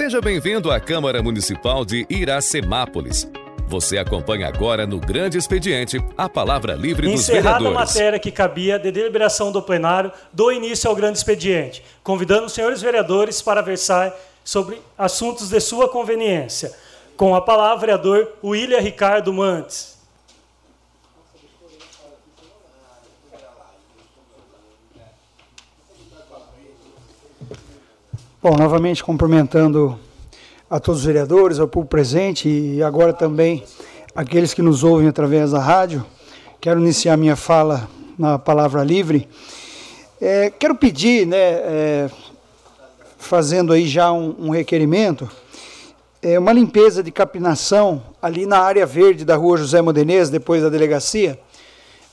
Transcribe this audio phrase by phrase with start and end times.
[0.00, 3.30] Seja bem-vindo à Câmara Municipal de Iracemápolis.
[3.68, 7.76] Você acompanha agora no grande expediente a palavra livre dos Encerrada vereadores.
[7.76, 12.54] a matéria que cabia de deliberação do plenário, dou início ao grande expediente, convidando os
[12.54, 14.10] senhores vereadores para versar
[14.42, 16.72] sobre assuntos de sua conveniência.
[17.14, 19.99] Com a palavra, vereador William Ricardo Mantes.
[28.42, 30.00] Bom, novamente cumprimentando
[30.70, 33.62] a todos os vereadores, ao público presente e agora também
[34.14, 36.02] aqueles que nos ouvem através da rádio.
[36.58, 37.86] Quero iniciar minha fala
[38.18, 39.28] na palavra livre.
[40.18, 42.10] É, quero pedir, né, é,
[43.18, 45.30] fazendo aí já um, um requerimento,
[46.22, 50.70] é, uma limpeza de capinação ali na área verde da rua José Modenês, depois da
[50.70, 51.38] delegacia.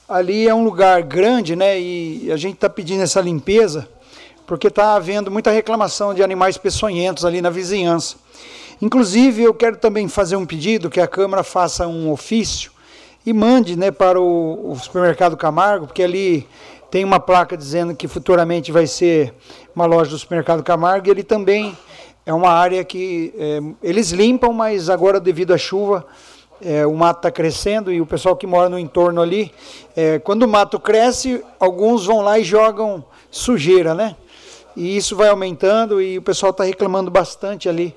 [0.06, 3.88] Ali é um lugar grande, né, e a gente está pedindo essa limpeza
[4.48, 8.16] porque está havendo muita reclamação de animais peçonhentos ali na vizinhança.
[8.80, 12.72] Inclusive, eu quero também fazer um pedido que a Câmara faça um ofício
[13.26, 16.48] e mande né, para o, o supermercado Camargo, porque ali
[16.90, 19.34] tem uma placa dizendo que futuramente vai ser
[19.76, 21.76] uma loja do supermercado Camargo, e ele também
[22.24, 26.06] é uma área que é, eles limpam, mas agora devido à chuva
[26.62, 29.52] é, o mato está crescendo e o pessoal que mora no entorno ali,
[29.94, 34.16] é, quando o mato cresce, alguns vão lá e jogam sujeira, né?
[34.78, 37.92] E isso vai aumentando e o pessoal está reclamando bastante ali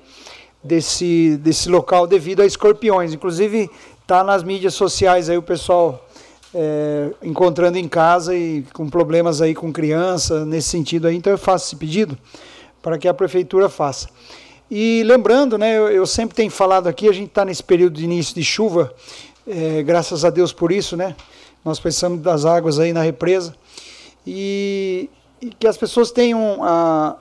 [0.64, 3.14] desse, desse local devido a escorpiões.
[3.14, 6.04] Inclusive, está nas mídias sociais aí o pessoal
[6.52, 11.14] é, encontrando em casa e com problemas aí com criança, nesse sentido aí.
[11.14, 12.18] Então eu faço esse pedido
[12.82, 14.08] para que a prefeitura faça.
[14.68, 18.02] E lembrando, né, eu, eu sempre tenho falado aqui, a gente está nesse período de
[18.02, 18.92] início de chuva,
[19.46, 21.14] é, graças a Deus por isso, né?
[21.64, 23.54] Nós precisamos das águas aí na represa.
[24.26, 25.08] E,
[25.42, 27.16] e que as pessoas tenham a,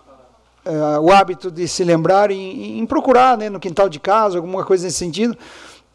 [0.63, 4.63] a, o hábito de se lembrar em, em, procurar né, no quintal de casa, alguma
[4.63, 5.35] coisa nesse sentido,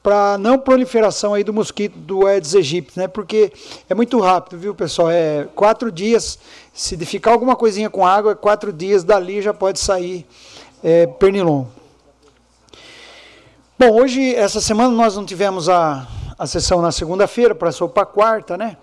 [0.02, 3.08] para não proliferação aí do mosquito do Aedes aegypti, né?
[3.08, 3.52] Porque
[3.88, 5.10] é muito rápido, viu, pessoal?
[5.10, 6.38] É quatro dias,
[6.72, 10.26] se ficar alguma coisinha com água, quatro dias dali já pode sair
[10.82, 11.68] é, pernilongo.
[13.78, 16.06] Bom, hoje, essa semana, nós não tivemos a,
[16.38, 18.76] a sessão na segunda-feira, passou para quarta, né?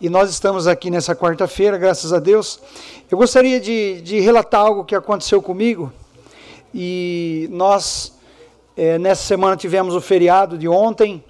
[0.00, 2.58] E nós estamos aqui nessa quarta-feira, graças a Deus.
[3.10, 5.92] Eu gostaria de, de, relatar algo que aconteceu comigo.
[6.74, 8.18] E nós,
[8.74, 11.22] é, nessa semana, tivemos o feriado de ontem.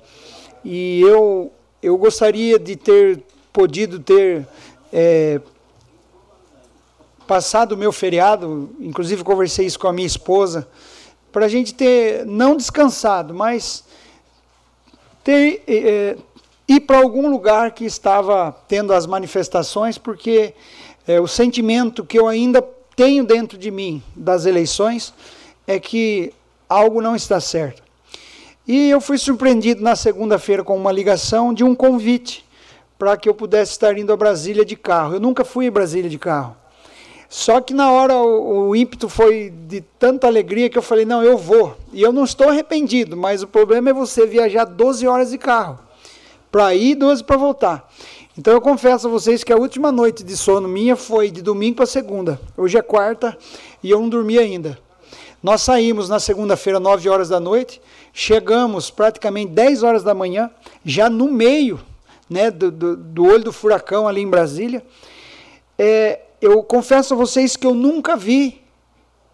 [0.64, 1.50] E eu,
[1.82, 4.46] eu gostaria de ter podido ter
[4.92, 5.40] é,
[7.26, 10.68] passado o meu feriado, inclusive conversei isso com a minha esposa,
[11.32, 13.82] para a gente ter, não descansado, mas
[15.24, 15.60] ter.
[15.66, 16.16] É,
[16.70, 20.54] ir para algum lugar que estava tendo as manifestações, porque
[21.04, 22.62] é, o sentimento que eu ainda
[22.94, 25.12] tenho dentro de mim das eleições
[25.66, 26.32] é que
[26.68, 27.82] algo não está certo.
[28.68, 32.46] E eu fui surpreendido na segunda-feira com uma ligação de um convite
[32.96, 35.14] para que eu pudesse estar indo a Brasília de carro.
[35.14, 36.56] Eu nunca fui a Brasília de carro.
[37.28, 41.20] Só que na hora o, o, ímpeto foi de tanta alegria que eu falei: não,
[41.20, 41.76] eu vou.
[41.92, 45.89] E eu não estou arrependido, mas o problema é você viajar 12 horas de carro
[46.50, 47.90] para ir e 12 para voltar.
[48.36, 51.76] Então eu confesso a vocês que a última noite de sono minha foi de domingo
[51.76, 52.40] para segunda.
[52.56, 53.36] Hoje é quarta
[53.82, 54.78] e eu não dormi ainda.
[55.42, 57.80] Nós saímos na segunda-feira, 9 horas da noite,
[58.12, 60.50] chegamos praticamente 10 horas da manhã,
[60.84, 61.80] já no meio
[62.28, 64.84] né, do, do, do olho do furacão ali em Brasília.
[65.78, 68.62] É, eu confesso a vocês que eu nunca vi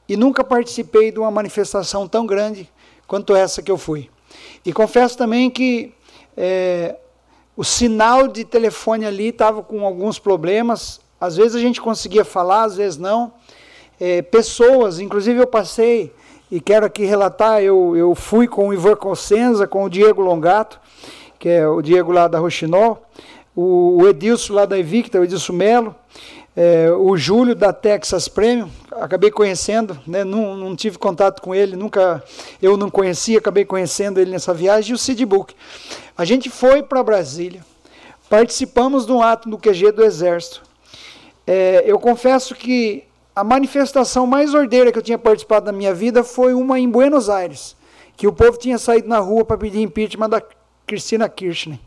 [0.08, 2.70] e nunca participei de uma manifestação tão grande
[3.06, 4.08] quanto essa que eu fui.
[4.64, 5.92] E confesso também que
[6.36, 6.96] é,
[7.56, 11.00] o sinal de telefone ali estava com alguns problemas.
[11.20, 13.32] Às vezes a gente conseguia falar, às vezes não.
[13.98, 16.12] É, pessoas, inclusive eu passei,
[16.50, 20.78] e quero aqui relatar, eu, eu fui com o Ivan Cossenza, com o Diego Longato,
[21.38, 23.02] que é o Diego lá da Rochinol,
[23.54, 25.94] o, o Edilson lá da Evicta, o Edilson Melo,
[26.56, 31.76] é, o Júlio da Texas Premium, acabei conhecendo, né, não, não, tive contato com ele,
[31.76, 32.24] nunca
[32.62, 35.54] eu não conhecia, acabei conhecendo ele nessa viagem, e o Sid Book.
[36.16, 37.62] A gente foi para Brasília,
[38.30, 40.62] participamos de um ato no QG do Exército.
[41.46, 43.04] É, eu confesso que
[43.34, 47.28] a manifestação mais ordeira que eu tinha participado na minha vida foi uma em Buenos
[47.28, 47.76] Aires,
[48.16, 50.42] que o povo tinha saído na rua para pedir impeachment da
[50.86, 51.78] Cristina Kirchner.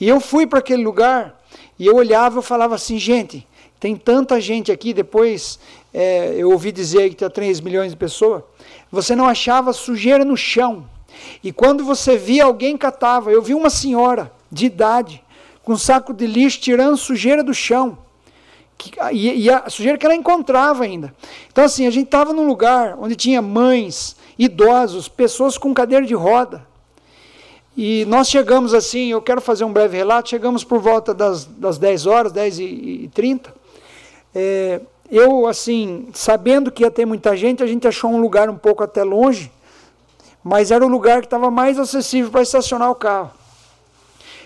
[0.00, 1.40] E eu fui para aquele lugar
[1.78, 3.46] e eu olhava e falava assim, gente,
[3.82, 5.58] tem tanta gente aqui, depois
[5.92, 8.44] é, eu ouvi dizer que tinha 3 milhões de pessoas,
[8.92, 10.88] você não achava sujeira no chão.
[11.42, 15.20] E quando você via alguém catava, eu vi uma senhora de idade
[15.64, 17.98] com um saco de lixo tirando sujeira do chão,
[18.78, 21.12] que, e, e, a sujeira que ela encontrava ainda.
[21.50, 26.14] Então, assim, a gente estava num lugar onde tinha mães, idosos, pessoas com cadeira de
[26.14, 26.64] roda.
[27.76, 31.78] E nós chegamos assim, eu quero fazer um breve relato, chegamos por volta das, das
[31.78, 33.61] 10 horas, 10 e, e 30.
[34.34, 34.80] É,
[35.10, 38.82] eu, assim, sabendo que ia ter muita gente, a gente achou um lugar um pouco
[38.82, 39.52] até longe,
[40.42, 43.30] mas era o lugar que estava mais acessível para estacionar o carro.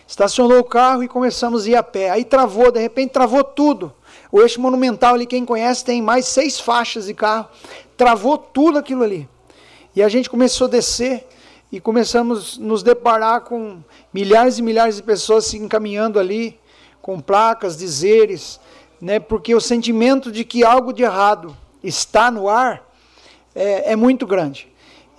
[0.06, 2.10] Estacionou o carro e começamos a ir a pé.
[2.10, 3.92] Aí travou, de repente travou tudo.
[4.30, 7.48] O eixo monumental ali, quem conhece, tem mais seis faixas de carro.
[7.96, 9.28] Travou tudo aquilo ali.
[9.94, 11.26] E a gente começou a descer
[11.72, 13.78] e começamos a nos deparar com
[14.12, 16.58] milhares e milhares de pessoas se encaminhando ali,
[17.02, 18.60] com placas, dizeres,
[19.06, 22.84] né, porque o sentimento de que algo de errado está no ar
[23.54, 24.66] é, é muito grande.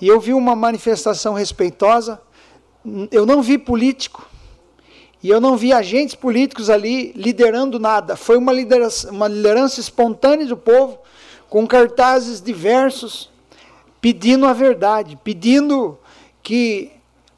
[0.02, 2.22] E eu vi uma manifestação respeitosa,
[3.10, 4.30] eu não vi político,
[5.24, 8.18] e eu não vi agentes políticos ali liderando nada.
[8.18, 11.00] Foi uma liderança, uma liderança espontânea do povo,
[11.50, 13.32] com cartazes diversos,
[14.02, 15.98] pedindo a verdade, pedindo
[16.44, 16.92] que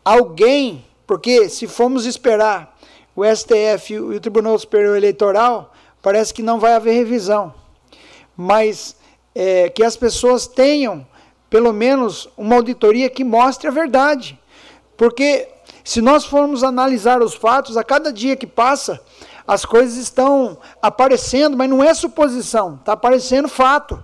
[0.03, 2.75] alguém, porque se formos esperar
[3.15, 7.53] o STF e o Tribunal Superior Eleitoral, parece que não vai haver revisão.
[8.35, 8.95] Mas
[9.35, 11.05] é, que as pessoas tenham,
[11.49, 14.39] pelo menos, uma auditoria que mostre a verdade.
[14.95, 15.47] Porque
[15.83, 18.99] se nós formos analisar os fatos, a cada dia que passa,
[19.47, 24.03] as coisas estão aparecendo, mas não é suposição, está aparecendo fato.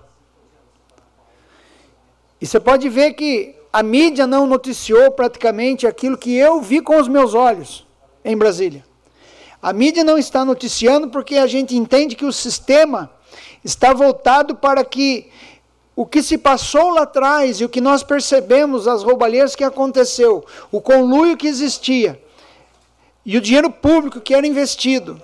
[2.40, 6.96] E você pode ver que a mídia não noticiou praticamente aquilo que eu vi com
[6.96, 7.86] os meus olhos
[8.24, 8.84] em Brasília.
[9.60, 13.10] A mídia não está noticiando porque a gente entende que o sistema
[13.64, 15.30] está voltado para que
[15.94, 20.44] o que se passou lá atrás e o que nós percebemos, as roubalheiras que aconteceu,
[20.70, 22.22] o conluio que existia
[23.24, 25.20] e o dinheiro público que era investido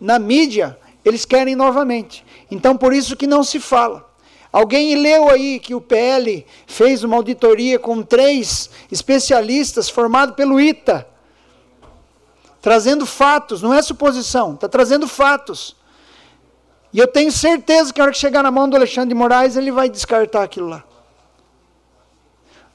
[0.00, 2.24] na mídia, eles querem novamente.
[2.50, 4.06] Então por isso que não se fala.
[4.52, 11.06] Alguém leu aí que o PL fez uma auditoria com três especialistas formados pelo ITA,
[12.66, 15.76] trazendo fatos, não é suposição, está trazendo fatos.
[16.92, 19.56] E eu tenho certeza que a hora que chegar na mão do Alexandre de Moraes,
[19.56, 20.82] ele vai descartar aquilo lá.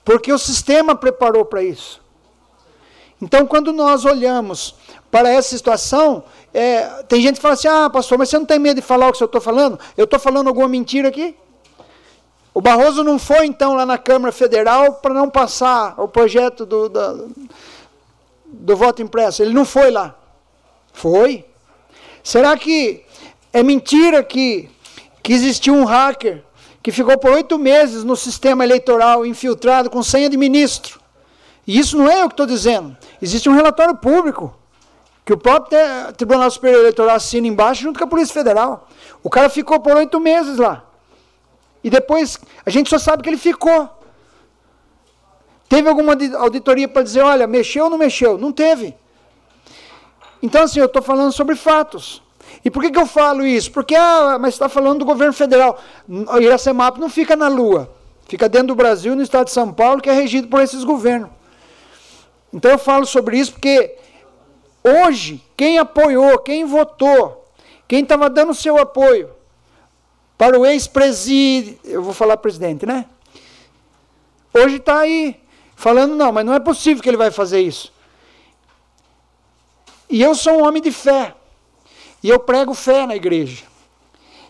[0.05, 2.01] Porque o sistema preparou para isso.
[3.21, 4.75] Então, quando nós olhamos
[5.11, 6.23] para essa situação,
[6.53, 9.09] é, tem gente que fala assim: ah, pastor, mas você não tem medo de falar
[9.09, 9.77] o que eu estou falando?
[9.97, 11.35] Eu estou falando alguma mentira aqui?
[12.53, 16.87] O Barroso não foi, então, lá na Câmara Federal para não passar o projeto do,
[16.87, 17.29] do,
[18.51, 19.41] do voto impresso.
[19.41, 20.15] Ele não foi lá.
[20.93, 21.45] Foi.
[22.23, 23.03] Será que
[23.53, 24.69] é mentira que,
[25.23, 26.43] que existiu um hacker
[26.81, 30.99] que ficou por oito meses no sistema eleitoral infiltrado com senha de ministro.
[31.67, 32.97] E isso não é eu que estou dizendo.
[33.21, 34.57] Existe um relatório público
[35.23, 35.79] que o próprio
[36.17, 38.87] Tribunal Superior Eleitoral assina embaixo junto com a Polícia Federal.
[39.21, 40.83] O cara ficou por oito meses lá.
[41.83, 43.89] E depois a gente só sabe que ele ficou.
[45.71, 48.37] Teve alguma auditoria para dizer, olha, mexeu ou não mexeu?
[48.37, 48.93] Não teve.
[50.43, 52.21] Então, assim, eu estou falando sobre fatos.
[52.65, 53.71] E por que, que eu falo isso?
[53.71, 55.81] Porque, ah, mas está falando do governo federal.
[56.09, 57.89] O Iracemap não fica na Lua.
[58.27, 61.29] Fica dentro do Brasil, no estado de São Paulo, que é regido por esses governos.
[62.51, 63.95] Então eu falo sobre isso porque
[64.83, 67.45] hoje, quem apoiou, quem votou,
[67.87, 69.29] quem estava dando seu apoio
[70.37, 73.05] para o ex-presidente, eu vou falar presidente, né?
[74.53, 75.39] Hoje está aí
[75.81, 77.91] falando, não, mas não é possível que ele vai fazer isso.
[80.07, 81.33] E eu sou um homem de fé.
[82.21, 83.63] E eu prego fé na igreja.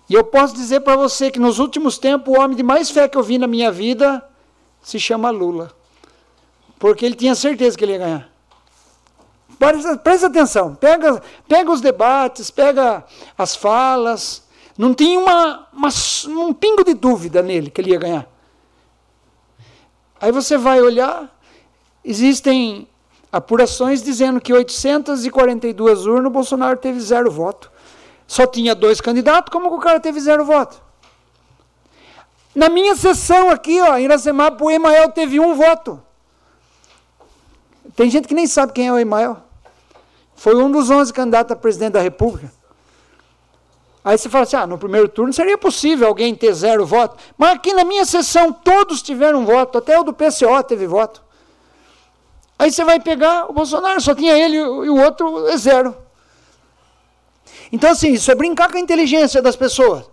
[0.09, 3.07] E eu posso dizer para você que nos últimos tempos o homem de mais fé
[3.07, 4.21] que eu vi na minha vida
[4.81, 5.71] se chama Lula.
[6.77, 8.29] Porque ele tinha certeza que ele ia ganhar.
[9.57, 13.05] Presta, presta atenção, pega, pega os debates, pega
[13.38, 14.43] as falas.
[14.77, 15.89] Não tinha uma, uma,
[16.27, 18.27] um pingo de dúvida nele que ele ia ganhar.
[20.21, 21.35] Aí você vai olhar,
[22.05, 22.87] existem
[23.31, 27.71] apurações dizendo que 842 urnas o Bolsonaro teve zero voto.
[28.27, 30.79] Só tinha dois candidatos, como que o cara teve zero voto?
[32.53, 36.01] Na minha sessão aqui, ó, em Iracemapa, o Emael teve um voto.
[37.95, 39.37] Tem gente que nem sabe quem é o Emael.
[40.35, 42.51] Foi um dos 11 candidatos a presidente da República.
[44.03, 47.17] Aí você fala assim: ah, no primeiro turno seria possível alguém ter zero voto.
[47.38, 51.22] Mas aqui na minha sessão todos tiveram voto, até o do PCO teve voto.
[52.58, 55.96] Aí você vai pegar o Bolsonaro, só tinha ele e o outro é zero.
[57.72, 60.03] Então, assim, isso é brincar com a inteligência das pessoas.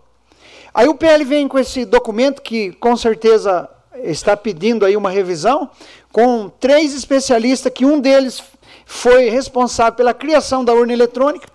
[0.73, 3.69] Aí o PL vem com esse documento que com certeza
[4.03, 5.69] está pedindo aí uma revisão,
[6.13, 8.43] com três especialistas, que um deles
[8.87, 11.49] foi responsável pela criação da urna eletrônica,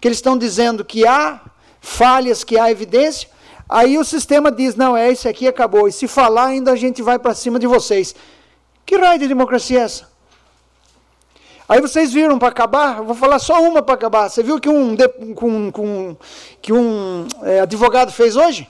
[0.00, 1.40] que eles estão dizendo que há
[1.80, 3.28] falhas que há evidência,
[3.68, 5.88] aí o sistema diz: não, é esse aqui acabou.
[5.88, 8.14] E se falar, ainda a gente vai para cima de vocês.
[8.84, 10.10] Que raio de democracia é essa?
[11.68, 14.28] Aí vocês viram para acabar, vou falar só uma para acabar.
[14.28, 14.96] Você viu que um,
[15.36, 16.16] com, com,
[16.60, 18.68] que um é, advogado fez hoje?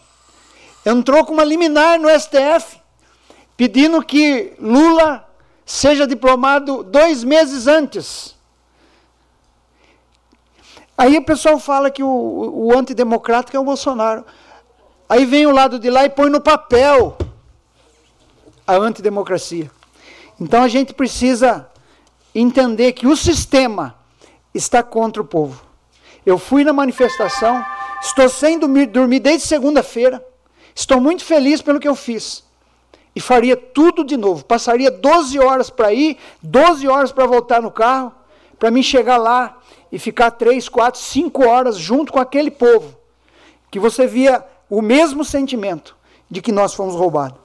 [0.85, 2.79] Entrou com uma liminar no STF,
[3.57, 5.27] pedindo que Lula
[5.65, 8.37] seja diplomado dois meses antes.
[11.01, 14.23] Aí o pessoal fala que o, o antidemocrático é o Bolsonaro.
[15.09, 17.17] Aí vem o lado de lá e põe no papel
[18.67, 19.71] a antidemocracia.
[20.39, 21.67] Então a gente precisa
[22.35, 23.97] entender que o sistema
[24.53, 25.63] está contra o povo.
[26.27, 27.65] Eu fui na manifestação,
[28.03, 30.23] estou sem dormir, desde segunda-feira,
[30.75, 32.45] estou muito feliz pelo que eu fiz.
[33.17, 34.45] E faria tudo de novo.
[34.45, 38.13] Passaria 12 horas para ir, 12 horas para voltar no carro,
[38.59, 39.60] para mim chegar lá
[39.91, 42.97] e ficar 3, 4, 5 horas junto com aquele povo.
[43.71, 45.97] Que você via o mesmo sentimento
[46.31, 47.39] de que nós fomos roubados.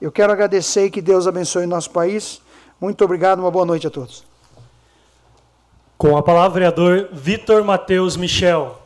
[0.00, 2.40] Eu quero agradecer e que Deus abençoe o nosso país.
[2.80, 4.24] Muito obrigado, uma boa noite a todos.
[5.96, 8.78] Com a palavra, vereador Vitor Matheus Michel.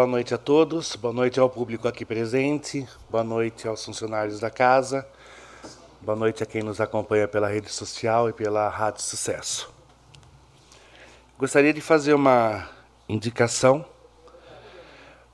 [0.00, 4.48] Boa noite a todos, boa noite ao público aqui presente, boa noite aos funcionários da
[4.48, 5.06] casa,
[6.00, 9.70] boa noite a quem nos acompanha pela rede social e pela Rádio Sucesso.
[11.38, 12.66] Gostaria de fazer uma
[13.06, 13.84] indicação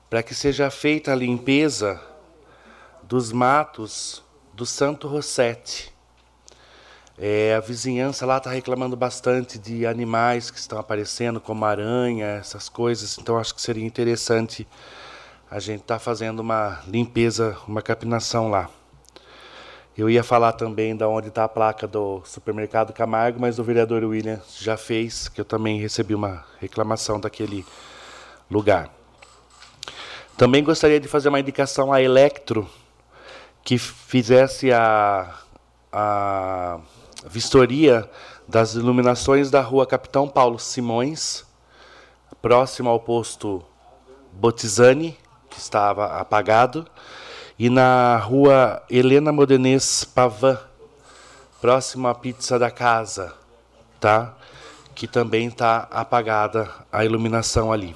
[0.09, 2.01] para que seja feita a limpeza
[3.03, 4.21] dos matos
[4.53, 5.93] do Santo Rossetti.
[7.19, 12.69] É, a vizinhança lá está reclamando bastante de animais que estão aparecendo, como aranha, essas
[12.69, 13.17] coisas.
[13.17, 14.67] Então acho que seria interessante
[15.49, 18.69] a gente estar tá fazendo uma limpeza, uma capinação lá.
[19.97, 24.03] Eu ia falar também da onde está a placa do supermercado Camargo, mas o vereador
[24.03, 27.65] William já fez, que eu também recebi uma reclamação daquele
[28.51, 28.93] lugar.
[30.37, 32.69] Também gostaria de fazer uma indicação à Electro,
[33.63, 35.33] que fizesse a,
[35.91, 36.79] a
[37.25, 38.09] vistoria
[38.47, 41.45] das iluminações da rua Capitão Paulo Simões,
[42.41, 43.63] próximo ao posto
[44.31, 45.17] Botizani,
[45.49, 46.85] que estava apagado,
[47.57, 50.59] e na rua Helena Modenês Pavan,
[51.59, 53.33] próximo à pizza da casa,
[53.99, 54.35] tá?
[54.93, 57.95] Que também está apagada a iluminação ali.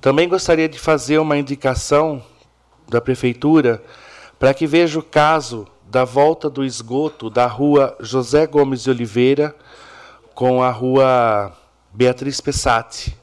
[0.00, 2.22] Também gostaria de fazer uma indicação
[2.88, 3.82] da prefeitura
[4.38, 9.54] para que veja o caso da volta do esgoto da rua José Gomes de Oliveira
[10.34, 11.52] com a rua
[11.92, 13.18] Beatriz Pessati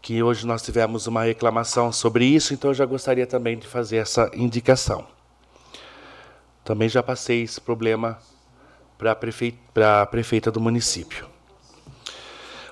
[0.00, 3.98] que hoje nós tivemos uma reclamação sobre isso, então eu já gostaria também de fazer
[3.98, 5.06] essa indicação.
[6.64, 8.18] Também já passei esse problema
[8.96, 11.26] para a prefeita, do município.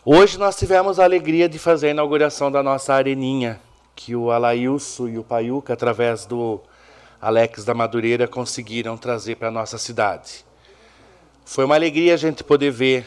[0.03, 3.61] Hoje nós tivemos a alegria de fazer a inauguração da nossa areninha,
[3.95, 6.63] que o Alailson e o Paiuca, através do
[7.27, 10.45] Alex da Madureira, conseguiram trazer para a nossa cidade.
[11.45, 13.05] Foi uma alegria a gente poder ver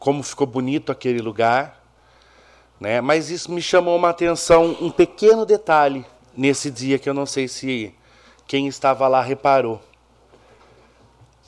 [0.00, 1.80] como ficou bonito aquele lugar,
[2.80, 3.00] né?
[3.00, 6.04] Mas isso me chamou uma atenção, um pequeno detalhe
[6.36, 7.94] nesse dia que eu não sei se
[8.48, 9.80] quem estava lá reparou.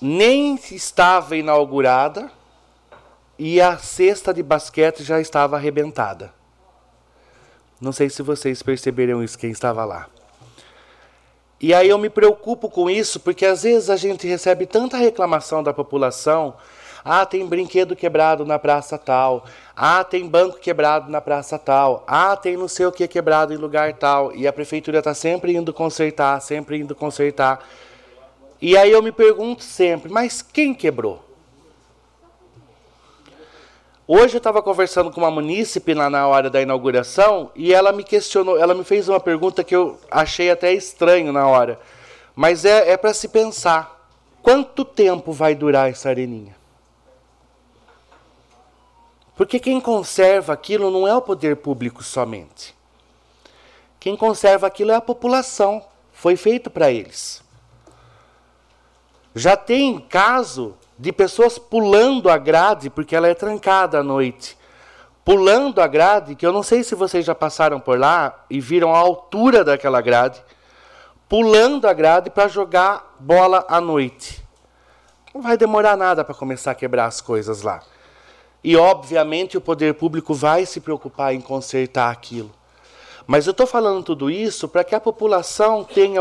[0.00, 2.30] Nem estava inaugurada
[3.37, 6.33] e a cesta de basquete já estava arrebentada.
[7.80, 10.09] Não sei se vocês perceberam isso, quem estava lá.
[11.64, 15.62] E aí eu me preocupo com isso, porque às vezes a gente recebe tanta reclamação
[15.62, 16.54] da população
[17.02, 19.47] ah, tem brinquedo quebrado na praça tal.
[19.75, 22.04] Ah, tem banco quebrado na praça tal.
[22.06, 24.35] Ah, tem não sei o que quebrado em lugar tal.
[24.37, 27.66] E a prefeitura está sempre indo consertar, sempre indo consertar.
[28.61, 31.24] E aí eu me pergunto sempre, mas quem quebrou?
[34.06, 38.04] Hoje eu estava conversando com uma munícipe lá na hora da inauguração e ela me
[38.04, 41.80] questionou, ela me fez uma pergunta que eu achei até estranho na hora.
[42.37, 44.06] Mas é, é para se pensar:
[44.42, 46.54] quanto tempo vai durar essa areninha?
[49.34, 52.75] Porque quem conserva aquilo não é o poder público somente.
[53.99, 55.82] Quem conserva aquilo é a população.
[56.12, 57.42] Foi feito para eles.
[59.34, 64.57] Já tem caso de pessoas pulando a grade, porque ela é trancada à noite.
[65.25, 68.95] Pulando a grade, que eu não sei se vocês já passaram por lá e viram
[68.95, 70.41] a altura daquela grade.
[71.29, 74.45] Pulando a grade para jogar bola à noite.
[75.35, 77.83] Não vai demorar nada para começar a quebrar as coisas lá.
[78.63, 82.51] E, obviamente, o poder público vai se preocupar em consertar aquilo.
[83.27, 86.21] Mas eu estou falando tudo isso para que a população tenha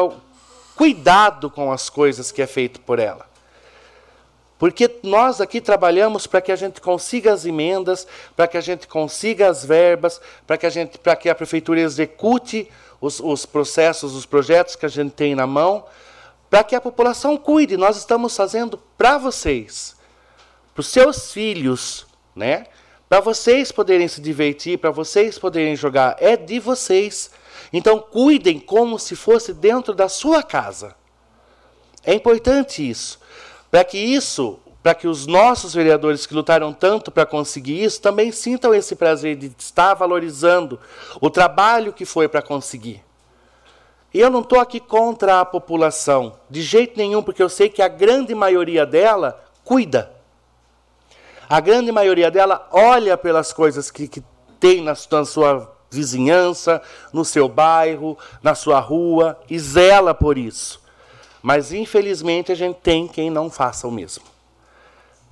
[0.76, 3.33] cuidado com as coisas que é feito por ela.
[4.64, 8.88] Porque nós aqui trabalhamos para que a gente consiga as emendas, para que a gente
[8.88, 14.16] consiga as verbas, para que a gente, para que a prefeitura execute os, os processos,
[14.16, 15.84] os projetos que a gente tem na mão,
[16.50, 17.76] para que a população cuide.
[17.76, 19.98] Nós estamos fazendo para vocês,
[20.74, 22.68] para os seus filhos, né?
[23.10, 27.32] Para vocês poderem se divertir, para vocês poderem jogar, é de vocês.
[27.74, 30.96] Então cuidem como se fosse dentro da sua casa.
[32.06, 33.22] É importante isso.
[33.74, 38.32] Para que isso, para que os nossos vereadores que lutaram tanto para conseguir isso também
[38.32, 40.80] sintam esse prazer de estar valorizando
[41.20, 43.04] o trabalho que foi para conseguir.
[44.14, 47.82] E eu não estou aqui contra a população, de jeito nenhum, porque eu sei que
[47.82, 50.12] a grande maioria dela cuida.
[51.50, 54.24] A grande maioria dela olha pelas coisas que, que
[54.60, 56.80] tem na, na sua vizinhança,
[57.12, 60.83] no seu bairro, na sua rua, e zela por isso.
[61.44, 64.24] Mas, infelizmente, a gente tem quem não faça o mesmo.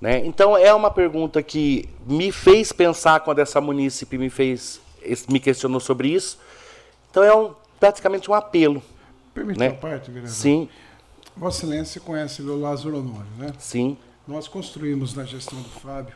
[0.01, 0.19] Né?
[0.25, 4.81] Então, é uma pergunta que me fez pensar quando essa munícipe me fez
[5.29, 6.37] me questionou sobre isso.
[7.09, 8.83] Então, é um, praticamente um apelo.
[9.33, 9.69] Permite né?
[9.69, 10.35] uma parte, vereador?
[10.35, 10.67] Sim.
[11.35, 13.53] Vossa Excelência conhece o Lázaro Honório, né?
[13.57, 13.97] Sim.
[14.27, 16.15] Nós construímos na gestão do Fábio,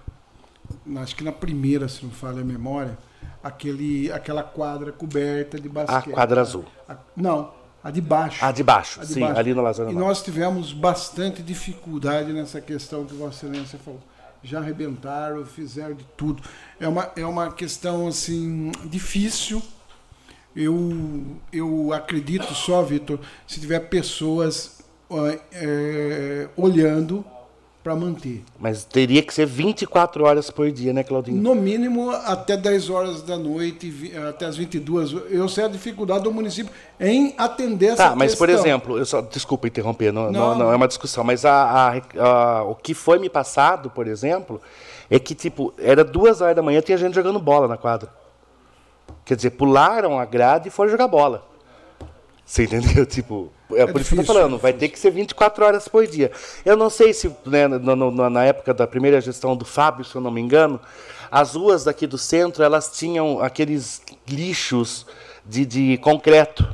[0.97, 2.97] acho que na primeira, se não falha a memória,
[3.41, 6.11] aquele, aquela quadra coberta de basquete.
[6.11, 6.65] A quadra azul.
[6.87, 7.51] A, não,
[7.85, 8.43] a de baixo.
[8.43, 9.39] A de baixo, A de sim, baixo.
[9.39, 14.01] ali no Lázaro E nós tivemos bastante dificuldade nessa questão que Vossa Excelência falou.
[14.41, 16.41] Já arrebentaram, fizeram de tudo.
[16.79, 19.61] É uma, é uma questão assim difícil.
[20.55, 24.79] Eu, eu acredito só, Vitor, se tiver pessoas
[25.51, 27.23] é, olhando
[27.85, 28.43] para manter.
[28.59, 31.39] Mas teria que ser 24 horas por dia, né, Claudinho?
[31.39, 35.11] No mínimo até 10 horas da noite, até as 22.
[35.29, 38.65] Eu sei a dificuldade do município em atender essa Tá, mas por questão.
[38.65, 40.31] exemplo, eu só, desculpa interromper, não, não.
[40.31, 40.57] Não.
[40.57, 44.59] não é uma discussão, mas a, a- a- o que foi me passado, por exemplo,
[45.07, 48.09] é que tipo, era duas horas da manhã tinha gente jogando bola na quadra.
[49.23, 51.45] Quer dizer, pularam a grade e foram jogar bola.
[52.45, 53.05] Você entendeu?
[53.07, 55.65] Tipo, é, por isso que eu tô difícil, falando, é vai ter que ser 24
[55.65, 56.31] horas por dia.
[56.63, 60.13] Eu não sei se né, no- no- na época da primeira gestão do Fábio, se
[60.15, 60.79] eu não me engano,
[61.31, 65.05] as ruas daqui do centro, elas tinham aqueles lixos
[65.43, 66.65] de, de concreto.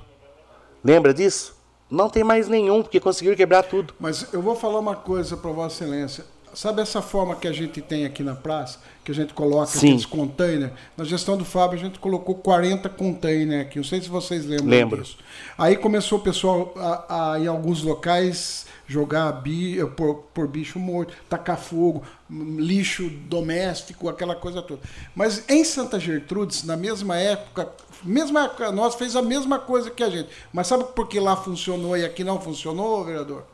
[0.83, 1.55] Lembra disso?
[1.89, 3.93] Não tem mais nenhum, porque conseguiram quebrar tudo.
[3.99, 6.25] Mas eu vou falar uma coisa para Vossa Excelência.
[6.53, 9.87] Sabe essa forma que a gente tem aqui na praça, que a gente coloca Sim.
[9.87, 10.71] aqueles containers?
[10.97, 13.77] Na gestão do Fábio, a gente colocou 40 containers aqui.
[13.77, 15.01] Não sei se vocês lembram Lembro.
[15.01, 15.17] disso.
[15.57, 20.77] Aí começou o pessoal, a, a, em alguns locais, jogar bi, eh, por, por bicho
[20.77, 24.81] morto, tacar fogo, lixo doméstico, aquela coisa toda.
[25.15, 27.69] Mas em Santa Gertrudes, na mesma época,
[28.03, 30.29] mesma época, nós fez a mesma coisa que a gente.
[30.51, 33.45] Mas sabe por que lá funcionou e aqui não funcionou, vereador?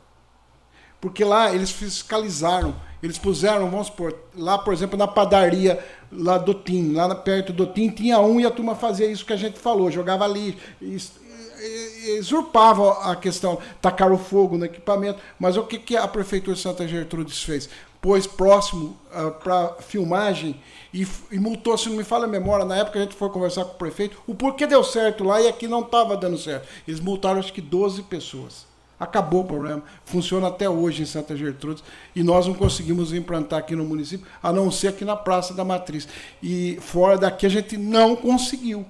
[1.00, 5.78] Porque lá eles fiscalizaram, eles puseram, vamos supor, lá, por exemplo, na padaria
[6.10, 9.32] lá do Tim, lá perto do Tim, tinha um e a turma fazia isso que
[9.32, 15.20] a gente falou, jogava ali, e- e- usurpava a questão, tacaram fogo no equipamento.
[15.38, 17.68] Mas o que, que a Prefeitura de Santa Gertrudes fez?
[18.00, 18.96] Pôs próximo
[19.42, 20.60] para filmagem
[20.94, 23.64] e, e multou, se não me falha a memória, na época a gente foi conversar
[23.64, 26.68] com o prefeito, o porquê deu certo lá e aqui não estava dando certo.
[26.86, 28.67] Eles multaram acho que 12 pessoas.
[28.98, 29.82] Acabou o problema.
[30.04, 31.84] Funciona até hoje em Santa Gertrudes
[32.16, 35.64] e nós não conseguimos implantar aqui no município, a não ser aqui na Praça da
[35.64, 36.08] Matriz.
[36.42, 38.84] E fora daqui a gente não conseguiu.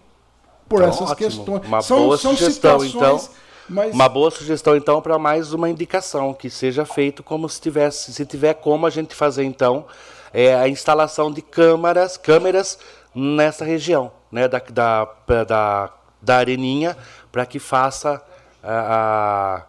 [0.69, 1.17] Por Então, essas ótimo.
[1.17, 1.67] questões.
[1.67, 3.29] Uma são, boa são sugestão, então.
[3.69, 8.13] mas Uma boa sugestão, então, para mais uma indicação, que seja feito como se tivesse,
[8.13, 9.87] se tiver como a gente fazer, então,
[10.33, 12.79] é, a instalação de câmaras, câmeras
[13.15, 15.09] nessa região, né, da, da,
[15.45, 16.97] da, da areninha,
[17.33, 18.23] para que faça
[18.63, 19.67] a, a,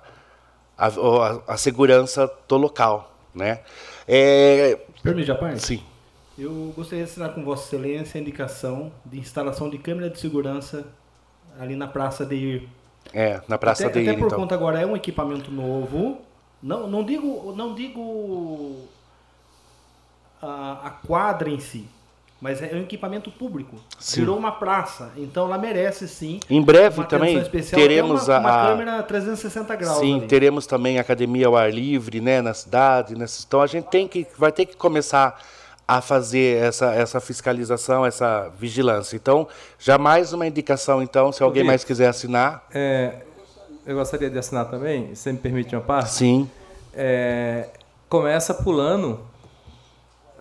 [0.87, 3.61] a, a segurança do local, né.
[4.07, 5.61] É, Permite a parte?
[5.61, 5.83] sim,
[6.37, 10.87] Eu gostaria de assinar com Vossa Excelência a indicação de instalação de câmera de segurança
[11.59, 12.69] ali na Praça de Ir.
[13.13, 14.39] é, na Praça até, de até Ir, por então.
[14.39, 16.21] conta agora é um equipamento novo.
[16.61, 18.89] Não, não digo, não digo
[20.41, 21.89] a, a quadra em si,
[22.41, 23.75] mas é um equipamento público.
[23.99, 24.21] Sim.
[24.21, 26.39] Virou uma praça, então ela merece sim.
[26.49, 29.97] Em breve uma também especial, teremos uma, a- uma câmera 360 graus.
[29.99, 30.27] Sim, ali.
[30.27, 34.25] teremos também academia ao ar livre, né, na cidade, nessa então a gente tem que
[34.37, 35.39] vai ter que começar
[35.87, 39.15] a fazer essa, essa fiscalização, essa vigilância.
[39.15, 39.47] Então,
[39.79, 41.71] já mais uma indicação então, se alguém Vitor.
[41.71, 42.63] mais quiser assinar.
[42.71, 43.15] É,
[43.87, 46.11] eu gostaria de assinar também, se você me permite uma parte.
[46.11, 46.47] Sim.
[46.93, 47.69] É,
[48.07, 49.19] começa pulando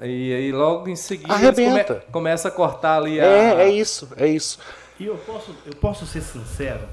[0.02, 1.32] e aí logo em seguida
[1.70, 1.80] come-
[2.12, 3.24] começa a cortar ali a.
[3.24, 4.58] É, é isso, é isso.
[4.98, 6.88] E eu posso, eu posso ser sincero?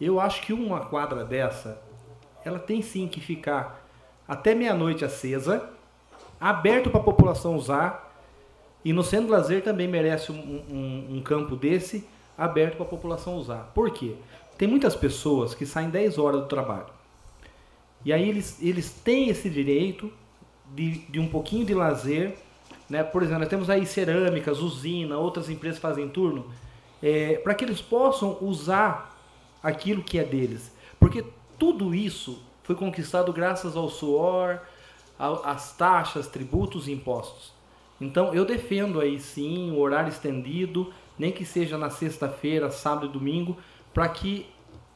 [0.00, 1.80] Eu acho que uma quadra dessa,
[2.44, 3.84] ela tem sim que ficar
[4.26, 5.70] até meia-noite acesa,
[6.40, 8.06] aberto para a população usar.
[8.84, 10.36] E no centro lazer também merece um,
[10.70, 13.72] um, um campo desse aberto para a população usar.
[13.74, 14.14] Por quê?
[14.56, 16.86] Tem muitas pessoas que saem 10 horas do trabalho.
[18.04, 20.12] E aí eles, eles têm esse direito
[20.74, 22.36] de, de um pouquinho de lazer.
[22.88, 23.02] Né?
[23.02, 26.46] Por exemplo, nós temos aí cerâmicas, usina, outras empresas fazem turno,
[27.02, 29.16] é, para que eles possam usar
[29.62, 30.72] aquilo que é deles.
[30.98, 31.24] Porque
[31.58, 34.60] tudo isso foi conquistado graças ao suor,
[35.18, 37.52] às taxas, tributos e impostos.
[38.00, 43.08] Então eu defendo aí sim o horário estendido, nem que seja na sexta-feira, sábado e
[43.08, 43.56] domingo,
[43.92, 44.46] para que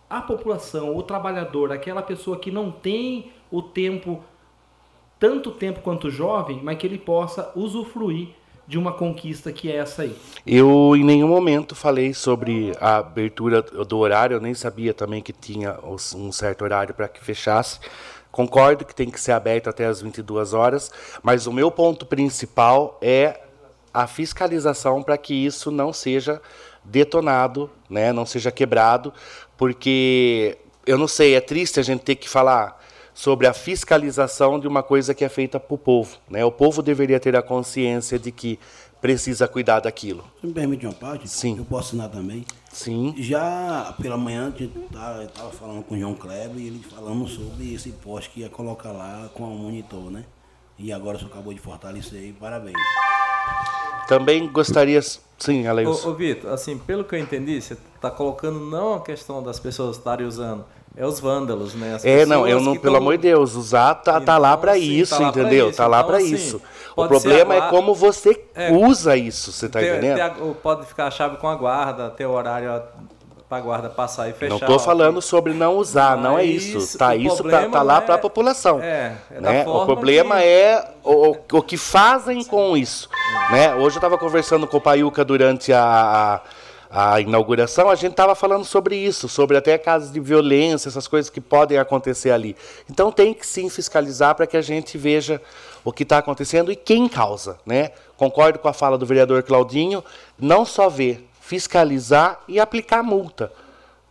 [0.08, 4.22] a população, o trabalhador, aquela pessoa que não tem o tempo,
[5.22, 8.30] tanto tempo quanto jovem, mas que ele possa usufruir
[8.66, 10.16] de uma conquista que é essa aí.
[10.44, 15.32] Eu em nenhum momento falei sobre a abertura do horário, eu nem sabia também que
[15.32, 17.78] tinha um certo horário para que fechasse.
[18.32, 20.90] Concordo que tem que ser aberto até as 22 horas,
[21.22, 23.42] mas o meu ponto principal é
[23.94, 26.42] a fiscalização para que isso não seja
[26.82, 29.14] detonado, né, não seja quebrado,
[29.56, 32.81] porque eu não sei, é triste a gente ter que falar
[33.14, 36.16] sobre a fiscalização de uma coisa que é feita para o povo.
[36.29, 36.44] Né?
[36.44, 38.59] O povo deveria ter a consciência de que
[39.01, 40.25] precisa cuidar daquilo.
[40.40, 41.29] Você me permite uma parte?
[41.29, 41.59] Sim.
[41.59, 42.44] Eu posso assinar também?
[42.72, 43.14] Sim.
[43.18, 47.27] Já pela manhã, a gente estava tá, falando com o João Kleber e ele falando
[47.27, 50.25] sobre esse poste que ia colocar lá com o monitor, né?
[50.79, 52.77] E agora você acabou de fortalecer e parabéns.
[54.07, 55.01] Também gostaria.
[55.38, 56.09] Sim, Aleilson.
[56.09, 59.59] Ô, ô Vitor, assim, pelo que eu entendi, você está colocando não a questão das
[59.59, 60.64] pessoas estarem usando
[60.96, 61.94] é os vândalos, né?
[61.94, 63.02] As é, não, eu não, pelo tão...
[63.02, 65.68] amor de Deus, usar tá, então, tá lá para assim, isso, tá entendeu?
[65.68, 65.78] Isso.
[65.78, 66.62] Tá lá então, para assim, isso.
[66.94, 70.16] O problema é como você é, usa isso, você tá ter, entendendo?
[70.16, 72.83] Ter, pode ficar a chave com a guarda, ter o horário
[73.48, 74.50] para a guarda passar e fechar.
[74.50, 76.98] Não estou falando sobre não usar, não, não é isso.
[76.98, 78.81] tá isso tá, tá lá é, para a população.
[78.81, 79.64] É, é né?
[79.66, 80.44] O problema que...
[80.44, 83.09] é o, o que fazem com isso,
[83.50, 83.74] né?
[83.74, 86.40] Hoje eu estava conversando com o Paiuca durante a, a
[86.94, 91.31] a inauguração, a gente estava falando sobre isso, sobre até casos de violência, essas coisas
[91.31, 92.55] que podem acontecer ali.
[92.90, 95.40] Então tem que sim fiscalizar para que a gente veja
[95.83, 97.59] o que está acontecendo e quem causa.
[97.64, 97.92] Né?
[98.14, 100.05] Concordo com a fala do vereador Claudinho,
[100.38, 103.50] não só ver, fiscalizar e aplicar multa.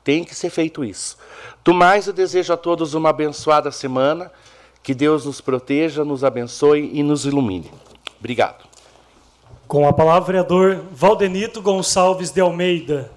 [0.04, 1.18] Tem que ser feito isso.
[1.64, 4.32] Do mais, eu desejo a todos uma abençoada semana,
[4.82, 7.72] que Deus nos proteja, nos abençoe e nos ilumine.
[8.20, 8.71] Obrigado.
[9.72, 13.10] Com a palavra, vereador Valdenito Gonçalves de Almeida.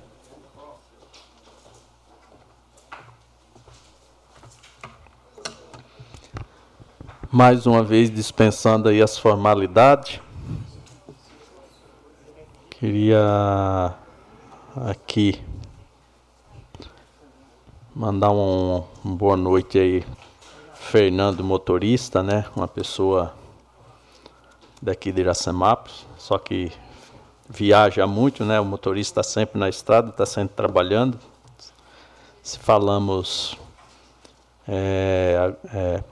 [7.29, 10.21] Mais uma vez dispensando aí as formalidades.
[12.71, 13.93] Queria
[14.77, 15.43] aqui
[17.93, 20.05] mandar um, um boa noite aí
[20.73, 22.45] Fernando motorista, né?
[22.55, 23.35] Uma pessoa
[24.81, 26.73] daqui de Iracemápolis só que
[27.47, 28.59] viaja muito, né?
[28.59, 31.19] O motorista está sempre na estrada, está sempre trabalhando.
[32.43, 33.59] Se falamos
[34.67, 36.03] é, é,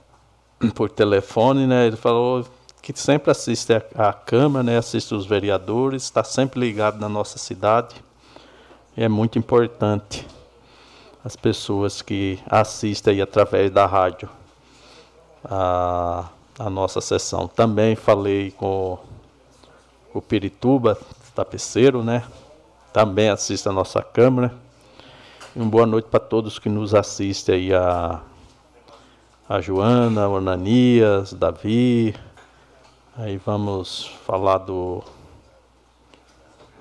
[0.75, 1.87] por telefone, né?
[1.87, 2.45] Ele falou
[2.79, 4.77] que sempre assiste a, a Câmara, né?
[4.77, 7.95] Assiste os vereadores, está sempre ligado na nossa cidade.
[8.95, 10.27] E é muito importante
[11.25, 14.29] as pessoas que assistem através da rádio
[15.43, 17.47] a, a nossa sessão.
[17.47, 18.99] Também falei com
[20.13, 20.97] o Pirituba,
[21.33, 22.23] tapeceiro, né?
[22.91, 24.53] Também assiste a nossa câmara.
[25.55, 28.21] E uma boa noite para todos que nos assistem aí, a,
[29.49, 32.15] a Joana, o Ananias, Davi.
[33.17, 35.03] Aí vamos falar do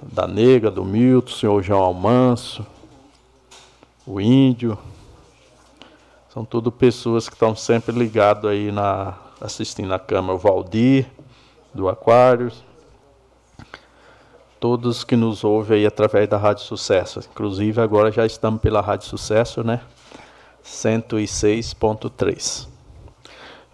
[0.02, 2.66] da Nega, do Milton, o senhor João Almanso,
[4.06, 4.76] o Índio.
[6.28, 11.06] São tudo pessoas que estão sempre ligados aí na assistindo a câmara, o Valdir,
[11.74, 12.62] do Aquários,
[14.62, 17.18] todos que nos ouvem aí através da Rádio Sucesso.
[17.32, 19.80] Inclusive agora já estamos pela Rádio Sucesso, né?
[20.64, 22.68] 106.3.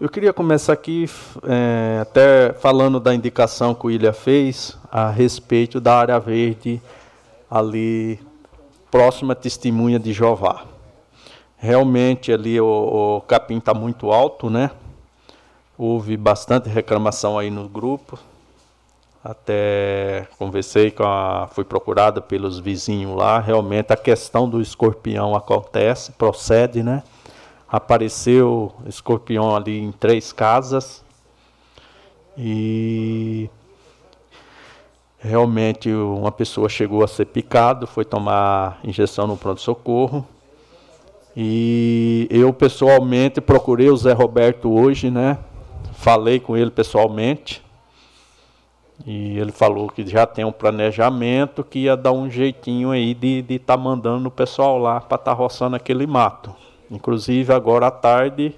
[0.01, 1.07] Eu queria começar aqui
[1.43, 6.81] é, até falando da indicação que o Ilha fez a respeito da área verde
[7.51, 8.19] ali
[8.89, 10.65] próxima testemunha de Jeová.
[11.55, 14.71] Realmente ali o, o capim está muito alto, né?
[15.77, 18.17] Houve bastante reclamação aí no grupo,
[19.23, 21.47] até conversei com a.
[21.51, 23.39] fui procurada pelos vizinhos lá.
[23.39, 27.03] Realmente a questão do escorpião acontece, procede, né?
[27.67, 31.03] Apareceu escorpião ali em três casas.
[32.37, 33.49] E
[35.19, 40.25] realmente uma pessoa chegou a ser picado, foi tomar injeção no pronto-socorro.
[41.35, 45.37] E eu pessoalmente procurei o Zé Roberto hoje, né?
[45.93, 47.61] Falei com ele pessoalmente.
[49.05, 53.45] E ele falou que já tem um planejamento que ia dar um jeitinho aí de
[53.49, 56.53] estar tá mandando o pessoal lá para estar tá roçando aquele mato.
[56.91, 58.53] Inclusive agora à tarde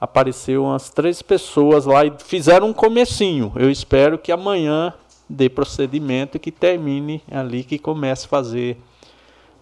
[0.00, 3.52] apareceu umas três pessoas lá e fizeram um comecinho.
[3.56, 4.92] Eu espero que amanhã
[5.28, 8.76] dê procedimento e que termine ali, que comece a fazer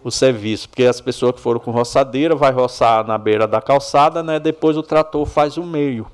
[0.03, 0.69] o serviço.
[0.69, 4.39] Porque as pessoas que foram com roçadeira vai roçar na beira da calçada, né?
[4.39, 6.07] Depois o trator faz o meio.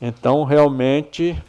[0.00, 1.40] Então realmente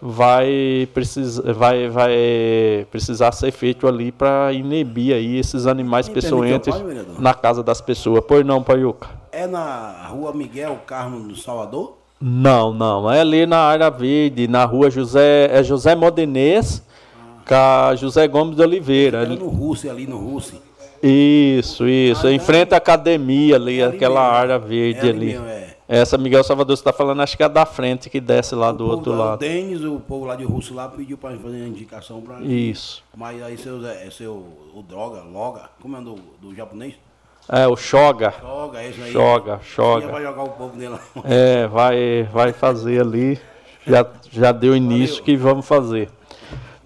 [0.00, 6.74] vai precisar, vai, vai precisar ser feito ali para inibir aí esses animais peçonhentos
[7.18, 8.22] na casa das pessoas.
[8.26, 9.08] Pois não, Paiuca?
[9.32, 11.98] É na rua Miguel Carmo do Salvador?
[12.20, 13.10] Não, não.
[13.10, 16.82] É ali na área verde, na rua José, é José Modenês,
[17.46, 17.90] ah.
[17.90, 19.26] com José Gomes de Oliveira.
[19.26, 20.58] No Rússia, ali no Rússia.
[21.02, 22.26] Isso, isso.
[22.26, 24.36] Ah, em frente à academia ali, é ali aquela mesmo.
[24.36, 25.10] área verde é ali.
[25.10, 25.26] ali.
[25.26, 25.65] Mesmo, é.
[25.88, 28.72] Essa Miguel Salvador você está falando, acho que é da frente que desce lá o
[28.72, 29.36] do outro lado.
[29.36, 33.04] O Denis, o povo lá de Russo lá pediu para fazer uma indicação para Isso.
[33.16, 34.32] Mas aí seu, é seu
[34.74, 36.94] o droga, loga, como é do, do japonês?
[37.48, 38.34] É, o Shoga.
[38.40, 39.12] Shoga, esse aí.
[39.12, 40.08] Shoga, Shoga.
[40.08, 40.96] vai jogar o povo nele.
[41.24, 43.38] É, vai, vai fazer ali.
[43.86, 45.24] Já, já deu início Valeu.
[45.24, 46.10] que vamos fazer.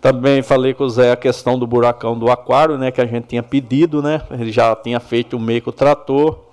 [0.03, 2.91] Também falei com o Zé a questão do buracão do aquário, né?
[2.91, 4.21] Que a gente tinha pedido, né?
[4.31, 6.50] Ele já tinha feito o meio com o trator.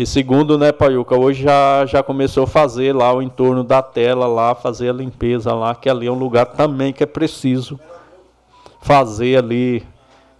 [0.00, 4.28] E segundo, né, Paiuca, hoje já, já começou a fazer lá o entorno da tela,
[4.28, 7.80] lá, fazer a limpeza lá, que ali é um lugar também que é preciso
[8.80, 9.84] fazer ali.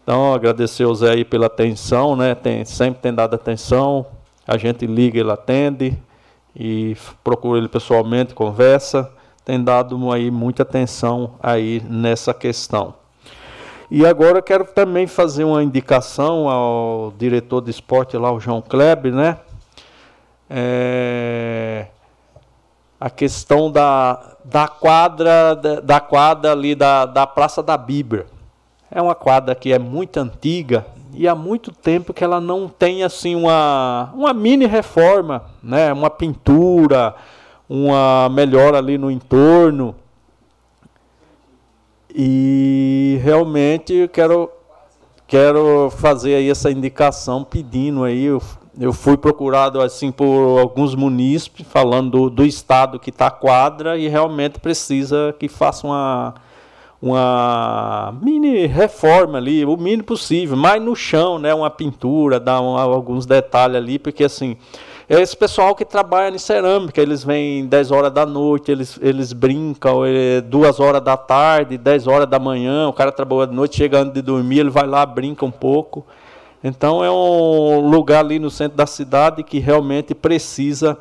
[0.00, 2.36] Então, agradecer ao Zé aí pela atenção, né?
[2.36, 4.06] Tem, sempre tem dado atenção.
[4.46, 5.98] A gente liga, ele atende
[6.54, 9.10] e procura ele pessoalmente, conversa.
[9.44, 12.94] Tem dado aí muita atenção aí nessa questão.
[13.90, 18.62] E agora eu quero também fazer uma indicação ao diretor de esporte lá, o João
[18.62, 19.38] Kleber, né?
[20.50, 21.86] É,
[23.00, 28.26] a questão da, da quadra da, da quadra ali da, da Praça da Bíblia.
[28.90, 33.02] É uma quadra que é muito antiga e há muito tempo que ela não tem
[33.02, 35.92] assim uma, uma mini reforma, né?
[35.92, 37.14] Uma pintura,
[37.68, 39.94] uma melhora ali no entorno.
[42.14, 44.50] E realmente eu quero,
[45.26, 48.28] quero fazer aí essa indicação pedindo aí.
[48.80, 54.06] Eu, fui procurado assim por alguns munícipes falando do, do estado que está quadra e
[54.06, 56.34] realmente precisa que faça uma,
[57.02, 62.76] uma mini reforma ali, o mínimo possível, mais no chão, né, uma pintura, dar um,
[62.76, 64.56] alguns detalhes ali, porque assim,
[65.08, 69.32] é esse pessoal que trabalha em cerâmica, eles vêm 10 horas da noite, eles, eles
[69.32, 73.76] brincam, é, 2 horas da tarde, 10 horas da manhã, o cara trabalha de noite,
[73.76, 76.06] chegando de dormir, ele vai lá, brinca um pouco.
[76.62, 80.98] Então é um lugar ali no centro da cidade que realmente precisa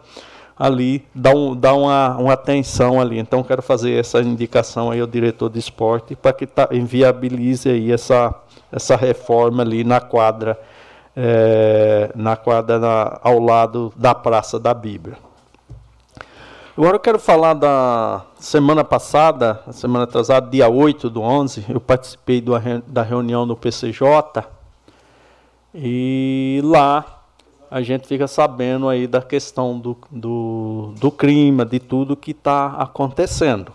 [0.57, 3.17] ali dar, um, dar uma, uma atenção ali.
[3.19, 8.33] Então quero fazer essa indicação aí ao diretor de esporte para que tá, aí essa,
[8.71, 10.59] essa reforma ali na quadra
[11.19, 15.17] é, na quadra na, ao lado da Praça da Bíblia.
[16.77, 22.43] Agora eu quero falar da semana passada, semana atrasada, dia 8 do 11, eu participei
[22.85, 24.43] da reunião do PCJ
[25.79, 27.23] e lá
[27.69, 32.69] a gente fica sabendo aí da questão do, do, do clima, de tudo que está
[32.79, 33.71] acontecendo.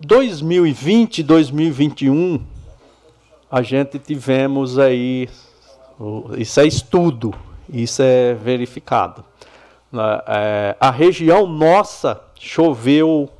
[0.00, 2.44] 2020 2021
[3.48, 5.28] a gente tivemos aí,
[6.36, 7.32] isso é estudo,
[7.72, 9.24] isso é verificado.
[10.26, 13.30] É, a região nossa choveu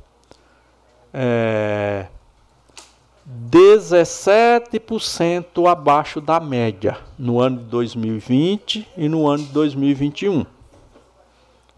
[1.13, 2.07] é,
[3.27, 10.45] 17% abaixo da média no ano de 2020 e no ano de 2021.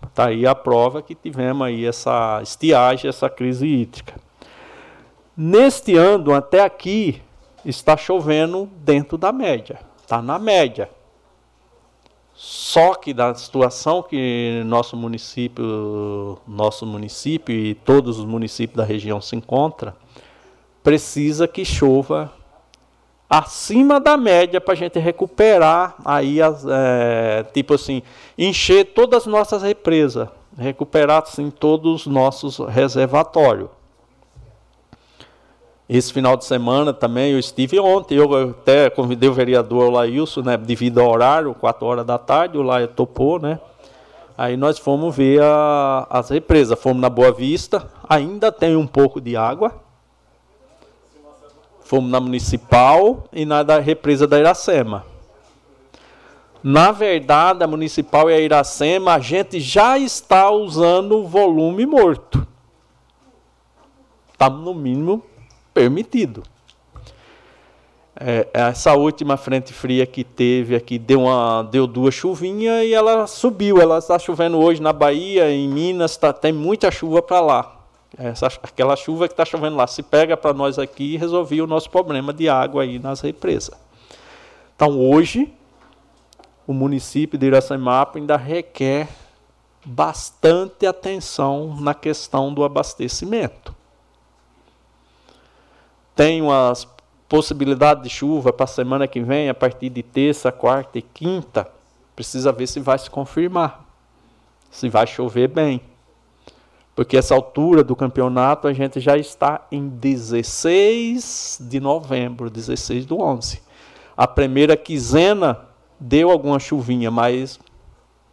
[0.08, 4.14] Está aí a prova que tivemos aí essa estiagem, essa crise hídrica.
[5.36, 7.20] Neste ano, até aqui,
[7.66, 10.88] está chovendo dentro da média, está na média.
[12.36, 19.20] Só que da situação que nosso município, nosso município e todos os municípios da região
[19.20, 19.94] se encontram,
[20.84, 22.32] precisa que chova
[23.30, 28.02] acima da média para a gente recuperar aí as, é, tipo assim,
[28.38, 33.70] encher todas as nossas represas, recuperar assim todos os nossos reservatórios.
[35.88, 40.58] Esse final de semana também eu estive ontem, eu até convidei o vereador Laílson, né,
[40.58, 43.60] devido ao horário, 4 horas da tarde, o Laia topou, né?
[44.38, 49.20] Aí nós fomos ver a, as represas, fomos na Boa Vista, ainda tem um pouco
[49.20, 49.89] de água.
[51.90, 55.08] Fomos na Municipal e na da represa da Iracema.
[56.62, 62.46] Na verdade, a municipal e a Iracema, a gente já está usando o volume morto.
[64.32, 65.24] Está no mínimo
[65.74, 66.44] permitido.
[68.16, 73.26] É, essa última frente fria que teve aqui deu, uma, deu duas chuvinhas e ela
[73.26, 73.82] subiu.
[73.82, 77.79] Ela está chovendo hoje na Bahia, em Minas, tá, tem muita chuva para lá.
[78.18, 81.68] Essa, aquela chuva que está chovendo lá se pega para nós aqui e resolvia o
[81.68, 83.80] nosso problema de água aí nas represas.
[84.76, 85.54] Então hoje
[86.66, 89.08] o município de Iracemapa ainda requer
[89.86, 93.76] bastante atenção na questão do abastecimento.
[96.16, 96.88] Tem umas
[97.28, 101.68] possibilidades de chuva para a semana que vem, a partir de terça, quarta e quinta.
[102.16, 103.86] Precisa ver se vai se confirmar,
[104.70, 105.82] se vai chover bem.
[107.00, 113.22] Porque essa altura do campeonato a gente já está em 16 de novembro, 16 do
[113.22, 113.62] 11.
[114.18, 115.62] A primeira quinzena
[115.98, 117.58] deu alguma chuvinha, mas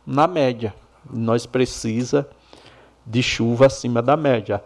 [0.04, 0.74] na média.
[1.08, 2.28] Nós precisa
[3.06, 4.60] de chuva acima da média.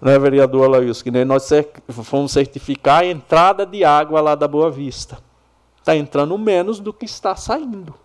[0.00, 1.02] Não é, vereador Alaís?
[1.02, 1.50] Que nós
[2.04, 5.18] fomos certificar a entrada de água lá da Boa Vista.
[5.76, 7.96] Está entrando menos do que está saindo.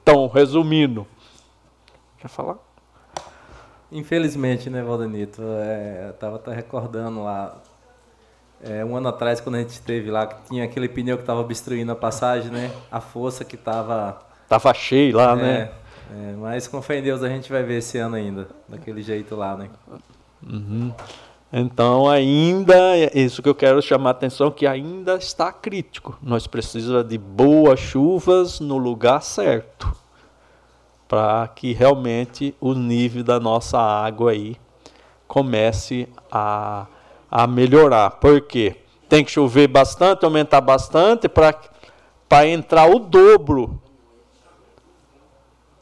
[0.00, 1.04] Então, resumindo.
[2.18, 2.63] Quer falar?
[3.94, 5.40] Infelizmente, né, Valdenito?
[5.40, 7.62] É, eu estava recordando lá
[8.60, 11.40] é, um ano atrás, quando a gente esteve lá, que tinha aquele pneu que estava
[11.40, 12.72] obstruindo a passagem, né?
[12.90, 14.18] A força que estava.
[14.48, 15.70] Tava cheio lá, é, né?
[16.12, 19.36] É, mas com fé em Deus a gente vai ver esse ano ainda, daquele jeito
[19.36, 19.70] lá, né?
[20.42, 20.92] Uhum.
[21.52, 26.18] Então ainda, é isso que eu quero chamar a atenção, que ainda está crítico.
[26.20, 29.94] Nós precisamos de boas chuvas no lugar certo,
[31.14, 34.56] para que realmente o nível da nossa água aí
[35.28, 36.86] comece a
[37.30, 38.10] a melhorar.
[38.10, 38.76] Por quê?
[39.08, 43.80] Tem que chover bastante, aumentar bastante para entrar o dobro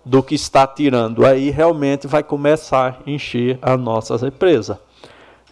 [0.04, 1.24] do que está tirando.
[1.24, 4.80] Aí realmente vai começar a encher a nossa represa.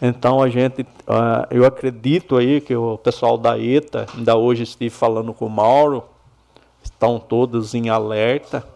[0.00, 4.90] Então a gente, uh, eu acredito aí que o pessoal da ETA, ainda hoje estive
[4.90, 6.04] falando com o Mauro,
[6.82, 8.66] estão todos em alerta,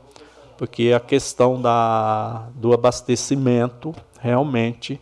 [0.56, 5.00] porque a questão da, do abastecimento realmente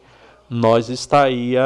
[0.49, 1.63] nós estaria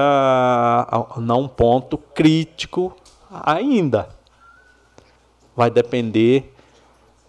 [1.17, 2.95] num ponto crítico
[3.31, 4.09] ainda.
[5.57, 6.55] Vai depender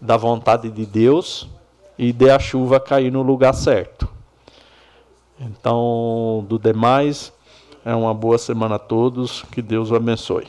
[0.00, 1.48] da vontade de Deus
[1.98, 4.08] e de a chuva cair no lugar certo.
[5.40, 7.32] Então, do demais,
[7.84, 10.46] é uma boa semana a todos, que Deus o abençoe.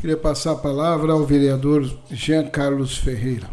[0.00, 3.48] Queria passar a palavra ao vereador Jean Carlos Ferreira.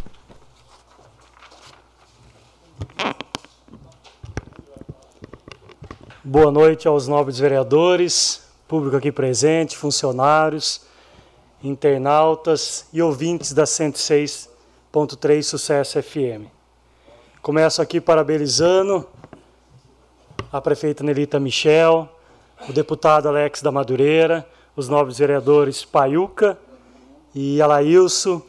[6.24, 10.82] Boa noite aos nobres vereadores, público aqui presente, funcionários,
[11.64, 16.48] internautas e ouvintes da 106.3 Sucesso FM.
[17.42, 19.08] Começo aqui parabenizando
[20.52, 22.08] a prefeita Nelita Michel,
[22.70, 26.58] o deputado Alex da Madureira, os nobres vereadores Paiuca
[27.36, 28.42] e Alailson,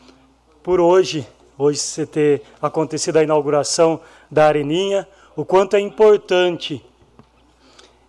[0.62, 1.26] por hoje,
[1.58, 4.00] hoje você ter acontecido a inauguração
[4.34, 6.84] da Areninha, o quanto é importante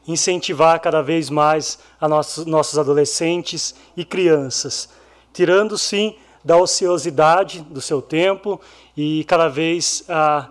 [0.07, 4.89] incentivar cada vez mais a nossos, nossos adolescentes e crianças,
[5.31, 8.59] tirando sim da ociosidade do seu tempo
[8.97, 10.49] e cada vez ah,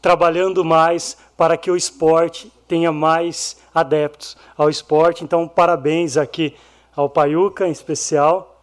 [0.00, 5.22] trabalhando mais para que o esporte tenha mais adeptos ao esporte.
[5.22, 6.54] Então, parabéns aqui
[6.94, 8.62] ao Paiuca em especial.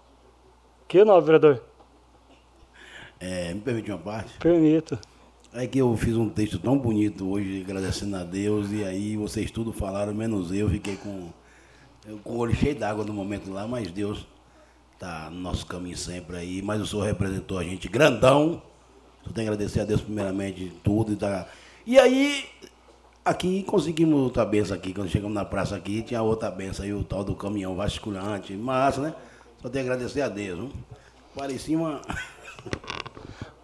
[0.88, 1.62] Que nome, vereador?
[3.20, 4.38] É, me permite uma parte?
[4.40, 5.00] Permito.
[5.56, 9.52] É que eu fiz um texto tão bonito hoje, agradecendo a Deus, e aí vocês
[9.52, 11.30] tudo falaram, menos eu, fiquei com,
[12.24, 14.26] com o olho cheio d'água no momento lá, mas Deus
[14.98, 18.64] tá no nosso caminho sempre aí, mas o Senhor representou a gente grandão.
[19.24, 21.14] Só tenho que agradecer a Deus primeiramente tudo.
[21.14, 21.48] E, tá...
[21.86, 22.46] e aí,
[23.24, 27.04] aqui conseguimos outra benção aqui, quando chegamos na praça aqui, tinha outra benção aí, o
[27.04, 29.16] tal do caminhão vasculhante, massa, né?
[29.62, 30.72] Só tenho que agradecer a Deus.
[31.36, 32.02] Parecia uma.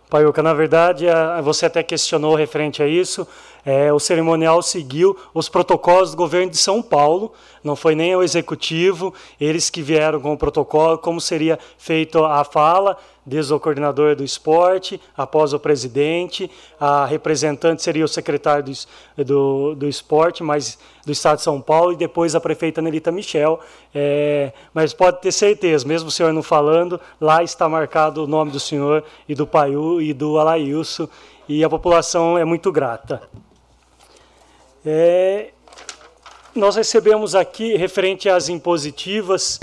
[0.09, 1.05] Paiuca, na verdade,
[1.43, 3.27] você até questionou referente a isso.
[3.65, 7.33] É, o cerimonial seguiu os protocolos do governo de São Paulo,
[7.63, 12.43] não foi nem o executivo, eles que vieram com o protocolo, como seria feita a
[12.43, 16.49] fala, desde o coordenador do esporte, após o presidente,
[16.79, 21.93] a representante seria o secretário do, do, do esporte, mas do Estado de São Paulo,
[21.93, 23.59] e depois a prefeita Nelita Michel.
[23.93, 28.51] É, mas pode ter certeza, mesmo o senhor não falando, lá está marcado o nome
[28.51, 31.07] do senhor e do Paiu e do Alailson,
[31.47, 33.21] e a população é muito grata.
[34.85, 35.49] É,
[36.55, 39.59] nós recebemos aqui, referente às impositivas,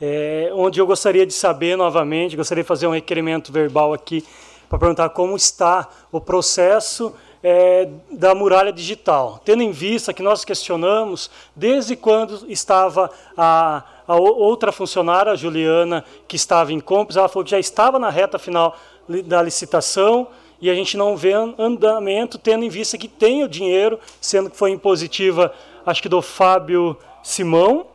[0.00, 4.24] é, onde eu gostaria de saber novamente, gostaria de fazer um requerimento verbal aqui
[4.68, 10.44] para perguntar como está o processo é, da muralha digital, tendo em vista que nós
[10.44, 17.28] questionamos desde quando estava a, a outra funcionária, a Juliana, que estava em compras, ela
[17.28, 18.76] falou que já estava na reta final
[19.24, 20.28] da licitação
[20.60, 24.56] e a gente não vê andamento, tendo em vista que tem o dinheiro, sendo que
[24.56, 25.52] foi impositiva,
[25.86, 27.86] acho que do Fábio Simão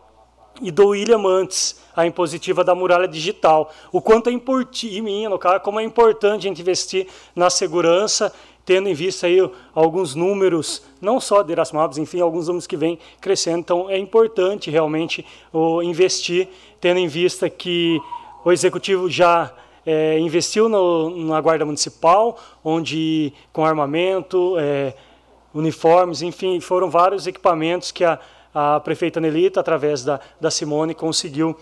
[0.61, 3.71] e do William antes, a impositiva da muralha digital.
[3.91, 8.33] O quanto é importante, no como é importante a gente investir na segurança
[8.65, 9.37] tendo em vista aí
[9.75, 13.59] alguns números, não só de Erasmus, enfim, alguns números que vêm crescendo.
[13.59, 16.49] Então, é importante realmente o, investir,
[16.81, 18.01] tendo em vista que
[18.43, 19.53] o executivo já
[19.85, 24.93] é, investiu no, na Guarda Municipal, onde com armamento, é,
[25.53, 28.19] uniformes, enfim, foram vários equipamentos que a,
[28.53, 31.55] a prefeita Nelita, através da, da Simone, conseguiu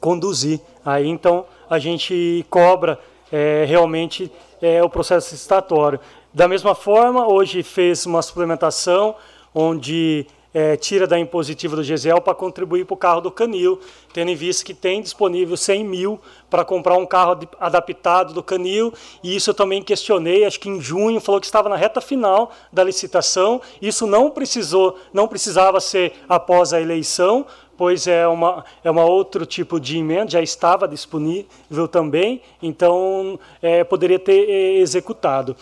[0.00, 0.60] conduzir.
[0.84, 2.98] Aí, então, a gente cobra
[3.30, 4.30] é, realmente
[4.60, 5.98] é, o processo licitatório.
[6.34, 9.14] Da mesma forma, hoje fez uma suplementação
[9.54, 13.80] onde é, tira da impositiva do GESEL para contribuir para o carro do Canil,
[14.12, 18.92] tendo em vista que tem disponível 100 mil para comprar um carro adaptado do Canil,
[19.22, 22.52] e isso eu também questionei, acho que em junho falou que estava na reta final
[22.72, 27.46] da licitação, isso não precisou, não precisava ser após a eleição,
[27.76, 33.82] pois é uma é uma outro tipo de emenda, já estava disponível também, então é,
[33.82, 35.56] poderia ter é, executado.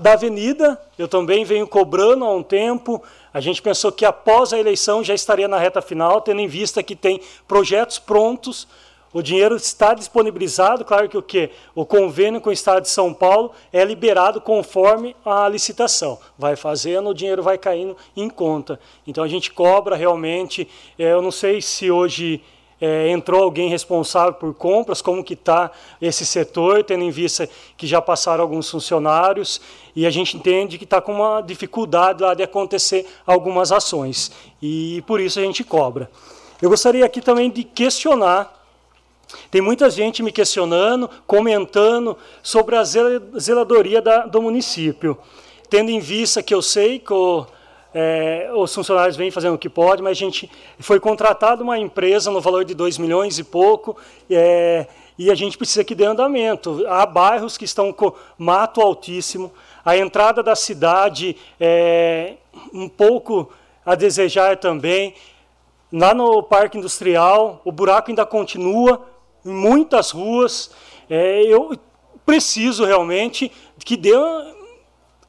[0.00, 3.00] Da Avenida, eu também venho cobrando há um tempo.
[3.32, 6.82] A gente pensou que após a eleição já estaria na reta final, tendo em vista
[6.82, 8.66] que tem projetos prontos
[9.12, 13.12] o dinheiro está disponibilizado, claro que o que o convênio com o Estado de São
[13.12, 16.16] Paulo é liberado conforme a licitação.
[16.38, 18.78] Vai fazendo, o dinheiro vai caindo em conta.
[19.04, 20.68] Então a gente cobra realmente.
[20.96, 22.40] É, eu não sei se hoje
[22.80, 25.70] é, entrou alguém responsável por compras, como que está
[26.00, 29.60] esse setor, tendo em vista que já passaram alguns funcionários
[29.94, 35.02] e a gente entende que está com uma dificuldade lá de acontecer algumas ações e
[35.06, 36.10] por isso a gente cobra.
[36.62, 38.60] Eu gostaria aqui também de questionar
[39.50, 45.16] tem muita gente me questionando, comentando sobre a zeladoria da, do município,
[45.68, 47.46] tendo em vista que eu sei que o,
[47.94, 52.30] é, os funcionários vêm fazendo o que pode, mas a gente foi contratado uma empresa
[52.30, 53.96] no valor de 2 milhões e pouco,
[54.30, 54.86] é,
[55.18, 56.84] e a gente precisa que dê andamento.
[56.88, 59.52] Há bairros que estão com mato altíssimo,
[59.84, 62.34] a entrada da cidade é
[62.72, 63.50] um pouco
[63.84, 65.14] a desejar também.
[65.92, 69.06] Lá no Parque Industrial, o buraco ainda continua,
[69.44, 70.70] em muitas ruas.
[71.08, 71.76] É, eu
[72.24, 73.50] preciso realmente
[73.84, 74.12] que dê,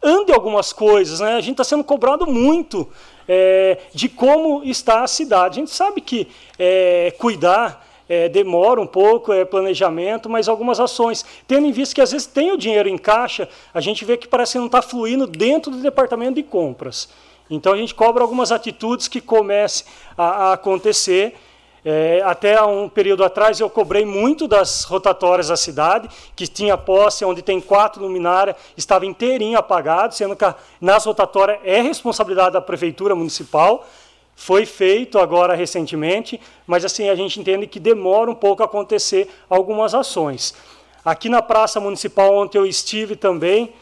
[0.02, 1.20] ande algumas coisas.
[1.20, 1.34] Né?
[1.34, 2.88] A gente está sendo cobrado muito
[3.28, 5.60] é, de como está a cidade.
[5.60, 6.28] A gente sabe que
[6.58, 11.26] é, cuidar é, demora um pouco, é planejamento, mas algumas ações.
[11.48, 14.28] Tendo em vista que às vezes tem o dinheiro em caixa, a gente vê que
[14.28, 17.08] parece que não está fluindo dentro do departamento de compras.
[17.50, 19.86] Então a gente cobra algumas atitudes que comecem
[20.18, 21.36] a, a acontecer
[21.84, 27.26] é, até um período atrás eu cobrei muito das rotatórias da cidade, que tinha posse
[27.26, 30.46] onde tem quatro luminárias, estava inteirinho apagado, sendo que
[30.80, 33.88] nas rotatórias é responsabilidade da prefeitura municipal.
[34.36, 39.28] Foi feito agora recentemente, mas assim a gente entende que demora um pouco a acontecer
[39.50, 40.56] algumas ações.
[41.04, 43.74] Aqui na Praça Municipal, onde eu estive também,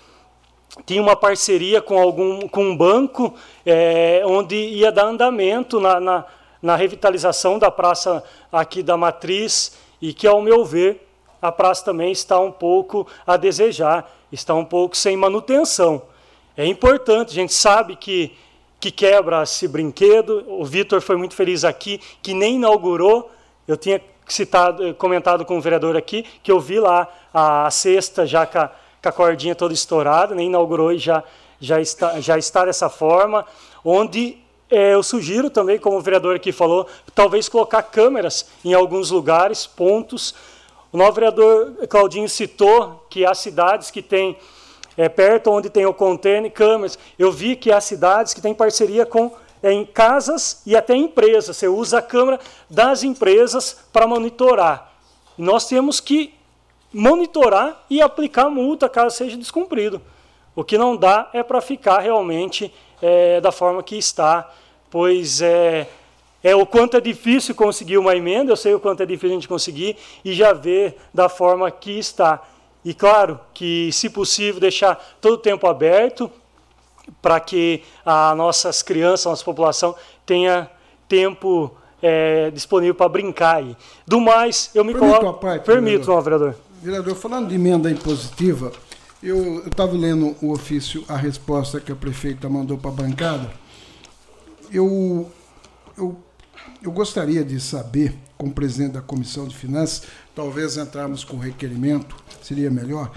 [0.86, 3.34] tinha uma parceria com algum com um banco,
[3.66, 6.26] é, onde ia dar andamento na, na
[6.62, 11.08] na revitalização da praça aqui da Matriz e que, ao meu ver,
[11.42, 16.02] a praça também está um pouco a desejar, está um pouco sem manutenção.
[16.56, 18.36] É importante, a gente sabe que,
[18.80, 20.44] que quebra esse brinquedo.
[20.48, 23.32] O Vitor foi muito feliz aqui, que nem inaugurou.
[23.66, 28.46] Eu tinha citado, comentado com o vereador aqui, que eu vi lá a cesta já
[28.46, 31.24] com a, com a cordinha toda estourada, nem inaugurou e já,
[31.60, 33.46] já, está, já está dessa forma,
[33.84, 34.38] onde
[34.70, 40.36] eu sugiro também, como o vereador aqui falou, talvez colocar câmeras em alguns lugares, pontos.
[40.92, 44.38] O novo vereador Claudinho citou que há cidades que têm,
[44.96, 47.00] é, perto onde tem o container, câmeras.
[47.18, 51.58] Eu vi que há cidades que têm parceria com é, em casas e até empresas.
[51.58, 52.40] Você usa a câmera
[52.70, 54.94] das empresas para monitorar.
[55.38, 56.34] E nós temos que
[56.94, 60.02] monitorar e aplicar multa caso seja descumprido.
[60.56, 64.50] O que não dá é para ficar realmente é, da forma que está,
[64.90, 65.88] pois é,
[66.44, 69.34] é o quanto é difícil conseguir uma emenda, eu sei o quanto é difícil a
[69.34, 72.42] gente conseguir, e já ver da forma que está.
[72.84, 76.32] E claro que, se possível, deixar todo o tempo aberto
[77.22, 79.96] para que as nossas crianças, a nossa população
[80.26, 80.70] tenha
[81.08, 83.76] tempo é, disponível para brincar aí.
[84.08, 85.40] Do mais, eu me Permito coloco.
[85.40, 86.16] parte, Permito, vereador.
[86.16, 86.56] não, vereador.
[86.82, 88.72] Vereador, falando de emenda impositiva,
[89.22, 93.52] eu estava lendo o ofício, a resposta que a prefeita mandou para a bancada.
[94.72, 95.30] Eu,
[95.98, 96.16] eu,
[96.82, 100.04] eu gostaria de saber, como presidente da Comissão de Finanças,
[100.34, 103.12] talvez entrarmos com requerimento, seria melhor.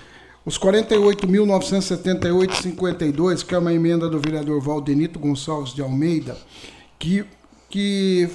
[0.45, 6.37] Os 48.978,52, que é uma emenda do vereador Valdenito Gonçalves de Almeida,
[6.99, 7.25] que,
[7.71, 8.29] que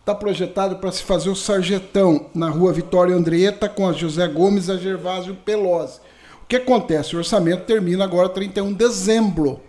[0.00, 4.66] está projetado para se fazer o sarjetão na rua Vitória Andretta com a José Gomes
[4.66, 6.00] e a Gervásio Pelosi.
[6.44, 7.16] O que acontece?
[7.16, 9.62] O orçamento termina agora 31 de dezembro.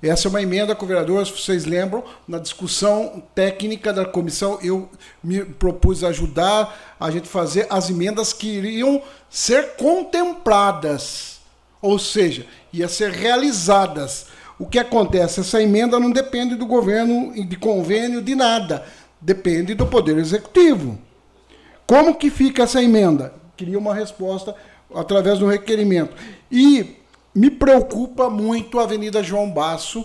[0.00, 4.60] Essa é uma emenda que o vereador, se vocês lembram, na discussão técnica da comissão,
[4.62, 4.88] eu
[5.22, 11.40] me propus ajudar a gente fazer as emendas que iriam ser contempladas,
[11.82, 14.26] ou seja, ia ser realizadas.
[14.56, 15.40] O que acontece?
[15.40, 18.84] Essa emenda não depende do governo, de convênio, de nada.
[19.20, 20.96] Depende do Poder Executivo.
[21.84, 23.34] Como que fica essa emenda?
[23.56, 24.54] Queria uma resposta
[24.94, 26.16] através do requerimento.
[26.50, 26.96] E
[27.34, 30.04] me preocupa muito a Avenida João Basso,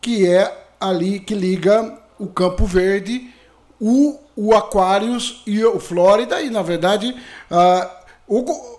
[0.00, 3.32] que é ali que liga o Campo Verde,
[3.80, 7.16] o, o Aquários e o Flórida, e na verdade
[7.50, 8.04] a,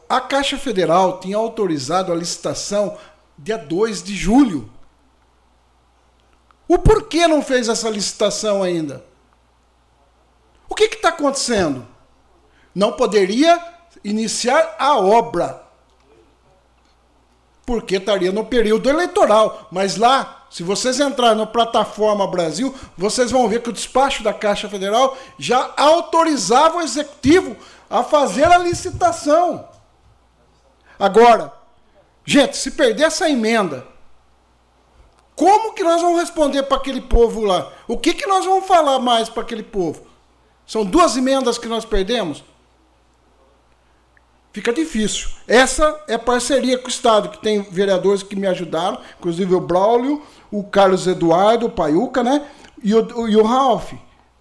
[0.07, 2.97] a Caixa Federal tinha autorizado a licitação
[3.37, 4.69] dia 2 de julho.
[6.67, 9.03] O porquê não fez essa licitação ainda?
[10.69, 11.87] O que está acontecendo?
[12.75, 15.69] Não poderia iniciar a obra
[17.69, 19.67] porque estaria no período eleitoral.
[19.71, 24.33] Mas lá, se vocês entrarem na plataforma Brasil, vocês vão ver que o despacho da
[24.33, 27.55] Caixa Federal já autorizava o executivo
[27.87, 29.69] a fazer a licitação.
[30.97, 31.53] Agora,
[32.25, 33.85] gente, se perder essa emenda,
[35.35, 37.71] como que nós vamos responder para aquele povo lá?
[37.87, 40.07] O que, que nós vamos falar mais para aquele povo?
[40.65, 42.43] São duas emendas que nós perdemos?
[44.51, 45.29] Fica difícil.
[45.47, 50.21] Essa é parceria com o Estado, que tem vereadores que me ajudaram, inclusive o Braulio,
[50.51, 52.45] o Carlos Eduardo, o Paiuca, né?
[52.83, 53.93] E o, e o Ralph,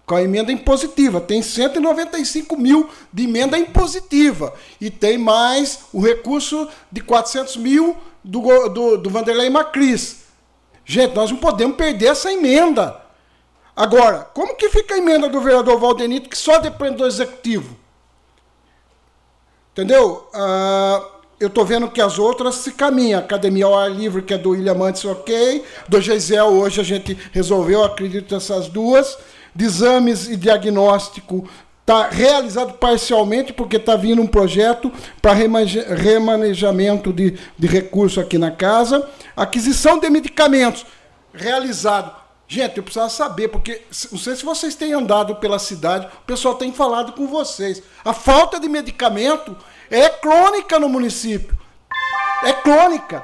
[0.05, 1.21] com a emenda impositiva.
[1.21, 4.53] Tem 195 mil de emenda impositiva.
[4.79, 10.23] E tem mais o recurso de 400 mil do, do, do Vanderlei Macris.
[10.85, 12.99] Gente, nós não podemos perder essa emenda.
[13.75, 17.77] Agora, como que fica a emenda do vereador Valdenito, que só depende do executivo?
[19.79, 20.27] Entendeu?
[20.33, 21.05] Uh,
[21.39, 23.17] eu estou vendo que as outras se caminham.
[23.17, 25.63] Academia ao Ar Livre, que é do William Mantes, ok.
[25.87, 29.17] Do Geisel, hoje a gente resolveu, acredito, essas duas.
[29.55, 31.47] De exames e diagnóstico
[31.79, 38.51] está realizado parcialmente, porque está vindo um projeto para remanejamento de, de recursos aqui na
[38.51, 39.07] casa.
[39.33, 40.85] Aquisição de medicamentos,
[41.33, 42.19] realizado.
[42.51, 46.55] Gente, eu precisava saber, porque não sei se vocês têm andado pela cidade, o pessoal
[46.55, 47.81] tem falado com vocês.
[48.03, 49.55] A falta de medicamento
[49.89, 51.57] é crônica no município.
[52.43, 53.23] É crônica.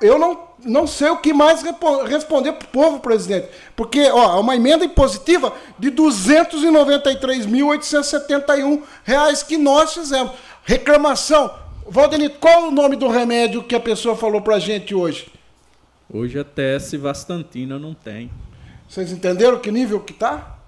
[0.00, 1.62] Eu não, não sei o que mais
[2.08, 3.48] responder para o povo, presidente.
[3.76, 10.32] Porque ó, é uma emenda impositiva de 293.871 reais que nós fizemos.
[10.64, 11.62] Reclamação.
[11.86, 15.30] Valdenito, qual o nome do remédio que a pessoa falou para a gente hoje?
[16.12, 18.30] Hoje a TS Vastantina não tem.
[18.88, 20.58] Vocês entenderam que nível que está?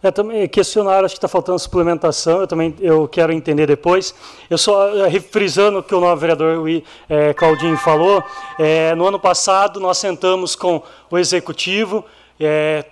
[0.00, 4.14] É, também questionaram, acho que está faltando suplementação, eu também eu quero entender depois.
[4.48, 6.64] Eu só, é, refrisando o que o novo vereador
[7.08, 8.22] é, Claudinho falou,
[8.58, 12.04] é, no ano passado nós sentamos com o executivo,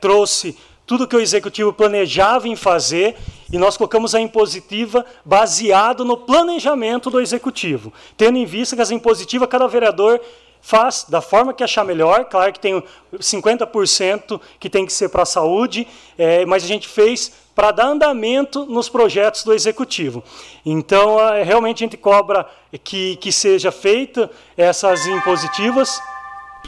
[0.00, 3.16] trouxe tudo que o executivo planejava em fazer
[3.52, 8.94] e nós colocamos a impositiva baseado no planejamento do executivo, tendo em vista que essa
[8.94, 10.20] impositiva cada vereador
[10.66, 12.24] faz da forma que achar melhor.
[12.24, 12.82] Claro que tem
[13.14, 15.86] 50% que tem que ser para a saúde,
[16.18, 20.24] é, mas a gente fez para dar andamento nos projetos do executivo.
[20.64, 22.50] Então, é, realmente a gente cobra
[22.82, 26.00] que, que seja feita essas impositivas.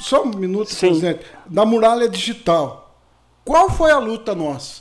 [0.00, 0.90] Só um minuto, Sim.
[0.90, 1.26] presidente.
[1.46, 2.94] Da muralha digital,
[3.44, 4.80] qual foi a luta nossa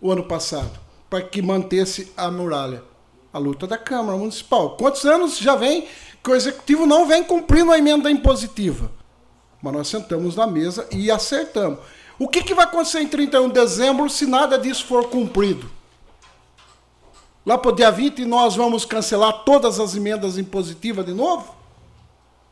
[0.00, 0.80] o ano passado
[1.10, 2.82] para que mantesse a muralha?
[3.30, 4.78] A luta da Câmara Municipal.
[4.78, 5.86] Quantos anos já vem
[6.22, 8.90] que o executivo não vem cumprindo a emenda impositiva.
[9.62, 11.78] Mas nós sentamos na mesa e acertamos.
[12.18, 15.70] O que, que vai acontecer em 31 de dezembro se nada disso for cumprido?
[17.46, 21.54] Lá para o dia 20 nós vamos cancelar todas as emendas impositivas de novo?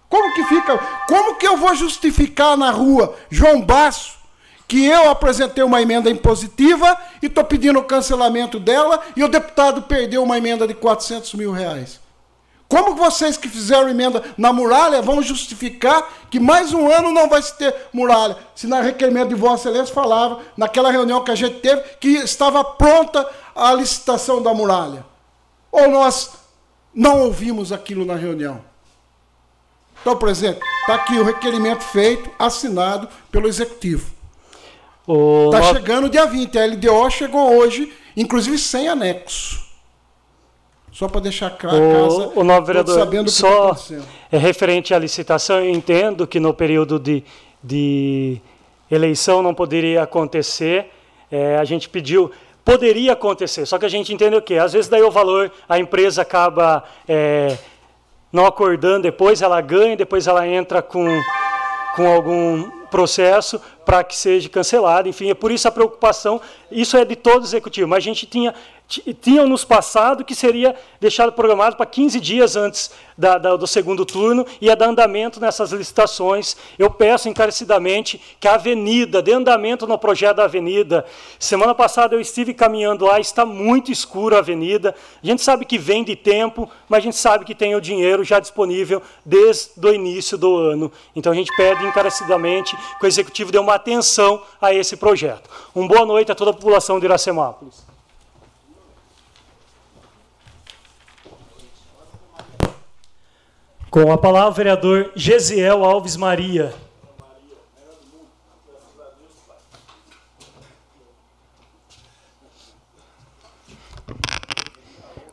[0.08, 0.78] Como que fica?
[1.08, 4.16] Como que eu vou justificar na rua, João Basso,
[4.68, 9.82] que eu apresentei uma emenda impositiva e estou pedindo o cancelamento dela e o deputado
[9.82, 12.00] perdeu uma emenda de 400 mil reais?
[12.68, 17.40] Como vocês que fizeram emenda na muralha vão justificar que mais um ano não vai
[17.40, 18.36] se ter muralha?
[18.54, 22.64] Se na requerimento de Vossa Excelência falava, naquela reunião que a gente teve, que estava
[22.64, 25.04] pronta a licitação da muralha.
[25.70, 26.32] Ou nós
[26.92, 28.60] não ouvimos aquilo na reunião?
[30.00, 34.10] Então, por exemplo, está aqui o requerimento feito, assinado pelo Executivo.
[35.46, 36.58] Está chegando dia 20.
[36.58, 39.65] A LDO chegou hoje, inclusive sem anexo.
[40.96, 44.98] Só para deixar claro, o, o novo vereador, sabendo que só tá é referente à
[44.98, 47.22] licitação, eu entendo que no período de,
[47.62, 48.40] de
[48.90, 50.90] eleição não poderia acontecer.
[51.30, 52.30] É, a gente pediu,
[52.64, 54.54] poderia acontecer, só que a gente entende o quê?
[54.54, 57.58] Às vezes daí o valor, a empresa acaba é,
[58.32, 61.06] não acordando depois, ela ganha, depois ela entra com,
[61.94, 65.08] com algum processo para que seja cancelado.
[65.08, 66.40] Enfim, é por isso a preocupação.
[66.70, 68.54] Isso é de todo o executivo, mas a gente tinha
[68.88, 74.06] tinham nos passado que seria deixado programado para 15 dias antes da, da, do segundo
[74.06, 76.56] turno e ia dar andamento nessas licitações.
[76.78, 81.04] Eu peço encarecidamente que a avenida, dê andamento no projeto da avenida.
[81.38, 84.94] Semana passada eu estive caminhando lá, está muito escuro a avenida.
[85.22, 88.22] A gente sabe que vem de tempo, mas a gente sabe que tem o dinheiro
[88.22, 90.92] já disponível desde o início do ano.
[91.14, 95.50] Então a gente pede encarecidamente que o executivo dê uma atenção a esse projeto.
[95.74, 97.85] Uma boa noite a toda a população de Iracemápolis.
[103.96, 106.74] Com a palavra, o vereador Gesiel Alves Maria.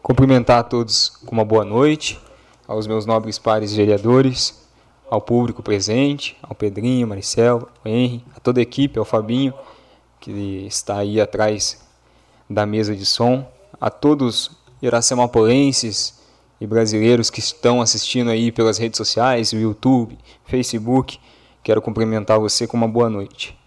[0.02, 2.18] Cumprimentar a todos com uma boa noite,
[2.66, 4.66] aos meus nobres pares vereadores,
[5.10, 9.54] ao público presente, ao Pedrinho, Maricel, ao Henry, a toda a equipe, ao Fabinho,
[10.22, 10.32] que
[10.66, 11.86] está aí atrás
[12.50, 13.46] da mesa de som,
[13.82, 14.52] a todos
[14.82, 16.23] iracemapolenses,
[16.64, 21.20] e brasileiros que estão assistindo aí pelas redes sociais, YouTube, Facebook.
[21.62, 23.60] Quero cumprimentar você com uma boa noite.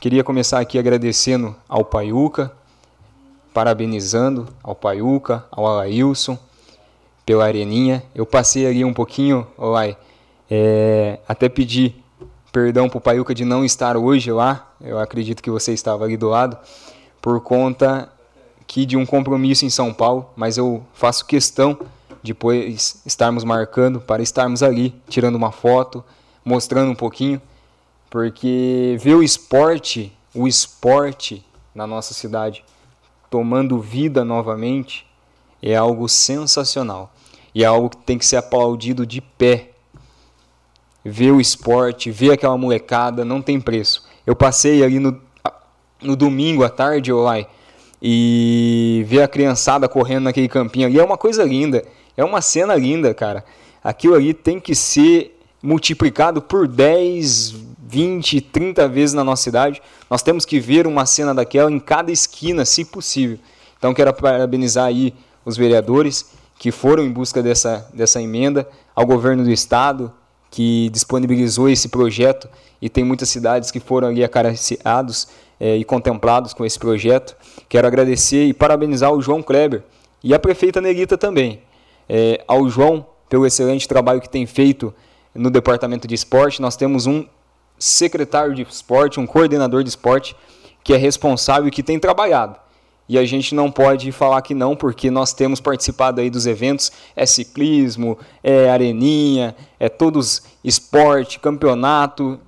[0.00, 2.52] Queria começar aqui agradecendo ao Paiuca,
[3.52, 6.38] parabenizando ao Paiuca, ao Alailson
[7.26, 8.04] pela areninha.
[8.14, 9.96] Eu passei ali um pouquinho, Olai,
[10.48, 11.96] é, até pedi
[12.52, 14.72] perdão para o Paiuca de não estar hoje lá.
[14.80, 16.56] Eu acredito que você estava ali do lado,
[17.20, 18.08] por conta
[18.68, 21.76] que de um compromisso em São Paulo, mas eu faço questão
[22.24, 26.02] depois estarmos marcando para estarmos ali, tirando uma foto,
[26.42, 27.40] mostrando um pouquinho,
[28.08, 31.44] porque ver o esporte, o esporte
[31.74, 32.64] na nossa cidade
[33.28, 35.06] tomando vida novamente
[35.62, 37.12] é algo sensacional
[37.54, 39.72] e é algo que tem que ser aplaudido de pé.
[41.04, 44.02] Ver o esporte, ver aquela molecada, não tem preço.
[44.26, 45.20] Eu passei ali no,
[46.00, 47.46] no domingo à tarde, Olai,
[48.00, 51.84] e ver a criançada correndo naquele campinho ali é uma coisa linda.
[52.16, 53.44] É uma cena linda, cara.
[53.82, 57.54] Aquilo ali tem que ser multiplicado por 10,
[57.88, 59.82] 20, 30 vezes na nossa cidade.
[60.08, 63.38] Nós temos que ver uma cena daquela em cada esquina, se possível.
[63.78, 65.12] Então quero parabenizar aí
[65.44, 70.12] os vereadores que foram em busca dessa, dessa emenda, ao governo do estado
[70.50, 72.48] que disponibilizou esse projeto
[72.80, 75.26] e tem muitas cidades que foram ali acariciados
[75.58, 77.36] é, e contemplados com esse projeto.
[77.68, 79.82] Quero agradecer e parabenizar o João Kleber
[80.22, 81.60] e a prefeita Nerita também
[82.08, 84.94] é, ao João pelo excelente trabalho que tem feito
[85.34, 86.62] no departamento de esporte.
[86.62, 87.26] Nós temos um
[87.78, 90.36] secretário de esporte, um coordenador de esporte
[90.82, 92.56] que é responsável e que tem trabalhado.
[93.06, 96.90] E a gente não pode falar que não, porque nós temos participado aí dos eventos,
[97.14, 102.40] é ciclismo, é areninha, é todos esporte, campeonato,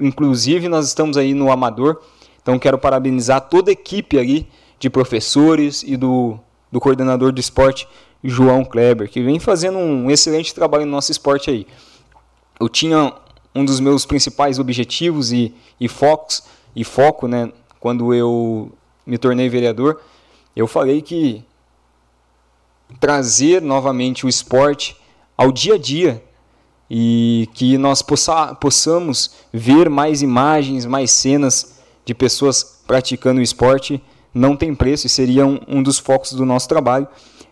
[0.00, 2.00] inclusive nós estamos aí no amador.
[2.42, 4.48] Então quero parabenizar toda a equipe ali
[4.80, 6.38] de professores e do,
[6.72, 7.86] do coordenador de esporte
[8.22, 11.66] João Kleber, que vem fazendo um excelente trabalho no nosso esporte aí.
[12.58, 13.14] Eu tinha
[13.54, 16.42] um dos meus principais objetivos e, e focos
[16.74, 17.50] e foco, né,
[17.80, 18.70] quando eu
[19.04, 20.00] me tornei vereador,
[20.54, 21.42] eu falei que
[23.00, 24.96] trazer novamente o esporte
[25.36, 26.22] ao dia a dia
[26.88, 34.02] e que nós possa, possamos ver mais imagens, mais cenas de pessoas praticando o esporte
[34.34, 37.08] não tem preço e seria um, um dos focos do nosso trabalho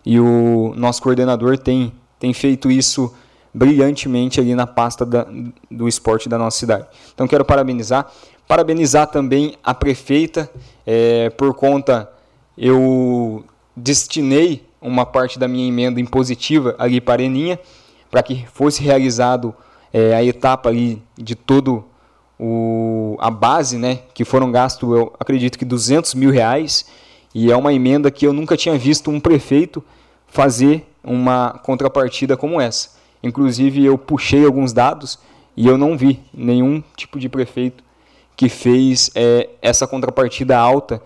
[0.09, 3.13] e o nosso coordenador tem, tem feito isso
[3.53, 5.27] brilhantemente ali na pasta da,
[5.69, 6.87] do esporte da nossa cidade.
[7.13, 8.11] Então quero parabenizar,
[8.47, 10.49] parabenizar também a prefeita
[10.83, 12.11] é, por conta
[12.57, 13.45] eu
[13.75, 17.59] destinei uma parte da minha emenda impositiva ali para a Eninha
[18.09, 19.53] para que fosse realizado
[19.93, 21.85] é, a etapa ali de todo
[22.39, 26.87] o, a base, né, que foram gastos, eu acredito que 200 mil reais,
[27.35, 29.83] e é uma emenda que eu nunca tinha visto um prefeito
[30.29, 32.97] fazer uma contrapartida como essa.
[33.21, 35.19] Inclusive, eu puxei alguns dados
[35.55, 37.83] e eu não vi nenhum tipo de prefeito
[38.35, 41.01] que fez é, essa contrapartida alta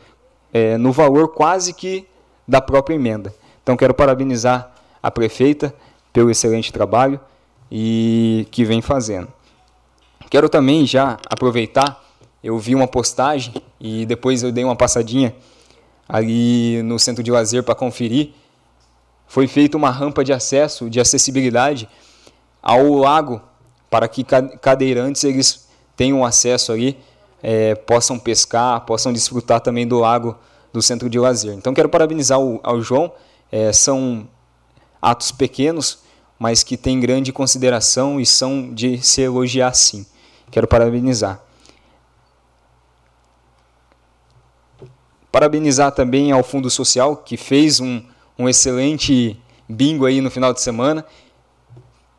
[0.54, 2.06] é, no valor quase que
[2.48, 3.34] da própria emenda.
[3.64, 4.72] Então, quero parabenizar
[5.02, 5.74] a prefeita
[6.12, 7.20] pelo excelente trabalho
[7.72, 9.28] e que vem fazendo.
[10.30, 12.04] Quero também já aproveitar,
[12.44, 15.34] eu vi uma postagem e depois eu dei uma passadinha
[16.08, 18.32] ali no centro de lazer para conferir.
[19.28, 21.90] Foi feita uma rampa de acesso, de acessibilidade
[22.62, 23.42] ao lago
[23.90, 26.98] para que cadeirantes eles tenham acesso ali,
[27.42, 30.36] é, possam pescar, possam desfrutar também do lago
[30.72, 31.54] do centro de lazer.
[31.54, 33.12] Então quero parabenizar o, ao João,
[33.52, 34.28] é, são
[35.02, 36.00] atos pequenos,
[36.40, 40.06] mas que têm grande consideração e são de se elogiar sim.
[40.50, 41.42] Quero parabenizar.
[45.32, 48.04] Parabenizar também ao Fundo Social, que fez um,
[48.38, 51.06] um excelente bingo aí no final de semana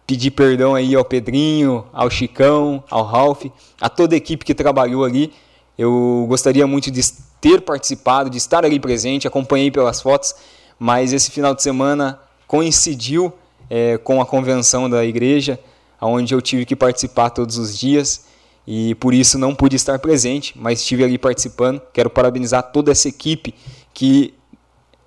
[0.06, 3.46] pedir perdão aí ao Pedrinho, ao Chicão, ao Ralph,
[3.80, 5.32] a toda a equipe que trabalhou ali.
[5.78, 7.00] Eu gostaria muito de
[7.40, 10.34] ter participado, de estar ali presente, acompanhei pelas fotos,
[10.78, 13.32] mas esse final de semana coincidiu
[13.68, 15.58] é, com a convenção da igreja,
[16.00, 18.26] onde eu tive que participar todos os dias
[18.66, 21.80] e por isso não pude estar presente, mas estive ali participando.
[21.92, 23.54] Quero parabenizar toda essa equipe
[23.92, 24.34] que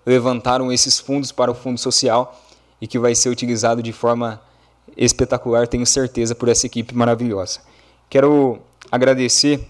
[0.07, 2.41] levantaram esses fundos para o Fundo Social
[2.79, 4.41] e que vai ser utilizado de forma
[4.95, 7.59] espetacular, tenho certeza, por essa equipe maravilhosa.
[8.09, 9.67] Quero agradecer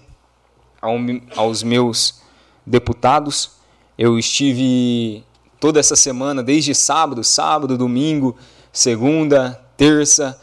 [0.80, 0.94] ao,
[1.34, 2.22] aos meus
[2.64, 3.50] deputados.
[3.98, 5.24] Eu estive
[5.58, 8.36] toda essa semana, desde sábado, sábado, domingo,
[8.72, 10.40] segunda, terça.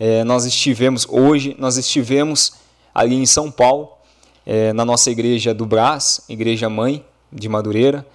[0.00, 2.54] É, nós estivemos hoje, nós estivemos
[2.94, 3.90] ali em São Paulo,
[4.46, 8.06] é, na nossa igreja do Brás, igreja mãe de Madureira,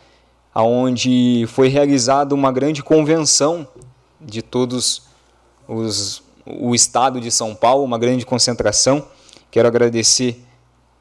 [0.54, 3.68] aonde foi realizada uma grande convenção
[4.20, 5.04] de todos
[5.68, 9.08] os, o estado de São Paulo, uma grande concentração.
[9.50, 10.44] Quero agradecer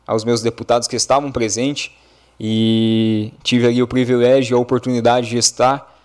[0.06, 1.90] aos meus deputados que estavam presentes
[2.38, 6.00] e tive ali o privilégio e a oportunidade de estar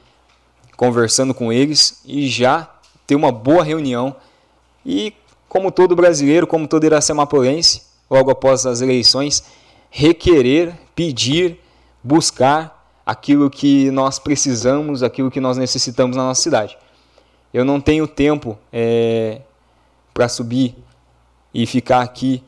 [0.75, 2.69] conversando com eles e já
[3.07, 4.15] ter uma boa reunião.
[4.85, 5.13] E,
[5.47, 9.43] como todo brasileiro, como todo iracemapolense, logo após as eleições,
[9.89, 11.59] requerer, pedir,
[12.03, 12.74] buscar
[13.05, 16.77] aquilo que nós precisamos, aquilo que nós necessitamos na nossa cidade.
[17.53, 19.41] Eu não tenho tempo é,
[20.13, 20.75] para subir
[21.53, 22.43] e ficar aqui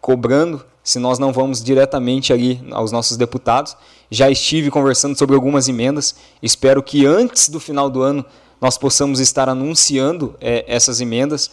[0.00, 3.74] cobrando se nós não vamos diretamente ali aos nossos deputados.
[4.10, 6.14] Já estive conversando sobre algumas emendas.
[6.42, 8.24] Espero que antes do final do ano
[8.60, 11.50] nós possamos estar anunciando é, essas emendas.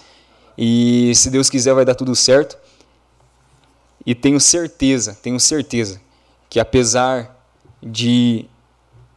[0.57, 2.57] E se Deus quiser vai dar tudo certo.
[4.05, 6.01] E tenho certeza, tenho certeza
[6.49, 7.40] que apesar
[7.81, 8.45] de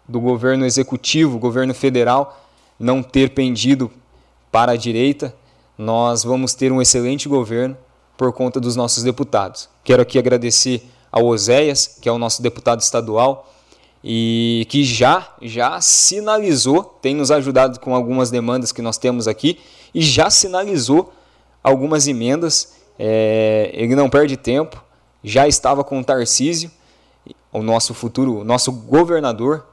[0.06, 2.44] do governo executivo, governo federal,
[2.78, 3.90] não ter pendido
[4.52, 5.34] para a direita,
[5.76, 7.76] nós vamos ter um excelente governo
[8.16, 9.68] por conta dos nossos deputados.
[9.82, 13.50] Quero aqui agradecer ao Oséias, que é o nosso deputado estadual,
[14.02, 19.58] e que já já sinalizou, tem nos ajudado com algumas demandas que nós temos aqui,
[19.94, 21.12] e já sinalizou
[21.62, 22.74] algumas emendas.
[22.98, 24.82] É, ele não perde tempo,
[25.22, 26.70] já estava com o Tarcísio,
[27.54, 29.64] o nosso futuro, o nosso governador,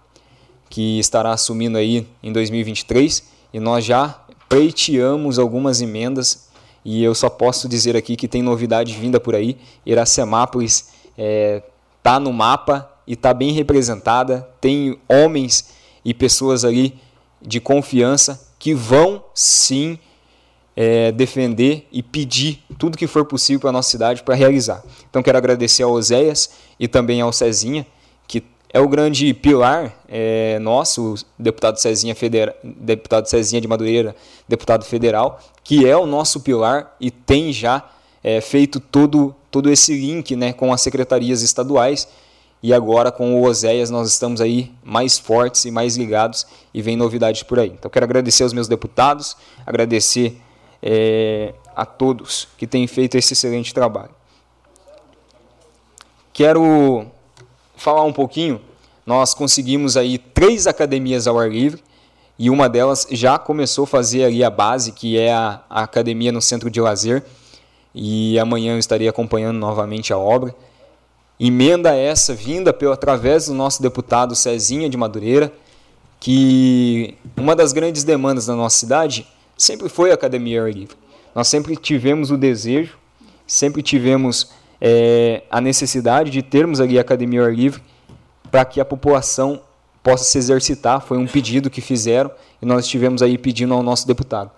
[0.69, 3.23] que estará assumindo aí em 2023
[3.53, 6.49] e nós já pleiteamos algumas emendas
[6.85, 9.57] e eu só posso dizer aqui que tem novidade vinda por aí.
[9.85, 11.63] Iracemápolis está é,
[12.01, 14.47] tá no mapa e está bem representada.
[14.59, 15.69] Tem homens
[16.05, 16.99] e pessoas ali
[17.41, 19.99] de confiança que vão sim
[20.75, 24.83] é, defender e pedir tudo que for possível para a nossa cidade para realizar.
[25.09, 27.85] Então quero agradecer ao Oséias e também ao Cezinha
[28.73, 34.15] é o grande pilar é, nosso, o deputado Cezinha, Federa, deputado Cezinha de Madureira,
[34.47, 37.83] deputado federal, que é o nosso pilar e tem já
[38.23, 42.07] é, feito todo, todo esse link né, com as secretarias estaduais.
[42.63, 46.95] E agora com o Oséias nós estamos aí mais fortes e mais ligados e vem
[46.95, 47.73] novidades por aí.
[47.77, 50.39] Então quero agradecer aos meus deputados, agradecer
[50.81, 54.11] é, a todos que têm feito esse excelente trabalho.
[56.33, 57.05] Quero
[57.75, 58.61] falar um pouquinho,
[59.05, 61.81] nós conseguimos aí três academias ao ar livre
[62.37, 66.31] e uma delas já começou a fazer ali a base, que é a, a academia
[66.31, 67.23] no centro de lazer.
[67.93, 70.55] E amanhã eu estarei acompanhando novamente a obra.
[71.39, 75.51] Emenda essa vinda pelo, através do nosso deputado Cezinha de Madureira,
[76.19, 79.27] que uma das grandes demandas da nossa cidade
[79.61, 80.95] sempre foi a academia ar livre.
[81.35, 82.97] Nós sempre tivemos o desejo,
[83.45, 87.81] sempre tivemos é, a necessidade de termos ali a academia ar livre
[88.49, 89.61] para que a população
[90.03, 91.01] possa se exercitar.
[91.01, 92.31] Foi um pedido que fizeram
[92.61, 94.51] e nós estivemos aí pedindo ao nosso deputado.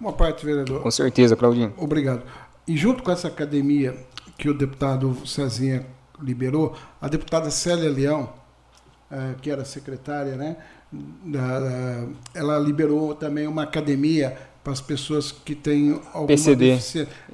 [0.00, 0.82] Uma parte, vereador.
[0.82, 1.74] Com certeza, Claudinho.
[1.76, 2.22] Obrigado.
[2.66, 3.96] E junto com essa academia
[4.38, 5.86] que o deputado Cezinha
[6.22, 8.32] liberou, a deputada Célia Leão,
[9.10, 10.56] eh, que era secretária, né,
[12.34, 16.78] ela liberou também uma academia para as pessoas que têm alguma PCD.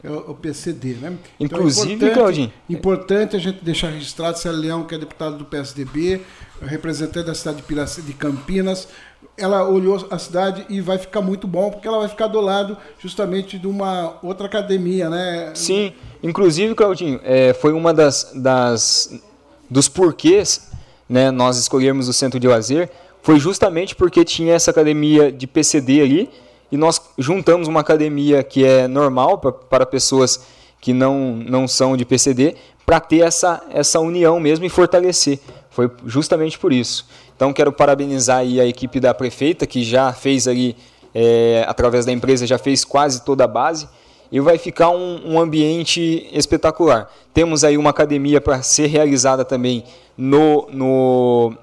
[0.02, 1.16] é o PCD, né?
[1.40, 5.44] Inclusive, é importante, Claudinho, importante a gente deixar registrado Célia Leão, que é deputada do
[5.44, 6.22] PSDB,
[6.62, 7.62] representante da cidade
[8.02, 8.88] de Campinas,
[9.36, 12.76] ela olhou a cidade e vai ficar muito bom, porque ela vai ficar do lado
[12.98, 15.52] justamente de uma outra academia, né?
[15.54, 19.20] Sim, inclusive, Claudinho, é, foi uma das, das
[19.68, 20.70] dos porquês
[21.08, 22.90] né, nós escolhermos o centro de lazer,
[23.22, 26.30] foi justamente porque tinha essa academia de PCD ali,
[26.70, 30.40] e nós juntamos uma academia que é normal pra, para pessoas
[30.80, 32.54] que não, não são de PCD,
[32.84, 35.40] para ter essa, essa união mesmo e fortalecer.
[35.70, 37.06] Foi justamente por isso.
[37.34, 40.76] Então quero parabenizar aí a equipe da prefeita, que já fez ali,
[41.14, 43.88] é, através da empresa, já fez quase toda a base,
[44.30, 47.10] e vai ficar um, um ambiente espetacular.
[47.34, 49.84] Temos aí uma academia para ser realizada também
[50.16, 51.54] no, no,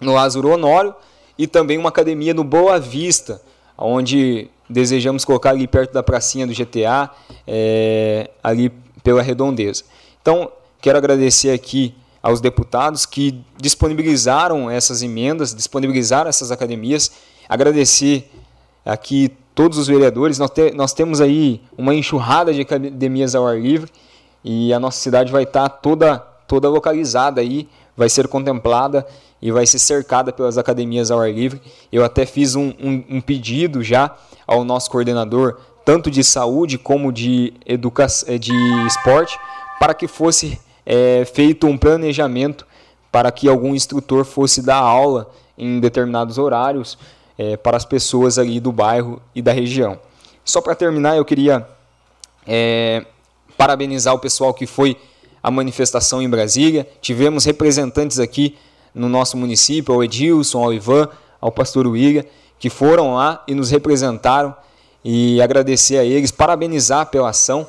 [0.00, 0.94] no Lázaro Honório
[1.38, 3.40] e também uma academia no Boa Vista,
[3.80, 7.10] onde desejamos colocar ali perto da pracinha do GTA,
[7.46, 8.70] é, ali
[9.02, 9.82] pela redondeza.
[10.22, 10.50] Então,
[10.80, 17.10] quero agradecer aqui aos deputados que disponibilizaram essas emendas, disponibilizaram essas academias,
[17.48, 18.30] agradecer
[18.84, 23.60] aqui todos os vereadores, nós, te- nós temos aí uma enxurrada de academias ao ar
[23.60, 23.90] livre
[24.44, 29.06] e a nossa cidade vai estar toda, toda localizada aí, vai ser contemplada
[29.42, 31.60] e vai ser cercada pelas academias ao ar livre.
[31.92, 34.14] Eu até fiz um, um- um pedido já
[34.46, 38.52] ao nosso coordenador, tanto de saúde como de, educa eh, de
[38.86, 39.38] esporte,
[39.78, 42.66] para que fosse eh, feito um planejamento
[43.10, 46.98] para que algum instrutor fosse dar aula em determinados horários
[47.38, 49.98] eh, para as pessoas ali do bairro e da região.
[50.44, 51.66] Só para terminar, eu queria
[52.46, 53.04] é,
[53.56, 54.96] parabenizar o pessoal que foi
[55.42, 56.86] à manifestação em Brasília.
[57.00, 58.56] Tivemos representantes aqui
[58.94, 61.08] no nosso município, ao Edilson, ao Ivan,
[61.40, 62.24] ao pastor William,
[62.58, 64.54] que foram lá e nos representaram
[65.04, 67.66] e agradecer a eles, parabenizar pela ação.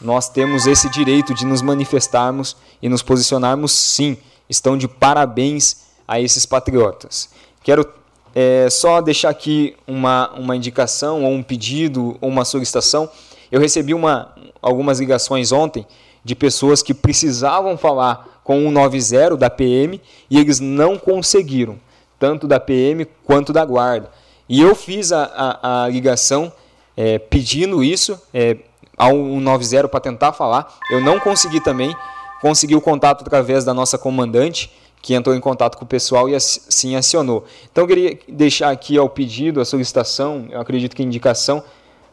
[0.00, 4.16] Nós temos esse direito de nos manifestarmos e nos posicionarmos, sim.
[4.50, 7.30] Estão de parabéns a esses patriotas.
[7.62, 7.88] Quero
[8.34, 13.08] é, só deixar aqui uma, uma indicação, ou um pedido, ou uma solicitação.
[13.50, 15.86] Eu recebi uma, algumas ligações ontem
[16.24, 20.00] de pessoas que precisavam falar com o 90 da PM
[20.30, 21.78] e eles não conseguiram,
[22.18, 24.10] tanto da PM quanto da Guarda.
[24.48, 26.52] E eu fiz a, a, a ligação
[26.96, 28.58] é, pedindo isso é,
[28.96, 30.76] ao 90 para tentar falar.
[30.90, 31.94] Eu não consegui também,
[32.40, 34.70] consegui o contato através da nossa comandante,
[35.00, 37.44] que entrou em contato com o pessoal e assim acionou.
[37.70, 41.62] Então eu queria deixar aqui ao pedido, a solicitação, eu acredito que indicação,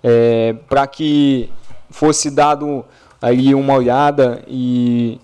[0.03, 1.51] é, para que
[1.91, 2.83] fosse dado
[3.21, 5.19] ali uma olhada e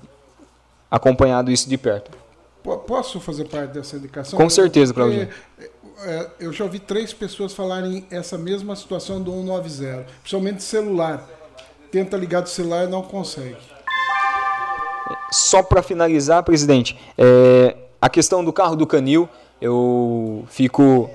[0.90, 2.12] acompanhado isso de perto.
[2.64, 4.38] Po- Posso fazer parte dessa indicação?
[4.38, 5.30] Com certeza, Claudinho.
[6.04, 11.28] é, eu já ouvi três pessoas falarem essa mesma situação do 190, principalmente celular.
[11.92, 13.56] Tenta ligar do celular e não consegue.
[15.32, 19.30] Só para finalizar, presidente, é, a questão do carro do Canil,
[19.62, 21.10] eu fico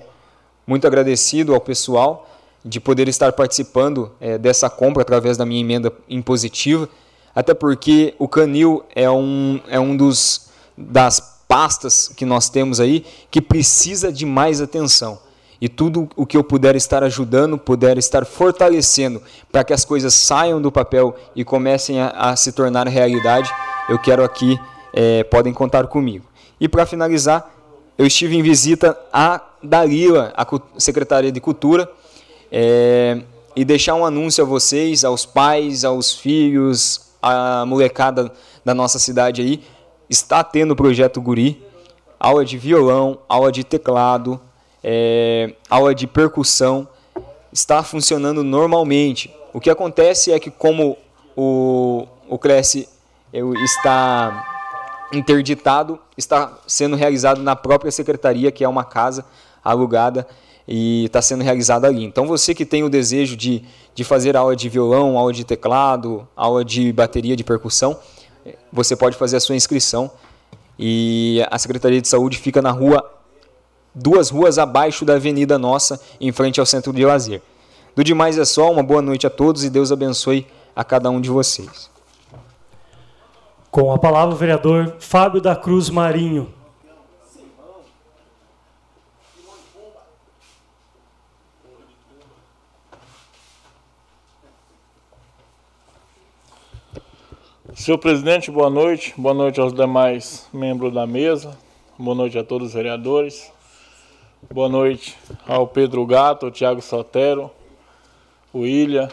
[0.67, 2.30] muito agradecido ao pessoal
[2.65, 6.89] de poder estar participando é, dessa compra através da minha emenda impositiva,
[7.35, 13.05] até porque o Canil é um, é um dos das pastas que nós temos aí
[13.31, 15.19] que precisa de mais atenção.
[15.61, 19.21] E tudo o que eu puder estar ajudando, puder estar fortalecendo
[19.53, 23.51] para que as coisas saiam do papel e comecem a, a se tornar realidade,
[23.89, 24.59] eu quero aqui,
[24.93, 26.25] é, podem contar comigo.
[26.59, 27.51] E para finalizar,
[27.99, 30.47] eu estive em visita à Dalila, a
[30.79, 31.91] Secretaria de Cultura,
[32.51, 33.21] é,
[33.55, 38.33] e deixar um anúncio a vocês, aos pais, aos filhos, à molecada
[38.65, 39.63] da nossa cidade aí,
[40.09, 41.63] está tendo o projeto Guri,
[42.19, 44.41] aula de violão, aula de teclado,
[44.83, 46.89] é, aula de percussão,
[47.53, 49.35] está funcionando normalmente.
[49.53, 50.97] O que acontece é que como
[51.37, 52.89] o, o Cresce
[53.33, 54.47] está
[55.13, 59.25] interditado, está sendo realizado na própria secretaria, que é uma casa
[59.63, 60.27] alugada
[60.67, 62.05] e está sendo realizado ali.
[62.05, 66.27] Então você que tem o desejo de, de fazer aula de violão, aula de teclado,
[66.37, 67.99] aula de bateria, de percussão,
[68.73, 70.11] você pode fazer a sua inscrição
[70.79, 73.05] e a Secretaria de Saúde fica na rua,
[73.95, 77.43] duas ruas abaixo da avenida nossa, em frente ao Centro de Lazer.
[77.95, 81.21] Do demais é só, uma boa noite a todos e Deus abençoe a cada um
[81.21, 81.91] de vocês.
[83.71, 86.60] Com a palavra o vereador Fábio da Cruz Marinho.
[97.81, 99.15] Senhor presidente, boa noite.
[99.17, 101.57] Boa noite aos demais membros da mesa.
[101.99, 103.51] Boa noite a todos os vereadores.
[104.53, 105.17] Boa noite
[105.49, 107.51] ao Pedro Gato, ao Tiago Sotero,
[108.53, 109.09] o Ilha,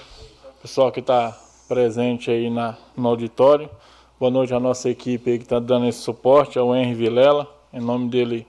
[0.62, 1.34] pessoal que está
[1.70, 3.70] presente aí na, no auditório.
[4.20, 7.48] Boa noite à nossa equipe que está dando esse suporte, ao Henry Vilela.
[7.72, 8.46] Em nome dele,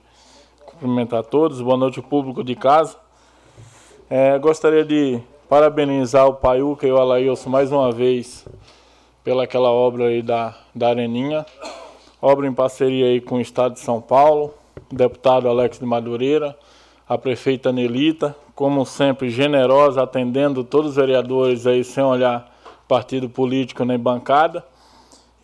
[0.66, 1.61] cumprimentar a todos.
[1.61, 2.97] Boa noite ao público de casa.
[4.11, 8.45] É, gostaria de parabenizar o Paiuca e o Alailson mais uma vez
[9.29, 11.45] pela aquela obra aí da, da Areninha.
[12.22, 14.55] Obra em parceria aí com o Estado de São Paulo,
[14.91, 16.57] o deputado Alex de Madureira,
[17.07, 22.51] a prefeita Nelita, como sempre generosa, atendendo todos os vereadores aí sem olhar
[22.89, 24.64] partido político nem bancada.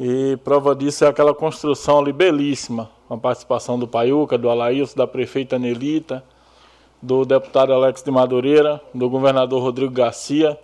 [0.01, 5.07] E prova disso é aquela construção ali belíssima, a participação do Paiuca, do Alailson, da
[5.07, 6.25] prefeita Nelita,
[7.03, 10.59] do deputado Alex de Madureira, do governador Rodrigo Garcia.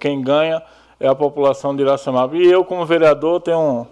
[0.00, 0.62] Quem ganha
[1.02, 2.36] é a população de Iracemaba.
[2.36, 3.86] E eu, como vereador, tenho um,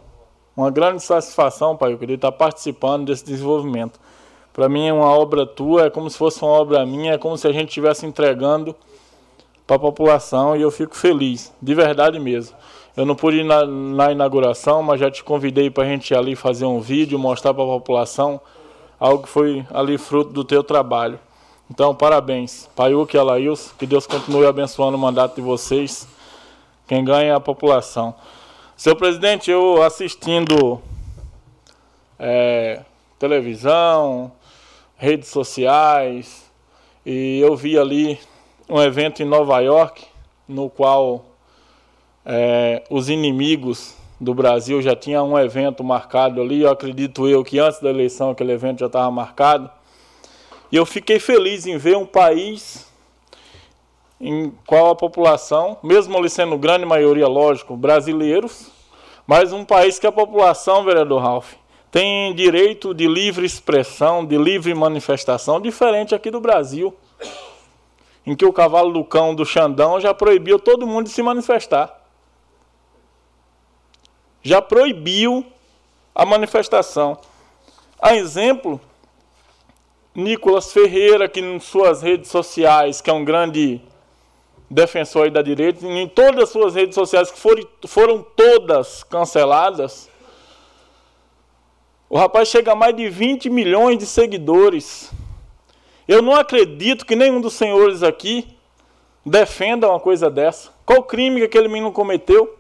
[0.57, 3.99] uma grande satisfação, Paiuca, de estar participando desse desenvolvimento.
[4.53, 7.37] Para mim, é uma obra tua é como se fosse uma obra minha, é como
[7.37, 8.77] se a gente estivesse entregando
[9.67, 12.57] para a população e eu fico feliz, de verdade mesmo.
[12.97, 16.17] Eu não pude ir na, na inauguração, mas já te convidei para a gente ir
[16.17, 18.41] ali fazer um vídeo, mostrar para a população
[19.01, 21.19] algo que foi ali fruto do teu trabalho.
[21.69, 26.07] Então, parabéns, Paiuque e Alails, que Deus continue abençoando o mandato de vocês.
[26.91, 28.16] Quem ganha é a população.
[28.76, 30.82] Seu presidente, eu assistindo
[32.18, 32.80] é,
[33.16, 34.32] televisão,
[34.97, 36.51] redes sociais,
[37.07, 38.18] e eu vi ali
[38.68, 40.05] um evento em Nova York,
[40.49, 41.26] no qual
[42.26, 46.62] é, os inimigos do Brasil já tinham um evento marcado ali.
[46.62, 49.70] Eu acredito eu que antes da eleição aquele evento já estava marcado.
[50.72, 52.89] E eu fiquei feliz em ver um país
[54.21, 58.71] em qual a população, mesmo ali sendo grande maioria, lógico, brasileiros,
[59.27, 61.55] mas um país que a população, vereador Ralph,
[61.91, 66.95] tem direito de livre expressão, de livre manifestação, diferente aqui do Brasil,
[68.27, 71.99] em que o cavalo do cão do Xandão já proibiu todo mundo de se manifestar.
[74.43, 75.45] Já proibiu
[76.14, 77.18] a manifestação.
[78.01, 78.81] A exemplo,
[80.14, 83.81] Nicolas Ferreira, que em suas redes sociais, que é um grande
[84.71, 90.09] defensor da direita, em todas as suas redes sociais, que foram, foram todas canceladas,
[92.09, 95.12] o rapaz chega a mais de 20 milhões de seguidores.
[96.09, 98.57] Eu não acredito que nenhum dos senhores aqui
[99.25, 100.73] defenda uma coisa dessa.
[100.85, 102.59] Qual crime que aquele menino cometeu?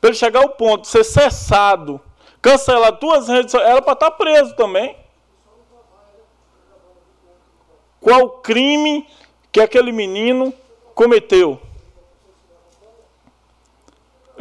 [0.00, 2.00] Para ele chegar ao ponto de ser cessado,
[2.40, 4.96] cancelar duas redes sociais, era para estar preso também.
[8.00, 9.06] Qual crime
[9.52, 10.52] que aquele menino
[10.94, 11.60] cometeu?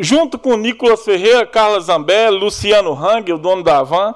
[0.01, 4.15] junto com Nicolas Ferreira, Carla Zambelli, Luciano Hang, o dono da Avan,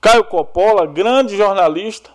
[0.00, 2.10] Caio Coppola, grande jornalista,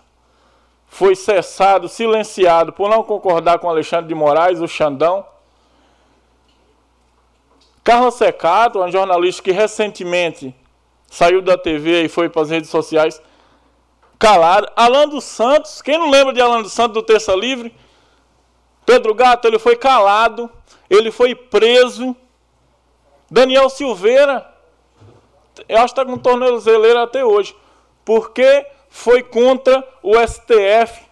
[0.86, 5.24] foi cessado, silenciado por não concordar com Alexandre de Moraes, o Xandão.
[7.82, 10.54] Carla Secato, uma jornalista que recentemente
[11.10, 13.20] saiu da TV e foi para as redes sociais,
[14.18, 14.68] calado.
[14.76, 17.74] Alan dos Santos, quem não lembra de Alan dos Santos do Terça Livre?
[18.88, 20.50] Pedro Gato, ele foi calado,
[20.88, 22.16] ele foi preso
[23.30, 24.50] Daniel Silveira,
[25.68, 27.54] eu acho que está com tornozeleira até hoje,
[28.02, 31.02] porque foi contra o STF.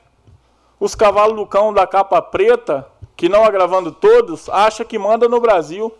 [0.80, 5.38] Os cavalos do cão da capa preta, que não agravando todos, acha que manda no
[5.38, 5.92] Brasil.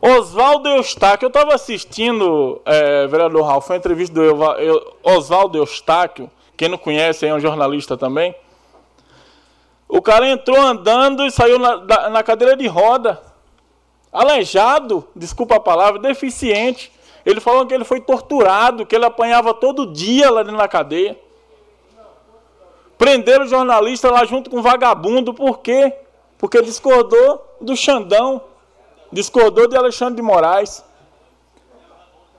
[0.00, 4.22] Oswaldo Eustáquio, eu estava assistindo, é, vereador Ralf, uma entrevista do
[5.02, 8.34] Oswaldo Eustáquio, quem não conhece é um jornalista também.
[9.88, 13.22] O cara entrou andando e saiu na, na cadeira de roda
[14.12, 16.90] aleijado, desculpa a palavra, deficiente.
[17.24, 21.18] Ele falou que ele foi torturado, que ele apanhava todo dia lá dentro da cadeia.
[22.96, 25.92] Prenderam o jornalista lá junto com o vagabundo, por quê?
[26.38, 28.40] Porque discordou do Xandão,
[29.12, 30.82] discordou de Alexandre de Moraes.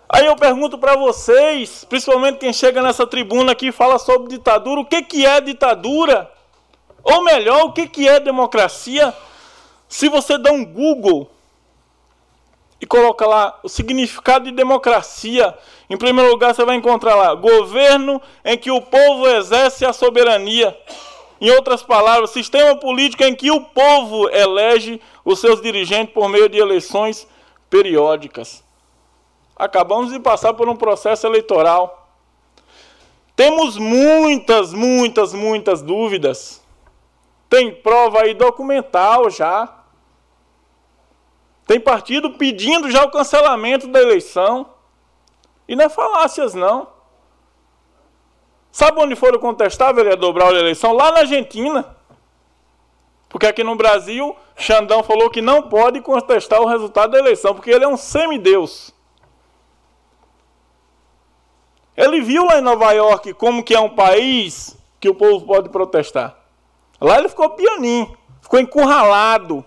[0.10, 4.82] Aí eu pergunto para vocês, principalmente quem chega nessa tribuna aqui e fala sobre ditadura,
[4.82, 6.32] o que, que é ditadura?
[7.04, 9.14] Ou melhor, o que, que é democracia?
[9.88, 11.32] Se você dá um Google
[12.80, 15.58] e coloca lá o significado de democracia.
[15.89, 20.78] Em primeiro lugar, você vai encontrar lá governo em que o povo exerce a soberania.
[21.39, 26.50] Em outras palavras, sistema político em que o povo elege os seus dirigentes por meio
[26.50, 27.28] de eleições
[27.70, 28.64] periódicas.
[29.56, 32.08] Acabamos de passar por um processo eleitoral.
[33.36, 36.62] Temos muitas, muitas, muitas dúvidas.
[37.50, 39.74] Tem prova aí documental já
[41.66, 44.70] Tem partido pedindo já o cancelamento da eleição.
[45.68, 46.88] E não é falácias, não.
[48.72, 50.93] Sabe onde foram contestar, vereador Braulio, a eleição?
[50.93, 51.98] Lá na Argentina.
[53.28, 57.70] Porque aqui no Brasil, Xandão falou que não pode contestar o resultado da eleição, porque
[57.70, 58.93] ele é um semideus.
[61.95, 65.70] Ele viu lá em Nova York como que é um país que o povo pode
[65.70, 66.38] protestar.
[67.00, 69.66] Lá ele ficou pianinho, ficou encurralado.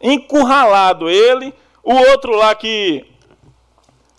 [0.00, 3.08] Encurralado ele, o outro lá que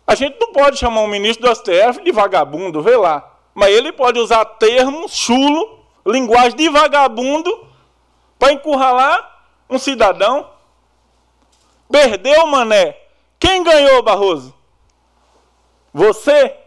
[0.05, 3.31] a gente não pode chamar um ministro do STF de vagabundo, vê lá.
[3.53, 7.67] Mas ele pode usar termos chulo, linguagem de vagabundo,
[8.39, 10.49] para encurralar um cidadão.
[11.89, 12.97] Perdeu, mané.
[13.39, 14.53] Quem ganhou, Barroso?
[15.93, 16.57] Você?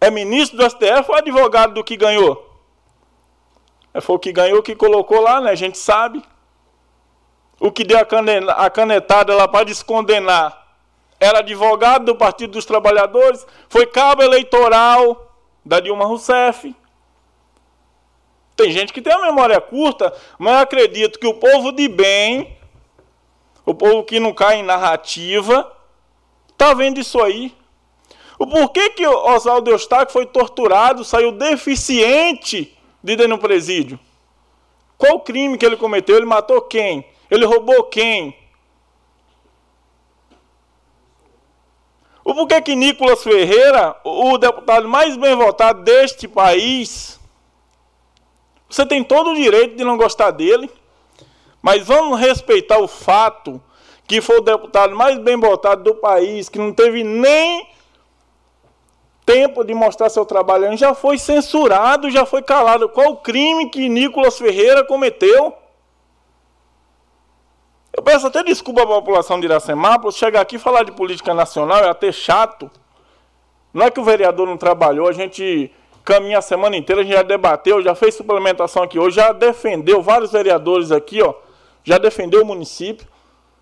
[0.00, 2.46] É ministro do STF ou advogado do que ganhou?
[3.94, 5.50] É, foi o que ganhou que colocou lá, né?
[5.50, 6.22] A gente sabe.
[7.58, 10.66] O que deu a canetada lá para descondenar
[11.18, 15.34] era advogado do Partido dos Trabalhadores, foi cabo eleitoral
[15.64, 16.74] da Dilma Rousseff.
[18.54, 22.56] Tem gente que tem a memória curta, mas eu acredito que o povo de bem,
[23.64, 25.72] o povo que não cai em narrativa,
[26.50, 27.55] está vendo isso aí.
[28.38, 33.98] O porquê que Oswaldo Eustáquio foi torturado, saiu deficiente de dentro do presídio?
[34.98, 36.16] Qual o crime que ele cometeu?
[36.16, 37.06] Ele matou quem?
[37.30, 38.36] Ele roubou quem?
[42.24, 47.20] O porquê que Nicolas Ferreira, o deputado mais bem votado deste país,
[48.68, 50.70] você tem todo o direito de não gostar dele,
[51.62, 53.62] mas vamos respeitar o fato
[54.06, 57.66] que foi o deputado mais bem votado do país, que não teve nem
[59.26, 62.88] tempo de mostrar seu trabalho, já foi censurado, já foi calado.
[62.88, 65.52] Qual o crime que Nicolas Ferreira cometeu?
[67.92, 71.78] Eu peço até desculpa à população de Iracemápolis, chegar aqui e falar de política nacional
[71.78, 72.70] é até chato.
[73.74, 75.72] Não é que o vereador não trabalhou, a gente
[76.04, 80.00] caminha a semana inteira, a gente já debateu, já fez suplementação aqui hoje, já defendeu
[80.00, 81.34] vários vereadores aqui, ó,
[81.82, 83.08] já defendeu o município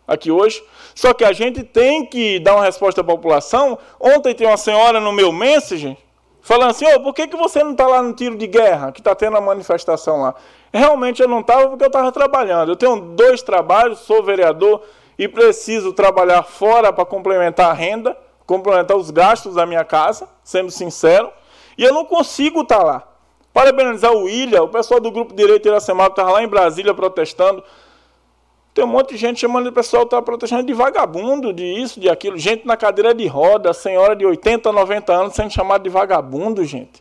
[0.07, 0.63] aqui hoje.
[0.95, 3.79] Só que a gente tem que dar uma resposta à população.
[4.01, 5.97] Ontem tem uma senhora no meu message
[6.41, 9.01] falando assim, oh, por que, que você não está lá no tiro de guerra, que
[9.01, 10.35] está tendo a manifestação lá?
[10.73, 12.71] Realmente eu não estava porque eu estava trabalhando.
[12.71, 14.83] Eu tenho dois trabalhos, sou vereador
[15.19, 20.71] e preciso trabalhar fora para complementar a renda, complementar os gastos da minha casa, sendo
[20.71, 21.31] sincero.
[21.79, 23.03] E eu não consigo estar tá lá.
[23.53, 27.63] Parabenizar o William, o pessoal do Grupo Direito Iracemado estava lá em Brasília protestando.
[28.75, 32.11] Tem um monte de gente chamando o pessoal está protestando de vagabundo, de isso, de
[32.11, 32.37] aquilo.
[32.37, 37.01] Gente na cadeira de roda, senhora de 80, 90 anos sendo chamada de vagabundo, gente.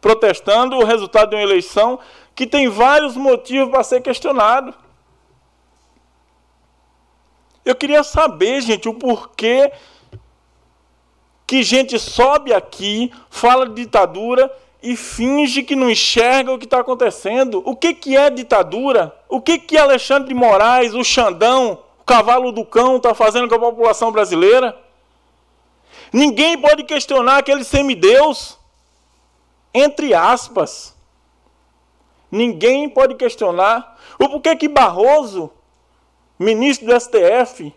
[0.00, 1.98] Protestando o resultado de uma eleição
[2.32, 4.72] que tem vários motivos para ser questionado.
[7.64, 9.72] Eu queria saber, gente, o porquê
[11.44, 14.48] que gente sobe aqui, fala de ditadura
[14.82, 17.62] e finge que não enxerga o que está acontecendo.
[17.64, 19.14] O que, que é ditadura?
[19.28, 23.54] O que, que Alexandre de Moraes, o Xandão, o cavalo do cão está fazendo com
[23.54, 24.76] a população brasileira?
[26.12, 28.58] Ninguém pode questionar aquele semideus,
[29.72, 30.96] entre aspas.
[32.30, 35.50] Ninguém pode questionar o porquê que Barroso,
[36.38, 37.74] ministro do STF,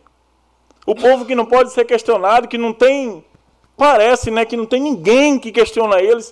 [0.86, 3.24] o povo que não pode ser questionado, que não tem,
[3.78, 6.32] parece, né, que não tem ninguém que questiona eles.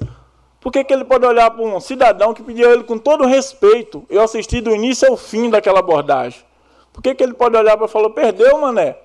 [0.61, 4.05] Por que, que ele pode olhar para um cidadão que pediu ele com todo respeito?
[4.07, 6.45] Eu assisti do início ao fim daquela abordagem.
[6.93, 8.95] Por que, que ele pode olhar para e falar, perdeu, mané?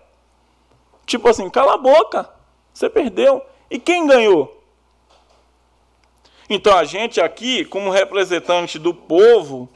[1.07, 2.29] Tipo assim, cala a boca,
[2.75, 3.43] você perdeu.
[3.71, 4.63] E quem ganhou?
[6.51, 9.67] Então a gente aqui, como representante do povo,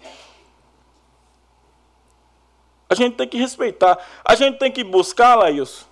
[2.90, 3.98] a gente tem que respeitar.
[4.22, 5.86] A gente tem que buscar, Laís,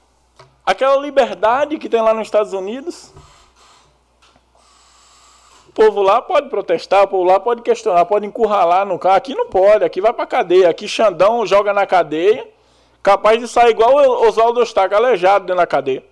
[0.67, 3.11] aquela liberdade que tem lá nos Estados Unidos.
[5.79, 9.15] Povo lá pode protestar, o povo lá pode questionar, pode encurralar no carro.
[9.15, 10.69] Aqui não pode, aqui vai para cadeia.
[10.69, 12.49] Aqui Xandão joga na cadeia,
[13.01, 16.05] capaz de sair igual o Oswaldo Ostaca, aleijado dentro da cadeia.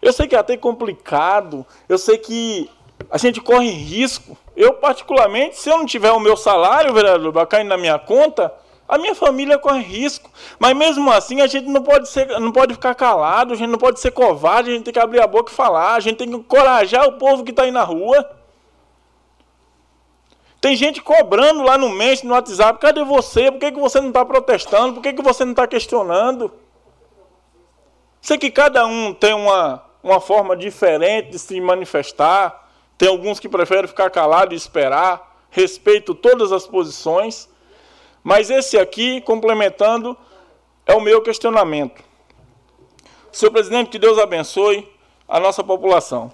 [0.00, 2.70] Eu sei que é até complicado, eu sei que
[3.10, 4.38] a gente corre risco.
[4.56, 8.50] Eu, particularmente, se eu não tiver o meu salário, vereador, caindo na minha conta,
[8.90, 10.30] a minha família corre risco.
[10.58, 13.78] Mas mesmo assim, a gente não pode, ser, não pode ficar calado, a gente não
[13.78, 16.28] pode ser covarde, a gente tem que abrir a boca e falar, a gente tem
[16.28, 18.28] que encorajar o povo que está aí na rua.
[20.60, 23.50] Tem gente cobrando lá no Mestre, no WhatsApp, cadê você?
[23.50, 24.94] Por que, que você não está protestando?
[24.94, 26.52] Por que, que você não está questionando?
[28.20, 32.68] Sei que cada um tem uma, uma forma diferente de se manifestar.
[32.98, 35.46] Tem alguns que preferem ficar calado e esperar.
[35.48, 37.48] respeito todas as posições,
[38.22, 40.16] mas esse aqui, complementando,
[40.86, 42.02] é o meu questionamento.
[43.32, 44.88] Senhor presidente, que Deus abençoe
[45.28, 46.32] a nossa população.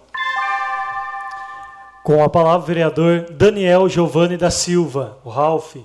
[2.03, 5.77] Com a palavra, o vereador Daniel Giovanni da Silva, o Ralph.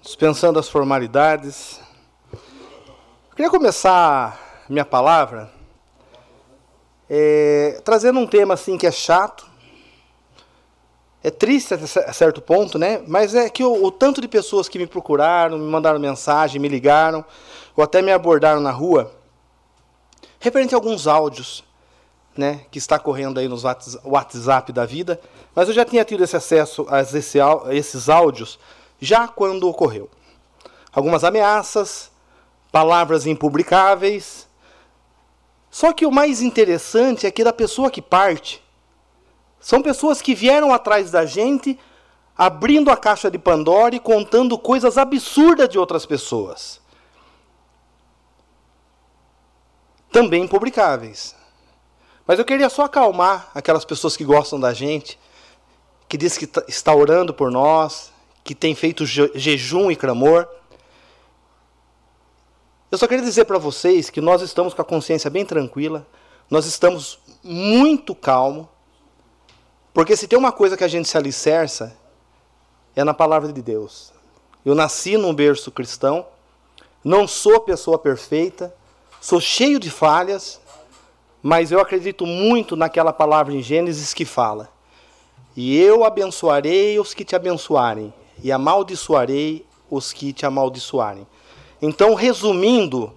[0.00, 1.80] Dispensando as formalidades.
[2.32, 5.50] Eu queria começar minha palavra
[7.08, 9.46] é, trazendo um tema assim que é chato,
[11.22, 13.02] é triste a certo ponto, né?
[13.06, 16.68] Mas é que o, o, tanto de pessoas que me procuraram, me mandaram mensagem, me
[16.68, 17.24] ligaram,
[17.76, 19.12] ou até me abordaram na rua,
[20.38, 21.64] referente a alguns áudios,
[22.36, 22.60] né?
[22.70, 23.64] Que está correndo aí nos
[24.04, 25.20] WhatsApp da vida.
[25.54, 27.38] Mas eu já tinha tido esse acesso a esse,
[27.70, 28.58] esses áudios
[29.00, 30.08] já quando ocorreu.
[30.92, 32.10] Algumas ameaças,
[32.70, 34.46] palavras impublicáveis.
[35.76, 38.62] Só que o mais interessante é que da pessoa que parte,
[39.60, 41.78] são pessoas que vieram atrás da gente,
[42.34, 46.80] abrindo a caixa de Pandora e contando coisas absurdas de outras pessoas.
[50.10, 51.36] Também publicáveis.
[52.26, 55.18] Mas eu queria só acalmar aquelas pessoas que gostam da gente,
[56.08, 58.10] que diz que tá, está orando por nós,
[58.42, 60.48] que tem feito jejum e clamor.
[62.90, 66.06] Eu só queria dizer para vocês que nós estamos com a consciência bem tranquila,
[66.48, 68.66] nós estamos muito calmos,
[69.92, 71.96] porque se tem uma coisa que a gente se alicerça,
[72.94, 74.12] é na palavra de Deus.
[74.64, 76.26] Eu nasci num berço cristão,
[77.02, 78.72] não sou pessoa perfeita,
[79.20, 80.60] sou cheio de falhas,
[81.42, 84.68] mas eu acredito muito naquela palavra em Gênesis que fala:
[85.56, 91.26] E eu abençoarei os que te abençoarem, e amaldiçoarei os que te amaldiçoarem.
[91.80, 93.12] Então, resumindo,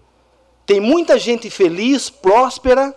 [0.65, 2.95] tem muita gente feliz, próspera,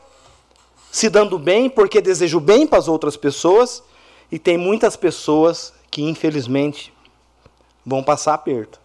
[0.90, 3.82] se dando bem porque desejo bem para as outras pessoas,
[4.30, 6.92] e tem muitas pessoas que infelizmente
[7.84, 8.80] vão passar aperto.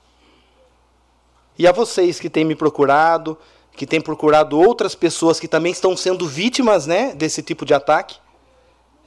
[1.58, 3.38] E a vocês que têm me procurado,
[3.76, 8.18] que têm procurado outras pessoas que também estão sendo vítimas né, desse tipo de ataque,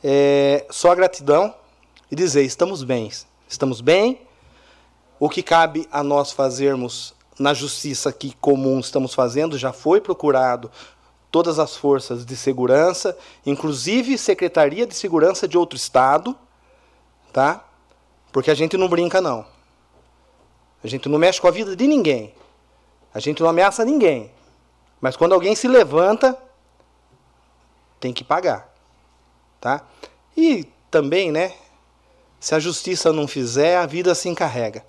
[0.03, 1.55] é, só gratidão
[2.11, 3.11] e dizer: estamos bem,
[3.49, 4.21] estamos bem.
[5.19, 10.71] O que cabe a nós fazermos na justiça que comum estamos fazendo já foi procurado
[11.31, 16.37] todas as forças de segurança, inclusive Secretaria de Segurança de outro estado,
[17.33, 17.65] tá?
[18.31, 19.47] Porque a gente não brinca não.
[20.85, 22.35] A gente não mexe com a vida de ninguém.
[23.15, 24.31] A gente não ameaça ninguém.
[25.01, 26.37] Mas quando alguém se levanta,
[27.99, 28.71] tem que pagar,
[29.59, 29.83] tá?
[30.37, 31.55] E também, né?
[32.39, 34.85] Se a justiça não fizer, a vida se encarrega.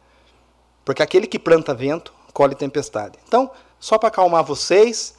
[0.83, 3.17] Porque aquele que planta vento, colhe tempestade.
[3.27, 5.15] Então, só para acalmar vocês,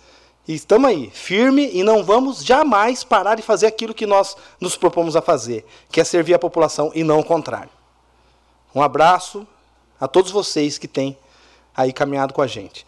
[0.47, 5.17] estamos aí, firme, e não vamos jamais parar de fazer aquilo que nós nos propomos
[5.17, 7.71] a fazer, que é servir a população e não o contrário.
[8.75, 9.47] Um abraço
[10.01, 11.17] a todos vocês que têm
[11.77, 12.87] aí caminhado com a gente.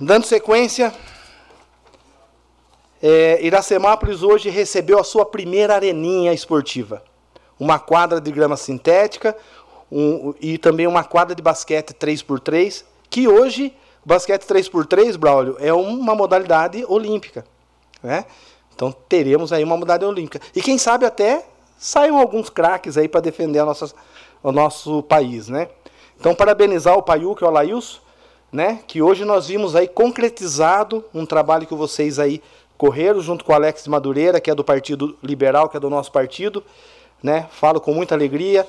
[0.00, 0.94] Dando sequência,
[3.02, 7.02] é, Iracemápolis hoje recebeu a sua primeira areninha esportiva.
[7.58, 9.36] Uma quadra de grama sintética
[9.90, 16.14] um, e também uma quadra de basquete 3x3, que hoje basquete 3x3, Braulio, é uma
[16.14, 17.44] modalidade olímpica.
[18.02, 18.24] Né?
[18.74, 20.40] Então teremos aí uma modalidade olímpica.
[20.54, 21.44] E quem sabe até
[21.78, 23.92] saiam alguns craques aí para defender nossa,
[24.42, 25.48] o nosso país.
[25.48, 25.68] Né?
[26.18, 27.98] Então parabenizar o Paiuca e o Alailson,
[28.52, 28.80] né?
[28.86, 32.40] que hoje nós vimos aí concretizado um trabalho que vocês aí
[32.78, 36.12] correram junto com o Alex Madureira, que é do Partido Liberal, que é do nosso
[36.12, 36.62] partido.
[37.22, 37.48] Né?
[37.50, 38.66] Falo com muita alegria.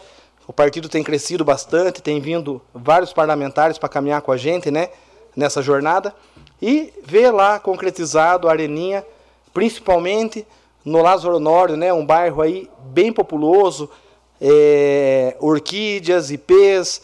[0.47, 4.89] O partido tem crescido bastante, tem vindo vários parlamentares para caminhar com a gente, né?
[5.37, 6.15] nessa jornada
[6.59, 9.05] e ver lá concretizado a Areninha,
[9.53, 10.47] principalmente
[10.83, 13.87] no Lázaro Honório, né, um bairro aí bem populoso,
[14.41, 17.03] é, orquídeas, ipês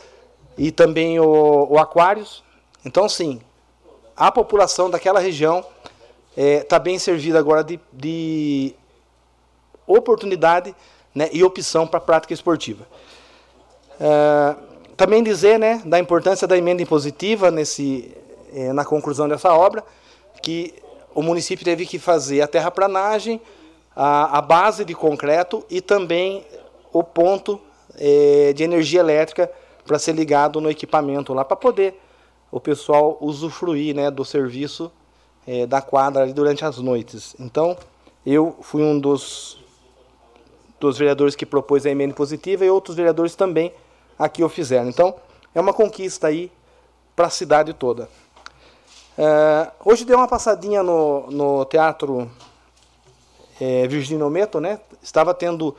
[0.57, 2.43] e também o, o Aquários.
[2.83, 3.39] Então, sim,
[4.17, 8.73] a população daquela região está é, tá bem servida agora de, de
[9.85, 10.75] oportunidade
[11.13, 12.87] né, e opção para a prática esportiva.
[14.05, 14.55] É,
[14.97, 18.13] também dizer né, da importância da emenda impositiva nesse,
[18.53, 19.81] é, na conclusão dessa obra,
[20.41, 20.73] que
[21.15, 23.39] o município teve que fazer a terraplanagem,
[23.95, 26.45] a, a base de concreto e também
[26.91, 27.61] o ponto
[27.97, 29.49] é, de energia elétrica
[29.85, 31.97] para ser ligado no equipamento lá, para poder
[32.51, 34.91] o pessoal usufruir né, do serviço
[35.47, 37.37] é, da quadra durante as noites.
[37.39, 37.77] Então,
[38.25, 39.63] eu fui um dos,
[40.77, 43.71] dos vereadores que propôs a emenda positiva e outros vereadores também
[44.17, 44.89] aqui o fizeram.
[44.89, 45.15] Então,
[45.53, 46.51] é uma conquista aí
[47.15, 48.09] para a cidade toda.
[49.17, 52.29] É, hoje dei uma passadinha no, no Teatro
[53.61, 54.79] é, Virgínio Meto, né?
[55.01, 55.75] Estava tendo,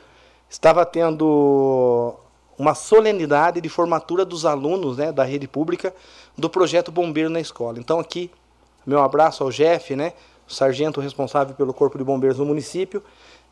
[0.49, 2.15] estava tendo
[2.57, 5.93] uma solenidade de formatura dos alunos né, da rede pública
[6.37, 7.79] do projeto Bombeiro na Escola.
[7.79, 8.31] Então aqui,
[8.85, 10.13] meu abraço ao Jeff, né,
[10.47, 13.03] o sargento responsável pelo Corpo de Bombeiros no município,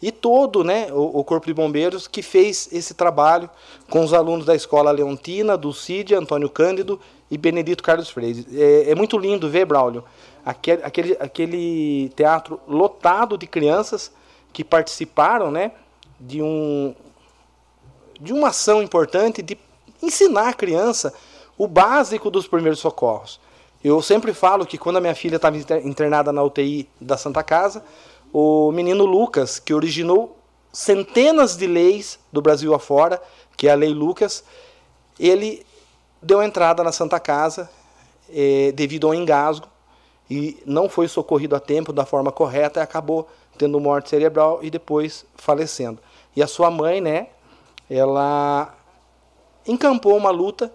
[0.04, 3.50] e todo né, o, o, Corpo de Bombeiros que fez esse trabalho
[3.90, 7.00] com os alunos da Escola Leontina, do CID, Antônio Cândido
[7.32, 8.46] e Benedito Carlos Freire.
[8.54, 10.04] É, é muito lindo ver, Braulio,
[10.46, 14.12] aquele, aquele, aquele teatro lotado de crianças
[14.52, 15.72] que participaram né,
[16.20, 16.94] de, um,
[18.20, 19.58] de uma ação importante de
[20.02, 21.14] ensinar a criança
[21.58, 23.40] o básico dos primeiros socorros.
[23.82, 27.84] Eu sempre falo que quando a minha filha estava internada na UTI da Santa Casa,
[28.34, 30.35] o menino Lucas, que originou
[30.72, 33.22] centenas de leis do Brasil afora,
[33.55, 34.43] que é a Lei Lucas,
[35.19, 35.64] ele
[36.19, 37.69] deu entrada na Santa Casa
[38.27, 39.68] eh, devido ao engasgo
[40.27, 44.72] e não foi socorrido a tempo da forma correta e acabou tendo morte cerebral e
[44.72, 45.99] depois falecendo.
[46.35, 47.27] E a sua mãe, né,
[47.88, 48.76] ela
[49.68, 50.73] encampou uma luta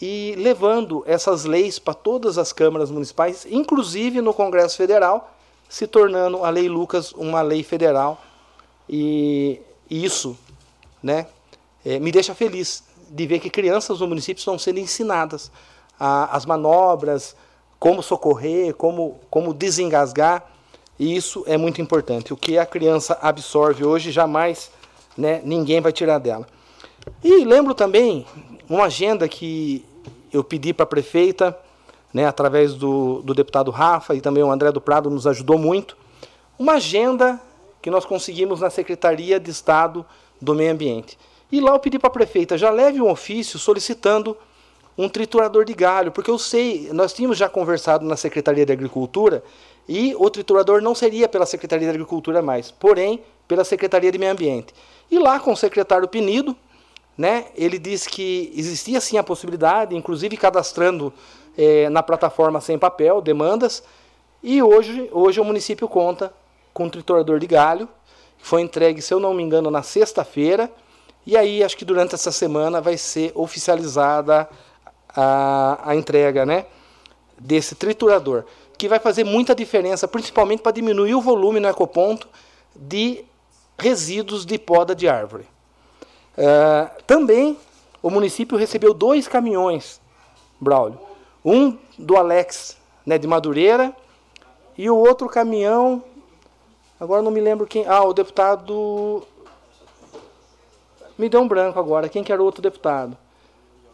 [0.00, 5.34] e levando essas leis para todas as câmaras municipais, inclusive no Congresso Federal,
[5.68, 8.20] se tornando a Lei Lucas uma lei federal.
[8.88, 10.36] E, isso
[11.02, 11.26] né,
[11.84, 15.50] é, me deixa feliz de ver que crianças no município estão sendo ensinadas
[15.98, 17.34] a, as manobras,
[17.78, 20.50] como socorrer, como, como desengasgar.
[20.98, 22.32] E isso é muito importante.
[22.32, 24.70] O que a criança absorve hoje, jamais
[25.16, 26.46] né, ninguém vai tirar dela.
[27.22, 28.26] E lembro também
[28.68, 29.84] uma agenda que
[30.32, 31.58] eu pedi para a prefeita,
[32.18, 35.96] né, através do, do deputado Rafa e também o André do Prado nos ajudou muito,
[36.58, 37.40] uma agenda
[37.80, 40.04] que nós conseguimos na Secretaria de Estado
[40.42, 41.16] do Meio Ambiente.
[41.52, 44.36] E lá eu pedi para a prefeita, já leve um ofício solicitando
[44.98, 49.44] um triturador de galho, porque eu sei, nós tínhamos já conversado na Secretaria de Agricultura
[49.88, 54.32] e o triturador não seria pela Secretaria de Agricultura mais, porém pela Secretaria de Meio
[54.32, 54.74] Ambiente.
[55.08, 56.56] E lá com o secretário Penido,
[57.16, 61.12] né, ele disse que existia sim a possibilidade, inclusive cadastrando
[61.58, 63.82] é, na plataforma sem papel, demandas,
[64.40, 66.32] e hoje, hoje o município conta
[66.72, 67.88] com um triturador de galho,
[68.38, 70.70] que foi entregue, se eu não me engano, na sexta-feira,
[71.26, 74.48] e aí acho que durante essa semana vai ser oficializada
[75.08, 76.66] a, a entrega né,
[77.36, 78.44] desse triturador,
[78.78, 82.28] que vai fazer muita diferença, principalmente para diminuir o volume no ecoponto
[82.76, 83.24] de
[83.76, 85.44] resíduos de poda de árvore.
[86.36, 87.58] Uh, também
[88.00, 90.00] o município recebeu dois caminhões,
[90.60, 91.07] Braulio.
[91.48, 92.76] Um do Alex,
[93.06, 93.96] né, de Madureira,
[94.76, 96.04] e o outro caminhão,
[97.00, 97.86] agora não me lembro quem.
[97.86, 99.26] Ah, o deputado.
[101.16, 103.16] Me deu um branco agora, quem que era o outro deputado?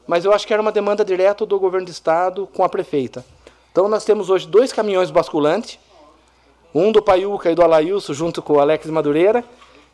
[0.05, 3.25] Mas eu acho que era uma demanda direta do governo do estado com a prefeita.
[3.71, 5.79] Então nós temos hoje dois caminhões basculantes,
[6.75, 9.45] um do Paiuca e do Alailson, junto com o Alex de Madureira,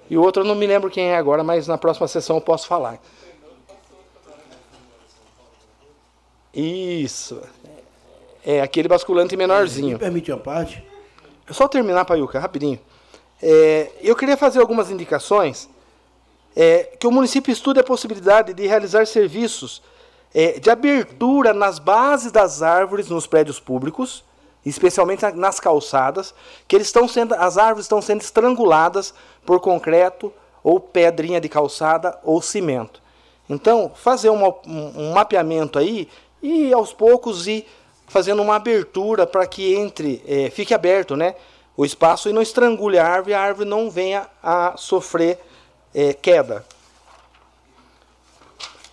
[0.09, 2.41] e o outro eu não me lembro quem é agora, mas na próxima sessão eu
[2.41, 2.99] posso falar.
[6.55, 7.41] Isso.
[8.45, 9.93] É aquele basculante menorzinho.
[9.93, 10.85] Me permite uma parte?
[11.49, 12.79] É só terminar, Paiuca, rapidinho.
[13.43, 15.69] É, eu queria fazer algumas indicações.
[16.57, 19.81] É, que o município estude a possibilidade de realizar serviços
[20.35, 24.25] é, de abertura nas bases das árvores nos prédios públicos,
[24.65, 26.35] especialmente nas calçadas,
[26.67, 29.15] que eles estão sendo, as árvores estão sendo estranguladas
[29.47, 30.33] por concreto
[30.63, 33.01] ou pedrinha de calçada ou cimento.
[33.49, 36.09] Então, fazer um, um mapeamento aí
[36.43, 37.67] e aos poucos ir
[38.07, 41.35] fazendo uma abertura para que entre, é, fique aberto, né,
[41.77, 45.39] o espaço e não estrangule a árvore, a árvore não venha a sofrer
[45.95, 46.65] é, queda.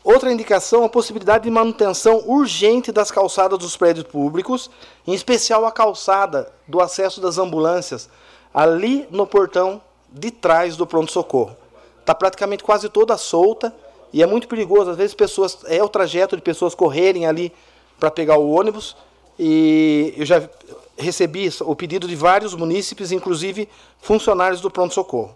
[0.03, 4.71] Outra indicação, a possibilidade de manutenção urgente das calçadas dos prédios públicos,
[5.05, 8.09] em especial a calçada do acesso das ambulâncias,
[8.53, 11.57] ali no portão de trás do pronto-socorro.
[11.99, 13.75] Está praticamente quase toda solta
[14.17, 14.89] e é muito perigoso.
[14.89, 17.53] Às vezes pessoas é o trajeto de pessoas correrem ali
[17.99, 18.97] para pegar o ônibus.
[19.37, 20.49] E eu já
[20.97, 23.69] recebi o pedido de vários munícipes, inclusive
[24.01, 25.35] funcionários do pronto-socorro.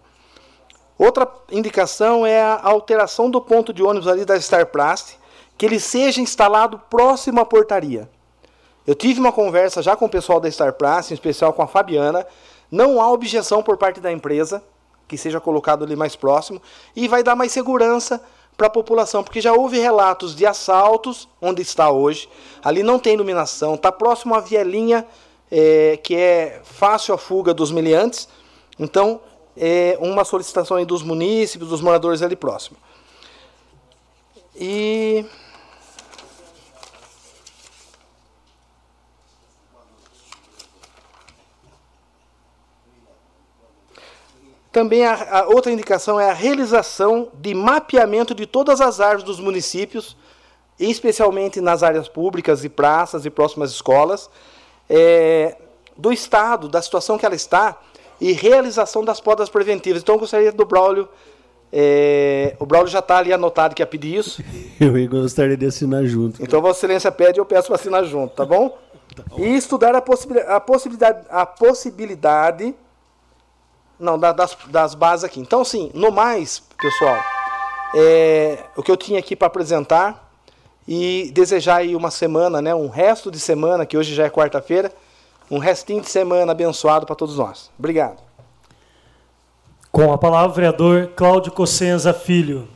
[0.98, 5.16] Outra indicação é a alteração do ponto de ônibus ali da Starplast,
[5.56, 8.10] que ele seja instalado próximo à portaria.
[8.84, 12.26] Eu tive uma conversa já com o pessoal da Starplast, em especial com a Fabiana.
[12.68, 14.60] Não há objeção por parte da empresa
[15.06, 16.60] que seja colocado ali mais próximo
[16.96, 18.20] e vai dar mais segurança
[18.56, 22.28] para a população, porque já houve relatos de assaltos onde está hoje.
[22.62, 25.06] Ali não tem iluminação, está próximo à vielinha
[25.50, 28.28] é, que é fácil a fuga dos miliantes.
[28.78, 29.20] Então
[29.56, 32.76] é, uma solicitação dos munícipes, dos moradores ali próximo.
[34.54, 35.24] E
[44.72, 49.38] Também a, a outra indicação é a realização de mapeamento de todas as árvores dos
[49.38, 50.16] municípios,
[50.80, 54.30] especialmente nas áreas públicas e praças e próximas escolas,
[54.88, 55.56] é,
[55.94, 57.78] do Estado, da situação que ela está,
[58.18, 60.00] e realização das podas preventivas.
[60.00, 61.06] Então, eu gostaria do Braulio.
[61.70, 64.42] É, o Braulio já está ali anotado que ia pedir isso.
[64.78, 66.42] Eu gostaria de assinar junto.
[66.42, 68.76] Então, Vossa Excelência pede, eu peço para assinar junto, tá bom?
[69.38, 72.74] E estudar a, possibilidade, a possibilidade, a possibilidade
[74.02, 75.40] não, das, das bases aqui.
[75.40, 77.18] Então, sim, no mais, pessoal,
[77.94, 80.28] é, o que eu tinha aqui para apresentar
[80.86, 84.92] e desejar aí uma semana, né, um resto de semana, que hoje já é quarta-feira,
[85.48, 87.70] um restinho de semana abençoado para todos nós.
[87.78, 88.18] Obrigado.
[89.92, 92.68] Com a palavra, o vereador Cláudio Cossenza Filho.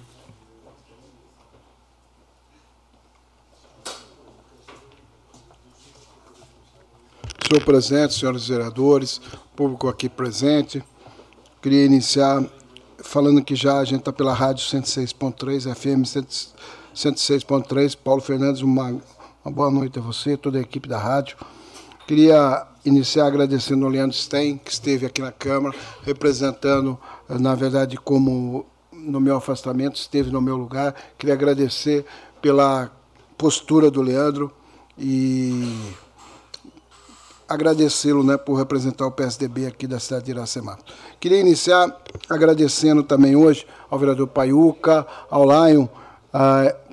[7.49, 9.21] Senhor presidente, senhores vereadores,
[9.55, 10.85] público aqui presente,
[11.67, 12.45] queria iniciar
[13.03, 16.05] falando que já a gente está pela rádio 106.3, FM
[16.95, 17.97] 106.3.
[17.97, 18.97] Paulo Fernandes, uma,
[19.45, 21.37] uma boa noite a você, toda a equipe da rádio.
[22.07, 26.97] Queria iniciar agradecendo o Leandro Stein, que esteve aqui na Câmara, representando,
[27.29, 30.95] na verdade, como no meu afastamento, esteve no meu lugar.
[31.19, 32.07] Queria agradecer
[32.41, 32.93] pela
[33.37, 34.53] postura do Leandro
[34.97, 35.97] e
[37.49, 40.79] agradecê-lo né, por representar o PSDB aqui da cidade de Iracema.
[41.21, 41.97] Queria iniciar
[42.29, 45.87] agradecendo também hoje ao vereador Paiuca, ao Lion,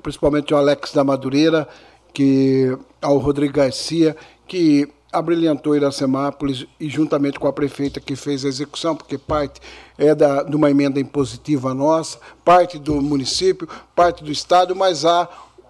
[0.02, 1.68] principalmente ao Alex da Madureira,
[2.12, 4.16] que, ao Rodrigo Garcia,
[4.46, 9.60] que abrilhantou Iracemápolis e juntamente com a prefeita que fez a execução, porque parte
[9.96, 15.28] é da, de uma emenda impositiva nossa, parte do município, parte do estado, mas há,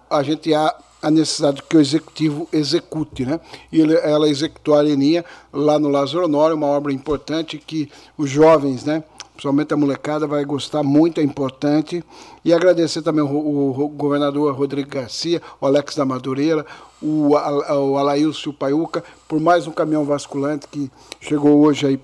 [0.09, 0.73] a gente há
[1.05, 3.39] a necessidade que o executivo execute, né?
[3.71, 5.23] E ela executou a areninha
[5.53, 9.03] lá no Lázaro Honório, uma obra importante que os jovens, né?
[9.33, 12.03] Principalmente a molecada vai gostar muito, é importante.
[12.43, 16.65] E agradecer também o, o, o governador Rodrigo Garcia, o Alex da Madureira,
[16.99, 20.89] o, o Alailson Paiuca, por mais um caminhão vasculante que
[21.21, 21.97] chegou hoje aí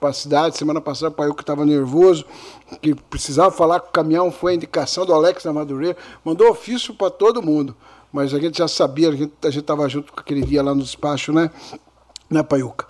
[0.00, 0.58] para a cidade.
[0.58, 2.24] Semana passada o Paiuca estava nervoso,
[2.80, 6.92] que precisava falar com o caminhão, foi a indicação do Alex da Madureira, mandou ofício
[6.92, 7.76] para todo mundo
[8.12, 11.32] mas a gente já sabia, a gente estava junto com aquele dia lá no despacho,
[11.32, 11.50] né,
[12.28, 12.86] né Paiuca?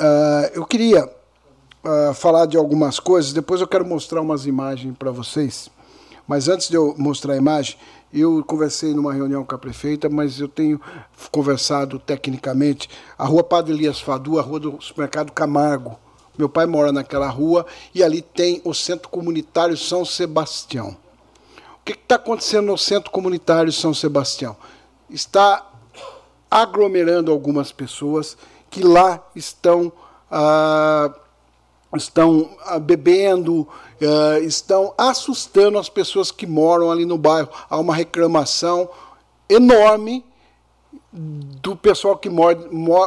[0.00, 5.10] Uh, eu queria uh, falar de algumas coisas, depois eu quero mostrar umas imagens para
[5.10, 5.68] vocês,
[6.26, 7.76] mas antes de eu mostrar a imagem,
[8.12, 10.80] eu conversei numa reunião com a prefeita, mas eu tenho
[11.30, 12.88] conversado tecnicamente.
[13.16, 15.96] A rua Padre Elias Fadu, a rua do supermercado Camargo.
[16.36, 20.96] Meu pai mora naquela rua e ali tem o Centro Comunitário São Sebastião.
[21.92, 24.56] Que está acontecendo no Centro Comunitário São Sebastião?
[25.08, 25.66] Está
[26.48, 28.36] aglomerando algumas pessoas
[28.70, 29.92] que lá estão,
[30.30, 31.12] ah,
[31.96, 33.66] estão ah, bebendo,
[34.00, 37.48] ah, estão assustando as pessoas que moram ali no bairro.
[37.68, 38.88] Há uma reclamação
[39.48, 40.24] enorme
[41.12, 42.56] do pessoal que mora,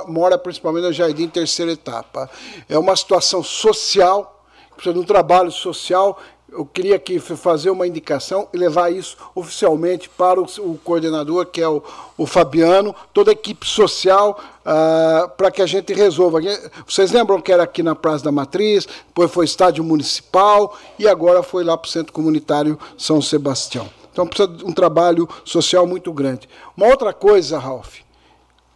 [0.08, 2.30] mora principalmente no Jardim Terceira Etapa.
[2.68, 4.46] É uma situação social,
[4.76, 6.20] precisa de um trabalho social
[6.56, 11.62] eu queria aqui fazer uma indicação e levar isso oficialmente para o, o coordenador, que
[11.62, 11.82] é o,
[12.18, 16.40] o, Fabiano, toda a equipe social, uh, para que a gente resolva.
[16.88, 21.42] Vocês lembram que era aqui na Praça da Matriz, depois foi estádio municipal e agora
[21.42, 23.90] foi lá para o Centro Comunitário São Sebastião.
[24.12, 26.48] Então precisa de um trabalho social muito grande.
[26.78, 27.96] Uma outra coisa, Ralph,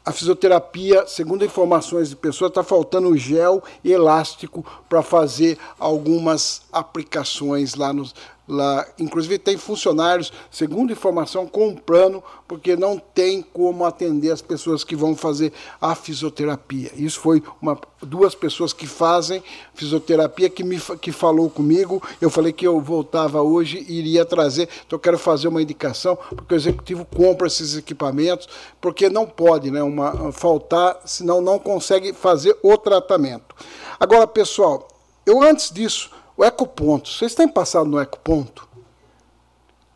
[0.07, 7.91] a fisioterapia, segundo informações de pessoas, está faltando gel elástico para fazer algumas aplicações lá
[7.91, 8.15] nos,
[8.48, 14.95] lá, inclusive tem funcionários, segundo informação, comprando, porque não tem como atender as pessoas que
[14.95, 15.52] vão fazer
[15.82, 16.91] a fisioterapia.
[16.95, 19.44] Isso foi uma, duas pessoas que fazem
[19.74, 22.02] fisioterapia que me que falou comigo.
[22.22, 24.69] Eu falei que eu voltava hoje e iria trazer.
[24.86, 28.48] Então quero fazer uma indicação, porque o executivo compra esses equipamentos,
[28.80, 33.56] porque não pode, né, uma faltar, senão não consegue fazer o tratamento.
[33.99, 34.88] Agora, pessoal,
[35.26, 37.09] eu antes disso o ecoponto.
[37.09, 38.69] Vocês têm passado no ecoponto?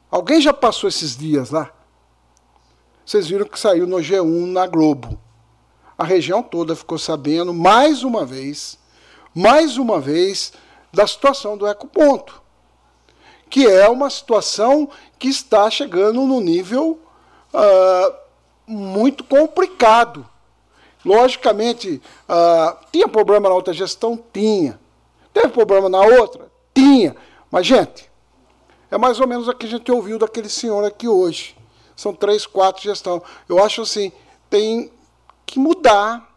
[0.09, 1.71] Alguém já passou esses dias lá?
[3.05, 5.19] Vocês viram que saiu no G1 na Globo.
[5.97, 8.79] A região toda ficou sabendo, mais uma vez,
[9.35, 10.51] mais uma vez,
[10.91, 12.41] da situação do ecoponto.
[13.49, 14.89] Que é uma situação
[15.19, 16.99] que está chegando no nível
[17.53, 18.15] uh,
[18.65, 20.27] muito complicado.
[21.05, 24.19] Logicamente, uh, tinha problema na outra gestão?
[24.33, 24.80] Tinha.
[25.33, 26.51] Teve problema na outra?
[26.73, 27.15] Tinha.
[27.49, 28.09] Mas, gente,
[28.89, 31.55] é mais ou menos o que a gente ouviu daquele senhor aqui hoje.
[31.95, 33.21] São três, quatro gestão.
[33.47, 34.11] Eu acho assim,
[34.49, 34.91] tem
[35.45, 36.29] que mudar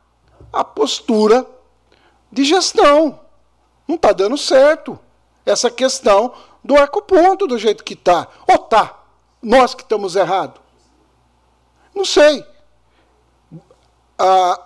[0.52, 1.46] a postura
[2.30, 3.20] de gestão.
[3.86, 4.98] Não está dando certo
[5.44, 8.28] essa questão do ecoponto do jeito que está.
[8.48, 9.02] Ou tá?
[9.42, 10.60] Nós que estamos errados?
[11.94, 12.44] Não sei.
[14.18, 14.60] A,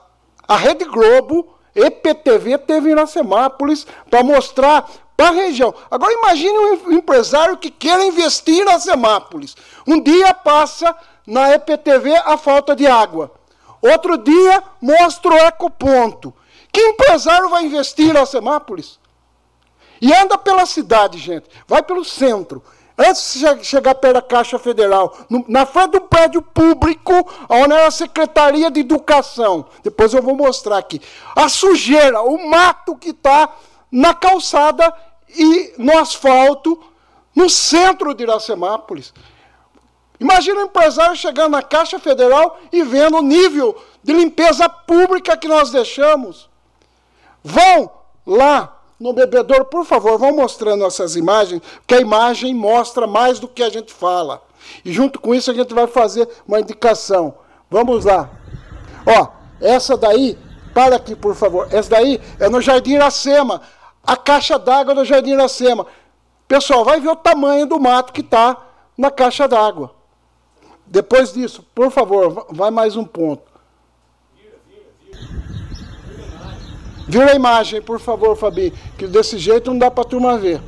[0.46, 5.74] a Rede Globo, EPTV, teve em Iracemápolis para mostrar para a região.
[5.90, 9.56] Agora imagine um empresário que queira investir em Iracemápolis.
[9.86, 10.94] Um dia passa
[11.26, 13.32] na EPTV a falta de água.
[13.82, 16.32] Outro dia mostra o ecoponto.
[16.72, 18.98] Que empresário vai investir em Iracemápolis?
[20.00, 21.48] E anda pela cidade, gente.
[21.66, 22.62] Vai pelo centro.
[22.98, 25.16] Antes de chegar perto da Caixa Federal,
[25.46, 27.12] na frente do prédio público,
[27.48, 29.66] onde era a Secretaria de Educação.
[29.84, 31.00] Depois eu vou mostrar aqui.
[31.36, 33.50] A sujeira, o mato que está
[33.90, 34.92] na calçada
[35.28, 36.82] e no asfalto,
[37.36, 39.14] no centro de Iracemápolis.
[40.18, 45.46] Imagina um empresário chegando na Caixa Federal e vendo o nível de limpeza pública que
[45.46, 46.50] nós deixamos.
[47.44, 47.88] Vão
[48.26, 53.46] lá no bebedouro, por favor, vão mostrando essas imagens, que a imagem mostra mais do
[53.46, 54.42] que a gente fala.
[54.84, 57.34] E junto com isso a gente vai fazer uma indicação.
[57.70, 58.28] Vamos lá.
[59.06, 59.28] Ó,
[59.60, 60.36] essa daí,
[60.74, 61.68] para aqui, por favor.
[61.70, 63.62] Essa daí é no Jardim Iracema.
[64.02, 65.86] A caixa d'água do Jardim Iracema.
[66.46, 68.56] Pessoal, vai ver o tamanho do mato que está
[68.96, 69.94] na caixa d'água.
[70.86, 73.47] Depois disso, por favor, vai mais um ponto.
[77.08, 80.60] Vira a imagem, por favor, Fabi, que desse jeito não dá para a turma ver.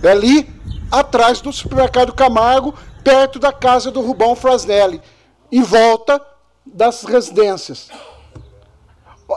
[0.00, 0.48] É ali,
[0.92, 5.02] atrás do supermercado Camargo, perto da casa do Rubão Frasnelli,
[5.50, 6.24] em volta
[6.64, 7.88] das residências.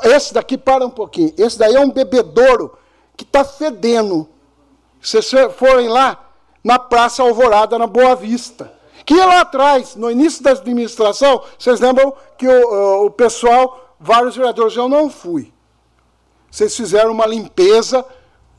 [0.04, 2.78] Esse daqui, para um pouquinho, esse daí é um bebedouro
[3.16, 4.30] que está fedendo.
[5.02, 6.26] Se vocês forem lá,
[6.64, 8.77] na Praça Alvorada, na Boa Vista.
[9.08, 14.76] Que lá atrás, no início da administração, vocês lembram que o, o pessoal, vários vereadores,
[14.76, 15.54] eu não fui.
[16.52, 18.06] Vocês fizeram uma limpeza,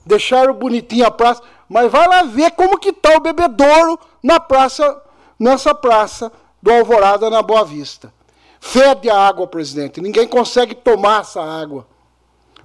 [0.06, 5.02] deixaram bonitinha a praça, mas vai lá ver como que está o bebedouro na praça,
[5.38, 8.10] nessa praça do Alvorada, na Boa Vista.
[8.58, 10.00] Fede a água, presidente.
[10.00, 11.86] Ninguém consegue tomar essa água.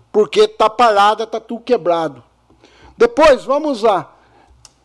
[0.10, 2.24] Porque está parada, está tudo quebrado.
[2.98, 4.16] Depois, vamos lá.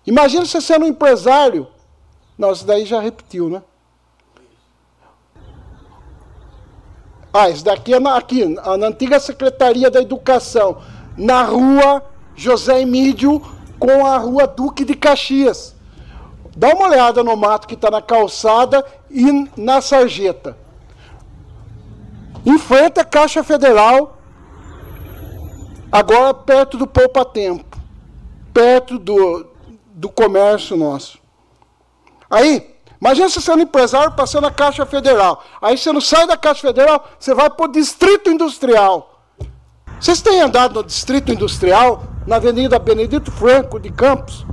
[0.05, 1.69] Imagina você sendo um empresário
[2.39, 3.63] não, isso daí já repetiu, né?
[7.33, 10.81] Ah, isso daqui é na, aqui, na antiga Secretaria da Educação,
[11.17, 12.03] na rua
[12.35, 13.43] José Emílio
[13.79, 15.75] com a rua Duque de Caxias.
[16.57, 20.57] Dá uma olhada no mato que está na calçada e na sarjeta.
[22.47, 24.19] Em frente à Caixa Federal,
[25.91, 27.79] agora perto do Poupa Tempo,
[28.55, 29.47] perto do,
[29.93, 31.18] do comércio nosso.
[32.31, 35.43] Aí, imagina você sendo empresário passando a Caixa Federal.
[35.63, 39.23] Aí você não sai da Caixa Federal, você vai para o Distrito Industrial.
[39.99, 44.47] Vocês têm andado no Distrito Industrial, na Avenida Benedito Franco de Campos?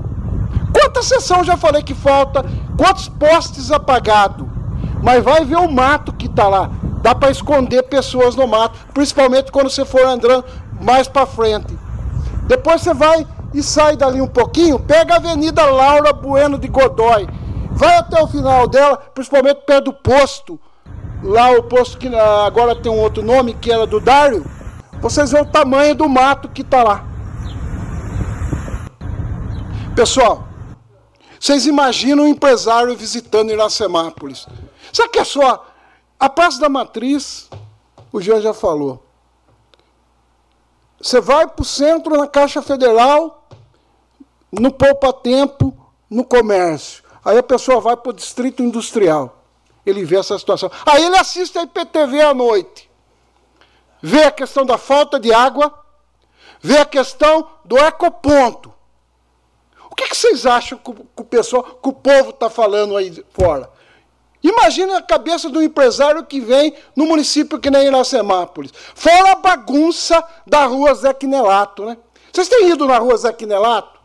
[0.74, 2.44] Quanta sessão já falei que falta?
[2.78, 4.48] Quantos postes apagados?
[5.04, 6.72] Mas vai ver o mato que está lá.
[7.02, 10.44] Dá para esconder pessoas no mato, principalmente quando você for andando
[10.82, 11.78] mais para frente.
[12.48, 17.28] Depois você vai e sai dali um pouquinho, pega a Avenida Laura Bueno de Godoy
[17.76, 20.60] Vai até o final dela, principalmente perto do posto.
[21.22, 24.46] Lá o posto que agora tem um outro nome, que era do Dário.
[25.02, 27.06] Vocês vêem o tamanho do mato que está lá.
[29.96, 30.48] Pessoal,
[31.40, 34.48] vocês imaginam um empresário visitando Iracemápolis.
[34.92, 35.66] Sabe que é só?
[36.20, 37.50] A Praça da Matriz,
[38.12, 39.06] o Jean já falou.
[41.00, 43.48] Você vai para o centro, na Caixa Federal,
[44.52, 45.78] no Poupa Tempo,
[46.10, 47.05] no comércio.
[47.26, 49.44] Aí a pessoa vai para o distrito industrial.
[49.84, 50.70] Ele vê essa situação.
[50.86, 52.90] Aí ele assiste a IPTV à noite.
[54.02, 55.74] Vê a questão da falta de água,
[56.62, 58.72] vê a questão do ecoponto.
[59.90, 63.72] O que, que vocês acham que o, pessoal, que o povo está falando aí fora?
[64.44, 68.72] Imagina a cabeça do empresário que vem no município que nem Iracemápolis.
[68.94, 71.98] Fora a bagunça da rua Zé Quinelato, né?
[72.32, 74.00] Vocês têm ido na rua Zé Quinelato?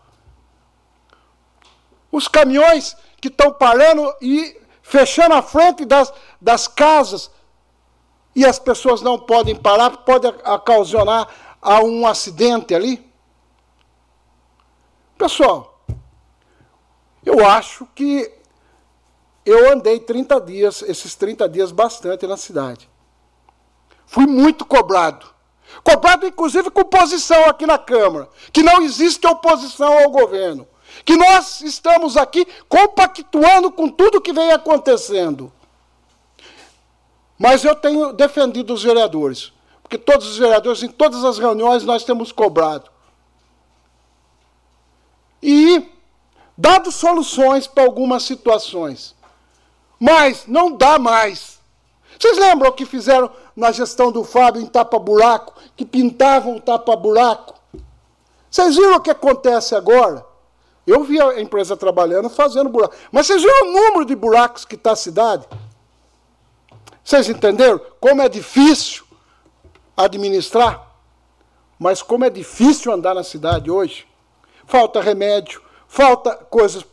[2.11, 7.31] Os caminhões que estão parando e fechando a frente das, das casas
[8.35, 11.29] e as pessoas não podem parar, pode ocasionar
[11.61, 13.05] a um acidente ali.
[15.19, 15.85] Pessoal,
[17.25, 18.33] eu acho que
[19.45, 22.89] eu andei 30 dias, esses 30 dias bastante na cidade.
[24.07, 25.27] Fui muito cobrado.
[25.85, 28.29] Cobrado, inclusive, com oposição aqui na Câmara.
[28.53, 30.67] Que não existe oposição ao governo
[31.05, 35.53] que nós estamos aqui compactuando com tudo que vem acontecendo.
[37.39, 39.53] Mas eu tenho defendido os vereadores,
[39.83, 42.91] porque todos os vereadores, em todas as reuniões, nós temos cobrado.
[45.43, 45.89] E
[46.57, 49.15] dado soluções para algumas situações.
[49.99, 51.59] Mas não dá mais.
[52.19, 57.55] Vocês lembram o que fizeram na gestão do Fábio em tapa-buraco, que pintavam o tapa-buraco?
[58.51, 60.27] Vocês viram o que acontece agora?
[60.91, 62.97] Eu vi a empresa trabalhando fazendo buraco.
[63.13, 65.47] Mas vocês viram o número de buracos que está a cidade?
[67.05, 69.05] Vocês entenderam como é difícil
[69.97, 70.85] administrar?
[71.79, 74.05] Mas como é difícil andar na cidade hoje?
[74.67, 76.85] Falta remédio, falta coisas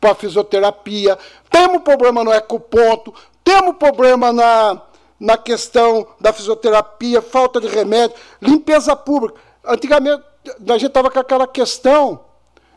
[0.00, 1.16] para fisioterapia,
[1.48, 3.14] temos problema no ecoponto,
[3.44, 4.82] temos problema na,
[5.18, 9.40] na questão da fisioterapia, falta de remédio, limpeza pública.
[9.64, 10.24] Antigamente,
[10.68, 12.29] a gente estava com aquela questão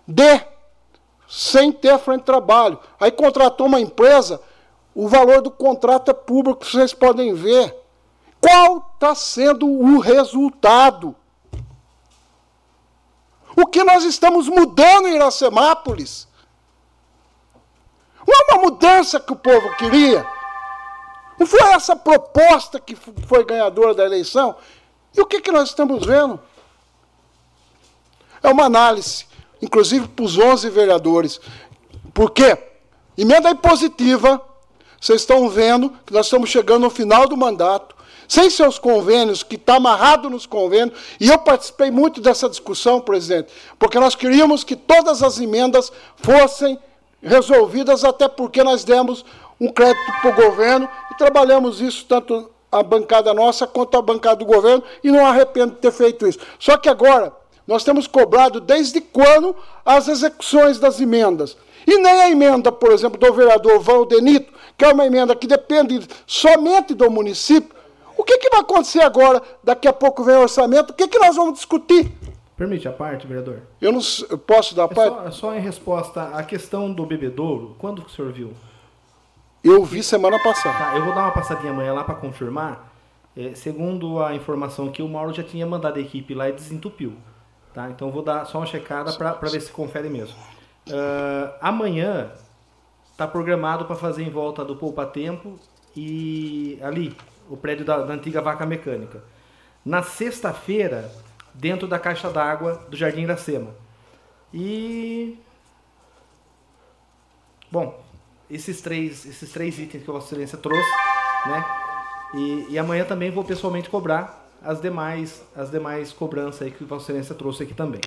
[0.08, 0.42] de
[1.28, 2.80] sem ter frente de trabalho.
[3.00, 4.42] Aí contratou uma empresa,
[4.94, 7.76] o valor do contrato é público, vocês podem ver.
[8.40, 11.16] Qual está sendo o resultado?
[13.56, 16.28] O que nós estamos mudando em Iracemápolis?
[18.28, 20.26] Não é uma mudança que o povo queria.
[21.38, 24.56] Não foi essa proposta que foi ganhadora da eleição.
[25.16, 26.40] E o que, que nós estamos vendo?
[28.42, 29.26] É uma análise,
[29.64, 31.40] inclusive para os 11 vereadores.
[32.14, 32.58] Por quê?
[33.18, 34.42] Emenda impositiva,
[35.00, 37.96] vocês estão vendo que nós estamos chegando no final do mandato,
[38.28, 43.54] sem seus convênios, que está amarrado nos convênios, e eu participei muito dessa discussão, presidente,
[43.80, 46.78] porque nós queríamos que todas as emendas fossem
[47.22, 49.24] resolvidas, até porque nós demos
[49.62, 54.38] um crédito para o governo e trabalhamos isso tanto a bancada nossa quanto a bancada
[54.38, 56.40] do governo e não arrependo de ter feito isso.
[56.60, 57.32] Só que agora
[57.68, 61.58] nós temos cobrado desde quando as execuções das emendas.
[61.86, 66.08] E nem a emenda, por exemplo, do vereador Valdenito, que é uma emenda que depende
[66.26, 67.76] somente do município.
[68.18, 69.42] O que, que vai acontecer agora?
[69.64, 72.12] Daqui a pouco vem o orçamento, o que, que nós vamos discutir?
[72.56, 73.62] Permite a parte, vereador?
[73.82, 74.00] Eu não
[74.30, 75.16] eu posso dar a é parte?
[75.16, 78.54] Só, só, em resposta à questão do bebedouro, quando o senhor viu?
[79.64, 80.78] Eu vi semana passada.
[80.78, 82.92] Tá, eu vou dar uma passadinha amanhã lá para confirmar.
[83.36, 87.14] É, segundo a informação que o Mauro já tinha mandado a equipe lá e desentupiu.
[87.74, 87.90] Tá?
[87.90, 90.38] Então vou dar só uma checada para ver se confere mesmo.
[90.88, 92.32] Uh, amanhã
[93.12, 95.58] está programado para fazer em volta do Poupa Tempo
[95.96, 97.16] e ali,
[97.50, 99.24] o prédio da, da antiga vaca mecânica.
[99.84, 101.12] Na sexta-feira
[101.54, 103.72] dentro da caixa d'água do Jardim Iracema.
[104.54, 105.40] E.
[107.72, 108.00] Bom,
[108.50, 110.92] esses três, esses três itens que a Vossa Excelência trouxe,
[111.48, 111.66] né?
[112.36, 117.06] E, e amanhã também vou pessoalmente cobrar as demais, as demais cobranças aí que Vossa
[117.06, 118.02] Excelência trouxe aqui também.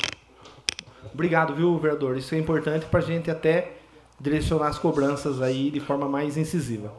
[1.12, 2.16] Obrigado, viu, vereador?
[2.16, 3.76] Isso é importante para a gente até
[4.20, 6.92] direcionar as cobranças aí de forma mais incisiva.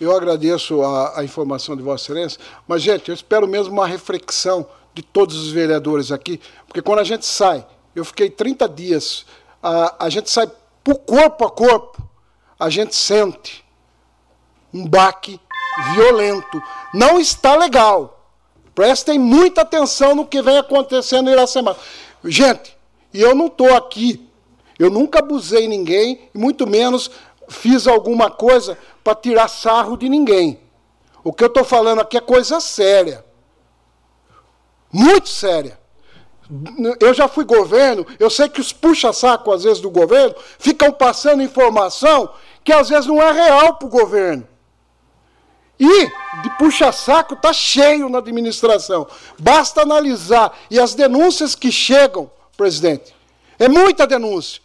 [0.00, 4.66] Eu agradeço a, a informação de Vossa Excelência, mas, gente, eu espero mesmo uma reflexão
[4.94, 9.26] de todos os vereadores aqui, porque quando a gente sai, eu fiquei 30 dias,
[9.62, 10.50] a, a gente sai
[10.82, 12.02] por corpo a corpo,
[12.58, 13.64] a gente sente
[14.72, 15.40] um baque
[15.94, 16.62] violento.
[16.94, 18.19] Não está legal.
[18.74, 21.76] Prestem muita atenção no que vem acontecendo em Iracema.
[22.24, 22.76] Gente,
[23.12, 24.28] e eu não estou aqui,
[24.78, 27.10] eu nunca abusei ninguém, muito menos
[27.48, 30.60] fiz alguma coisa para tirar sarro de ninguém.
[31.24, 33.24] O que eu estou falando aqui é coisa séria
[34.92, 35.78] muito séria.
[36.98, 41.42] Eu já fui governo, eu sei que os puxa-saco, às vezes, do governo, ficam passando
[41.42, 42.28] informação
[42.64, 44.46] que às vezes não é real para o governo.
[45.80, 46.06] E
[46.42, 49.06] de puxa-saco está cheio na administração.
[49.38, 50.52] Basta analisar.
[50.70, 53.14] E as denúncias que chegam, presidente,
[53.58, 54.60] é muita denúncia.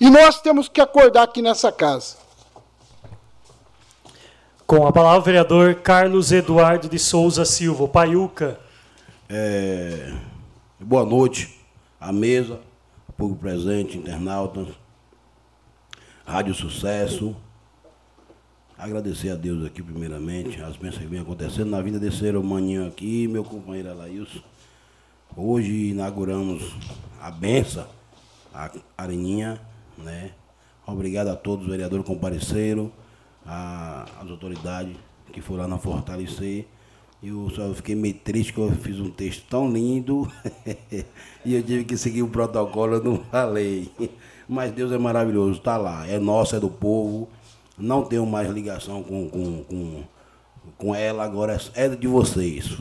[0.00, 2.16] E nós temos que acordar aqui nessa casa.
[4.64, 8.60] Com a palavra o vereador Carlos Eduardo de Souza Silva, Paiuca.
[9.28, 10.14] É,
[10.78, 11.60] boa noite
[12.00, 12.60] à mesa,
[13.16, 14.68] público presente, internautas,
[16.24, 17.34] Rádio Sucesso.
[18.82, 22.84] Agradecer a Deus aqui, primeiramente, as bênçãos que vem acontecendo na vida desse ser humaninho
[22.84, 24.40] aqui, meu companheiro Alailson.
[25.36, 26.74] Hoje inauguramos
[27.20, 27.86] a benção,
[28.52, 29.60] a areninha,
[29.96, 30.32] né?
[30.84, 32.90] Obrigado a todos os vereadores que compareceram,
[33.46, 34.96] as autoridades
[35.32, 36.66] que foram lá na fortalecer.
[37.22, 40.28] Eu só fiquei meio triste que eu fiz um texto tão lindo
[41.46, 43.92] e eu tive que seguir o protocolo, eu não falei.
[44.48, 47.28] Mas Deus é maravilhoso, está lá, é nosso, é do povo.
[47.78, 50.04] Não tenho mais ligação com, com, com,
[50.76, 52.78] com ela, agora é de vocês.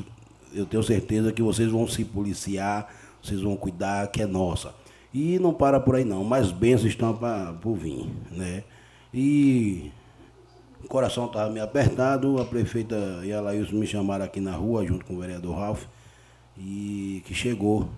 [0.54, 4.74] Eu tenho certeza que vocês vão se policiar, vocês vão cuidar, que é nossa.
[5.14, 8.64] E não para por aí não, mas bênçãos estão para por vir, né?
[9.14, 9.92] E
[10.84, 14.86] o coração estava meio apertado, a prefeita e a Laís me chamaram aqui na rua,
[14.86, 15.84] junto com o vereador Ralph,
[16.58, 17.90] e que chegou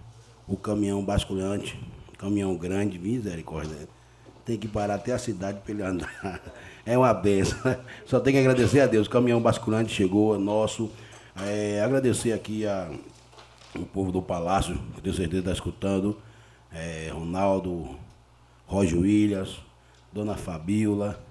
[0.48, 1.80] o caminhão basculante,
[2.18, 3.88] caminhão grande, misericórdia.
[4.46, 6.42] Tem que parar até a cidade para ele andar.
[6.86, 7.58] É uma benção.
[8.06, 9.08] Só tem que agradecer a Deus.
[9.08, 10.92] O caminhão basculante chegou, é nosso.
[11.36, 12.92] É, agradecer aqui a,
[13.76, 16.18] o povo do Palácio, que tenho certeza está escutando.
[16.72, 17.98] É, Ronaldo,
[18.68, 19.60] Roger Williams,
[20.12, 21.24] Dona Fabiola.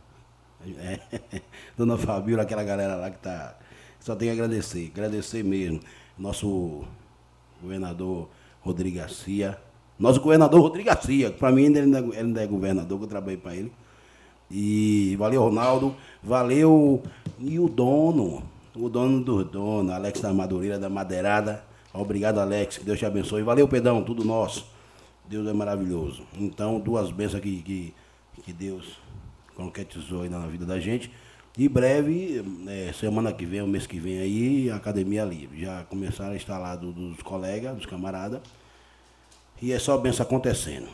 [0.78, 1.00] É,
[1.76, 3.56] Dona Fabiola, aquela galera lá que tá.
[4.00, 5.80] Só tem que agradecer, agradecer mesmo.
[6.18, 6.84] Nosso
[7.60, 8.28] governador
[8.60, 9.58] Rodrigo Garcia.
[9.98, 13.36] Nosso governador Rodrigo Garcia, para mim ele ainda, ele ainda é governador, que eu trabalhei
[13.36, 13.72] para ele.
[14.52, 15.96] E valeu, Ronaldo.
[16.22, 17.02] Valeu.
[17.40, 18.42] E o dono,
[18.76, 21.64] o dono do dono, Alex da Madureira, da Madeirada.
[21.92, 22.76] Obrigado, Alex.
[22.76, 23.42] Que Deus te abençoe.
[23.42, 24.66] Valeu, Pedão, tudo nosso.
[25.26, 26.22] Deus é maravilhoso.
[26.38, 27.94] Então, duas bênçãos que, que,
[28.44, 28.98] que Deus
[29.56, 31.10] concretizou aí na vida da gente.
[31.56, 35.62] E breve, é, semana que vem, o mês que vem aí, a academia livre.
[35.62, 38.40] Já começaram a instalar do, dos colegas, dos camaradas.
[39.60, 40.88] E é só benção acontecendo.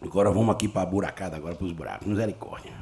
[0.00, 2.06] Agora vamos aqui para a buracada, agora para os buracos.
[2.06, 2.72] Misericórdia.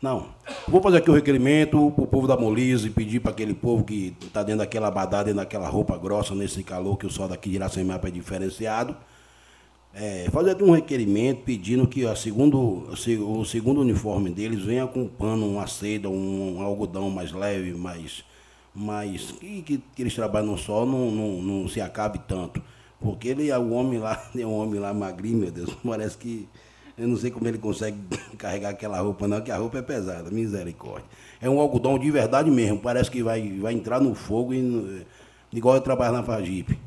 [0.00, 0.28] Não.
[0.68, 4.14] Vou fazer aqui o requerimento para o povo da Molise, pedir para aquele povo que
[4.22, 7.56] está dentro daquela badada, dentro daquela roupa grossa, nesse calor que o sol daqui de
[7.56, 8.96] Iracemapa é diferenciado.
[9.94, 15.04] É, fazer aqui um requerimento pedindo que a segundo, o segundo uniforme deles venha com
[15.04, 18.22] um pano, uma seda, um, um algodão mais leve, mais.
[18.74, 22.62] mais que, que eles trabalham no sol não, não, não se acabe tanto.
[23.00, 26.48] Porque ele é o homem lá, é um homem lá magrinho, meu Deus, parece que.
[26.98, 27.98] Eu não sei como ele consegue
[28.38, 31.06] carregar aquela roupa, não, que a roupa é pesada, misericórdia.
[31.40, 35.04] É um algodão de verdade mesmo, parece que vai, vai entrar no fogo, e,
[35.52, 36.78] igual eu trabalho na Fagipe.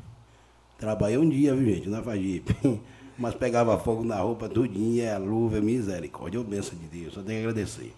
[0.78, 2.56] Trabalhei um dia, viu gente, na Fagipe.
[3.16, 6.38] Mas pegava fogo na roupa tudinho, a luva, misericórdia.
[6.38, 7.92] Eu benção de Deus, só tenho que agradecer.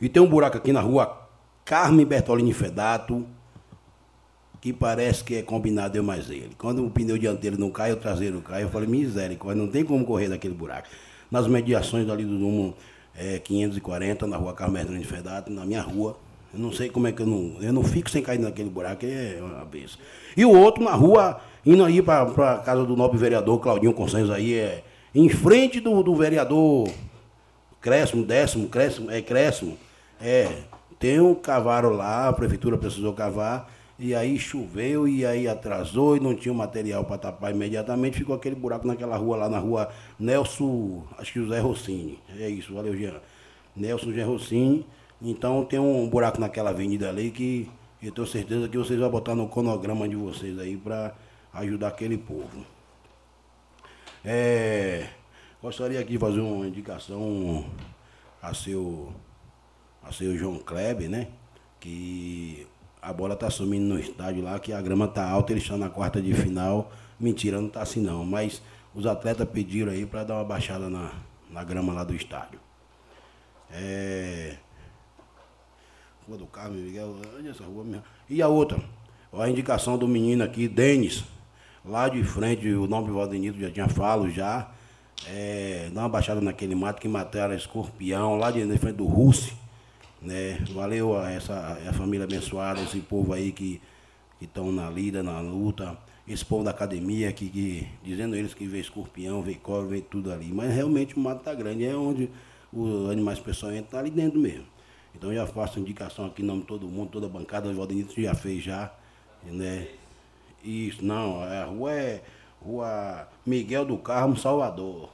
[0.00, 1.28] E tem um buraco aqui na rua
[1.64, 3.24] Carmen Bertolini Fedato,
[4.64, 6.52] que parece que é combinado eu mais ele.
[6.56, 10.02] Quando o pneu dianteiro não cai, o traseiro cai, eu falei, misericórdia, não tem como
[10.06, 10.88] correr daquele buraco.
[11.30, 12.74] Nas mediações ali do número
[13.14, 16.16] é, 540, na rua Carmen de Fedato, na minha rua,
[16.50, 17.56] eu não sei como é que eu não.
[17.60, 19.98] Eu não fico sem cair naquele buraco, é uma vez.
[20.34, 24.32] E o outro na rua, indo aí para a casa do nobre vereador Claudinho Consenso
[24.32, 24.82] aí, é
[25.14, 26.88] em frente do, do vereador
[27.82, 29.76] Crescimo, décimo, Crescimo, é Crescimo.
[30.18, 30.48] É,
[30.98, 33.74] tem um cavalo lá, a prefeitura precisou cavar.
[33.98, 38.18] E aí choveu e aí atrasou e não tinha material para tapar imediatamente.
[38.18, 39.88] Ficou aquele buraco naquela rua lá na rua
[40.18, 42.18] Nelson, acho que José Rossini.
[42.38, 43.20] É isso, valeu, Jean.
[43.76, 44.86] Nelson José Rossini.
[45.22, 47.70] Então tem um buraco naquela avenida ali que
[48.02, 51.14] eu tenho certeza que vocês vão botar no cronograma de vocês aí para
[51.54, 52.66] ajudar aquele povo.
[54.24, 55.06] É,
[55.62, 57.64] gostaria aqui de fazer uma indicação
[58.42, 59.12] a seu,
[60.02, 61.28] a seu João Kleber, né?
[61.78, 62.66] Que
[63.04, 65.90] a bola tá sumindo no estádio lá, que a grama tá alta, eles estão na
[65.90, 66.90] quarta de final.
[67.20, 68.24] Mentira, não tá assim não.
[68.24, 68.62] Mas
[68.94, 71.12] os atletas pediram aí para dar uma baixada na,
[71.50, 72.58] na grama lá do estádio.
[73.70, 74.56] É.
[76.26, 78.04] Rua do Carmo, Miguel, onde é essa rua mesmo?
[78.30, 78.80] E a outra,
[79.34, 81.24] a indicação do menino aqui, Denis,
[81.84, 84.70] lá de frente, o nome do Valdenito já tinha falo já.
[85.26, 89.63] É, dá uma baixada naquele mato que mataram escorpião, lá de, frente do Russi.
[90.24, 90.58] Né?
[90.72, 93.80] Valeu a essa a família abençoada, esse povo aí que
[94.40, 95.96] estão na lida, na luta,
[96.26, 100.32] esse povo da academia que, que dizendo eles que vê escorpião, vê cobra, vê tudo
[100.32, 100.50] ali.
[100.52, 102.30] Mas realmente o mato está grande, é onde
[102.72, 104.66] os animais pessoal entram ali dentro mesmo.
[105.14, 108.20] Então já faço indicação aqui em nome de todo mundo, toda a bancada, o Valdenito
[108.20, 108.92] já fez já.
[109.44, 109.88] Né?
[110.64, 112.22] Isso, não, a rua é
[112.64, 115.10] Rua Miguel do Carmo, Salvador.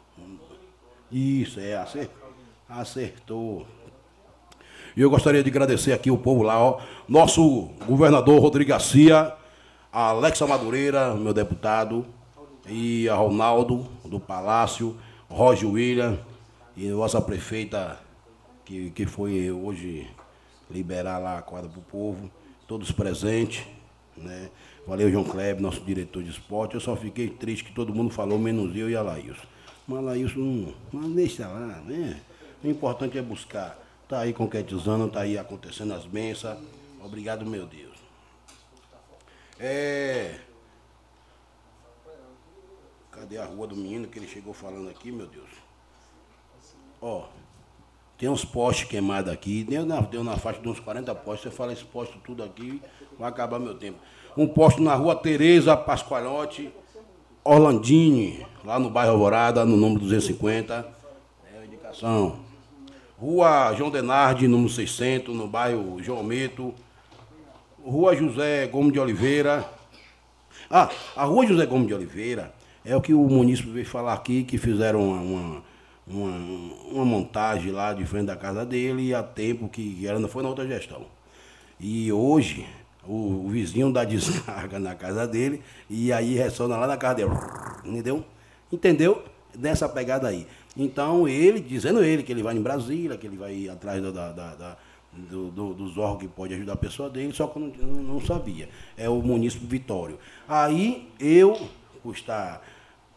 [1.11, 1.75] Isso, é,
[2.69, 3.67] acertou.
[4.97, 6.81] E eu gostaria de agradecer aqui o povo lá, ó.
[7.09, 9.33] Nosso governador Rodrigo Garcia,
[9.93, 12.07] a Alexa Madureira, meu deputado,
[12.69, 14.97] e a Ronaldo do Palácio,
[15.29, 16.19] Roger William
[16.77, 17.99] e nossa prefeita
[18.65, 20.07] que, que foi hoje
[20.71, 22.31] liberar lá a quadra para o povo,
[22.67, 23.67] todos presentes,
[24.17, 24.51] né?
[24.87, 26.75] Valeu, João Kleber, nosso diretor de esporte.
[26.75, 29.47] Eu só fiquei triste que todo mundo falou, menos eu e a Laílson.
[29.87, 32.21] Mas a Laílson não, não deixa lá, né?
[32.63, 33.79] O importante é buscar.
[34.11, 36.59] Está aí concretizando, está aí acontecendo as bênçãos.
[37.01, 37.97] Obrigado, meu Deus.
[39.57, 40.41] É.
[43.13, 45.49] Cadê a rua do menino que ele chegou falando aqui, meu Deus?
[47.01, 47.29] Ó,
[48.19, 51.49] tem uns postes queimados aqui, deu na, deu na faixa de uns 40 postes.
[51.49, 52.83] Você fala esse poste tudo aqui,
[53.17, 54.01] vai acabar meu tempo.
[54.37, 56.75] Um poste na rua Tereza Pascoalote,
[57.45, 60.95] Orlandini, lá no bairro Alvorada, no número 250.
[61.55, 62.50] É a indicação.
[63.21, 66.75] Rua João Denardi, número 600, no bairro João Meto.
[67.85, 69.69] Rua José Gomes de Oliveira.
[70.71, 72.51] Ah, a Rua José Gomes de Oliveira
[72.83, 75.63] é o que o município veio falar aqui, que fizeram uma, uma,
[76.07, 76.37] uma,
[76.93, 80.67] uma montagem lá de frente da casa dele há tempo que era, foi na outra
[80.67, 81.05] gestão.
[81.79, 82.67] E hoje
[83.07, 85.61] o, o vizinho dá descarga na casa dele
[85.91, 87.33] e aí ressona lá na casa dele.
[87.85, 88.25] Entendeu?
[88.73, 89.23] Entendeu?
[89.55, 90.47] Nessa pegada aí.
[90.81, 94.55] Então ele, dizendo ele que ele vai em Brasília, que ele vai atrás da, da,
[94.55, 94.77] da
[95.13, 98.21] do, do, dos órgãos que pode ajudar a pessoa dele, só que eu não, não
[98.21, 98.67] sabia.
[98.97, 100.19] É o município Vitório.
[100.49, 101.69] Aí eu,
[102.03, 102.63] por estar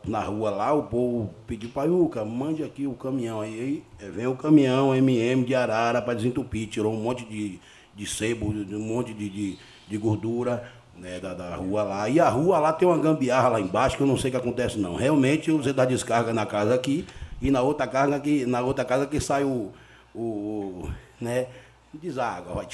[0.05, 3.39] na rua lá, o povo pediu para Yuca, mande aqui o caminhão.
[3.39, 3.81] Aí
[4.13, 7.61] vem o caminhão MM de Arara para desentupir, tirou um monte de,
[7.95, 9.57] de sebo, um monte de, de,
[9.87, 12.09] de gordura né, da, da, rua lá.
[12.09, 14.37] E a rua lá tem uma gambiarra lá embaixo que eu não sei o que
[14.37, 14.95] acontece não.
[14.95, 17.05] Realmente você dá descarga na casa aqui
[17.43, 19.73] e na outra casa que, na outra casa que sai o,
[20.15, 20.89] o
[21.19, 21.47] né,
[21.93, 22.65] deságua.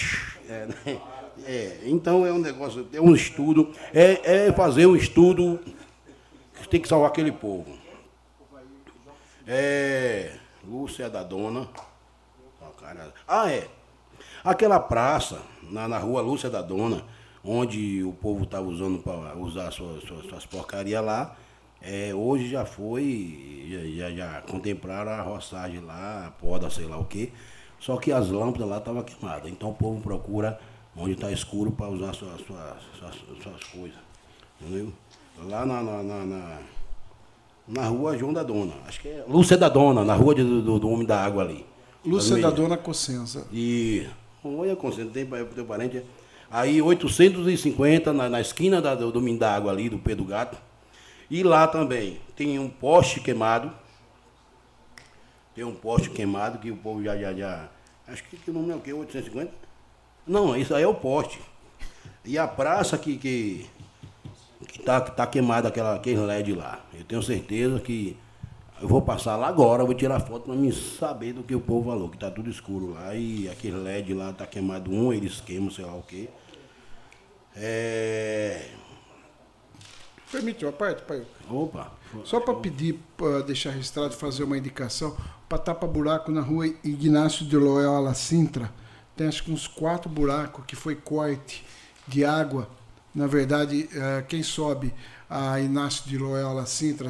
[0.47, 1.01] É, né?
[1.43, 5.59] é, então é um negócio, é um estudo, é, é fazer um estudo
[6.61, 7.77] que tem que salvar aquele povo.
[9.47, 10.35] É.
[10.63, 11.67] Lúcia da Dona.
[13.27, 13.67] Ah, é.
[14.43, 17.03] Aquela praça, na, na rua Lúcia da Dona,
[17.43, 21.35] onde o povo estava usando para usar suas, suas, suas porcarias lá,
[21.81, 26.97] é, hoje já foi, já, já, já, contemplaram a roçagem lá, a poda, sei lá
[26.97, 27.31] o quê.
[27.79, 29.49] Só que as lâmpadas lá estavam queimadas.
[29.49, 30.59] Então o povo procura
[30.95, 33.97] onde está escuro para usar suas, suas, suas, suas coisas.
[34.61, 34.91] Entendeu?
[35.45, 36.59] Lá na, na, na,
[37.65, 38.73] na, rua João da Dona.
[38.85, 41.65] Acho que é Lúcia da Dona, na rua do, do, do Homem da Água ali.
[42.05, 43.47] Lúcia da Dona Cossenza.
[43.53, 44.05] E.
[44.43, 46.03] Olha, Cossenza, tem teu parente.
[46.51, 50.57] Aí 850 na, na esquina da, do, do Mindágua ali, do Pedro Gato.
[51.29, 53.71] E lá também tem um poste queimado.
[55.53, 57.69] Tem um poste queimado que o povo já, já, já.
[58.07, 58.91] Acho que, que o nome é o quê?
[58.91, 59.51] 850?
[60.25, 61.39] Não, isso aí é o poste.
[62.25, 63.69] E a praça que, que,
[64.67, 66.79] que tá, que tá queimada aquela, aquele LED lá.
[66.93, 68.17] Eu tenho certeza que
[68.81, 71.89] eu vou passar lá agora, vou tirar foto para me saber do que o povo
[71.89, 75.69] falou, que tá tudo escuro lá e aquele LED lá tá queimado um, eles queimam,
[75.69, 76.29] sei lá o quê.
[77.55, 78.69] É...
[80.31, 81.23] Permite uma parte, pai?
[81.49, 81.91] Opa.
[82.23, 85.15] Só para pedir, para deixar registrado, fazer uma indicação,
[85.47, 88.71] para tapa buraco na rua Ignácio de Loyola Sintra,
[89.15, 91.65] tem acho que uns quatro buracos que foi corte
[92.07, 92.69] de água.
[93.13, 94.93] Na verdade, é, quem sobe
[95.27, 97.09] a Inácio de Loyola Sintra,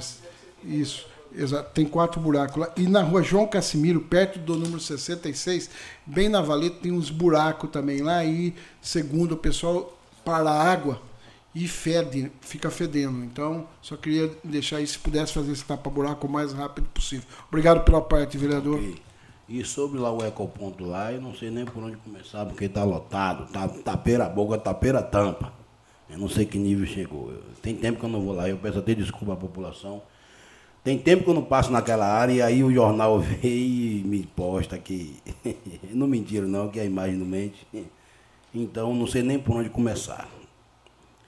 [0.64, 1.06] isso,
[1.36, 2.72] exato, tem quatro buracos lá.
[2.78, 5.70] E na rua João Casimiro, perto do número 66,
[6.06, 8.24] bem na valeta, tem uns buracos também lá.
[8.24, 11.09] E, segundo o pessoal, para a água
[11.54, 13.24] e fede, fica fedendo.
[13.24, 17.28] Então, só queria deixar aí, se pudesse fazer esse tapa-buraco o mais rápido possível.
[17.48, 18.78] Obrigado pela parte, vereador.
[18.80, 18.96] Okay.
[19.48, 22.84] E sobre lá o ecoponto lá, eu não sei nem por onde começar, porque está
[22.84, 25.52] lotado, tá, tapeira a boca, tapeira a tampa.
[26.08, 27.34] Eu não sei que nível chegou.
[27.60, 30.04] Tem tempo que eu não vou lá, eu peço até desculpa à população.
[30.84, 34.24] Tem tempo que eu não passo naquela área e aí o jornal veio e me
[34.24, 35.18] posta que.
[35.92, 37.68] não mentira não, que a imagem não mente.
[38.54, 40.30] Então não sei nem por onde começar.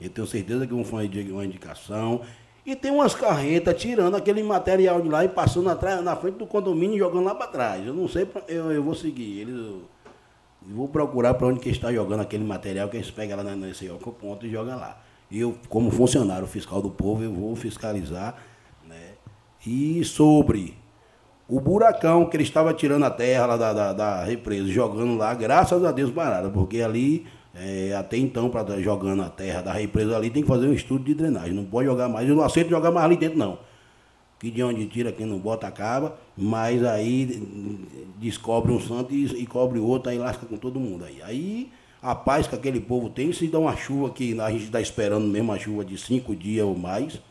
[0.01, 2.21] Eu tenho certeza que foi uma indicação.
[2.65, 6.45] E tem umas carretas tirando aquele material de lá e passando atrás, na frente do
[6.45, 7.85] condomínio e jogando lá para trás.
[7.85, 9.55] Eu não sei, eu, eu vou seguir eles.
[9.55, 13.87] Eu vou procurar para onde que está jogando aquele material que eles pegam lá nesse
[14.19, 15.01] ponto e jogam lá.
[15.29, 18.35] E eu, como funcionário fiscal do povo, eu vou fiscalizar.
[18.87, 19.13] Né?
[19.65, 20.77] E sobre
[21.47, 25.33] o buracão que ele estava tirando a terra lá da, da, da represa, jogando lá,
[25.33, 29.73] graças a Deus parada, porque ali é, até então, para estar jogando a terra da
[29.73, 31.53] represa ali, tem que fazer um estudo de drenagem.
[31.53, 32.27] Não pode jogar mais.
[32.27, 33.59] Eu não aceito jogar mais ali dentro, não.
[34.39, 36.17] Que de onde tira, quem não bota, acaba.
[36.37, 37.45] Mas aí
[38.17, 41.03] descobre um santo e, e cobre outro, aí lasca com todo mundo.
[41.03, 41.71] Aí, aí
[42.01, 45.27] a paz que aquele povo tem, se dá uma chuva que a gente está esperando
[45.27, 47.21] mesmo, uma chuva de cinco dias ou mais,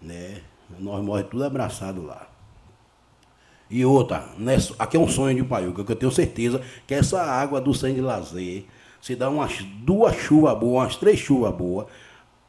[0.00, 0.42] né?
[0.78, 2.28] Nós morremos tudo abraçado lá.
[3.68, 7.20] E outra, nessa, aqui é um sonho de Paiuca, que eu tenho certeza que essa
[7.22, 8.64] água do de Lazer
[9.06, 11.86] se dá umas duas chuvas boas, umas três chuvas boas,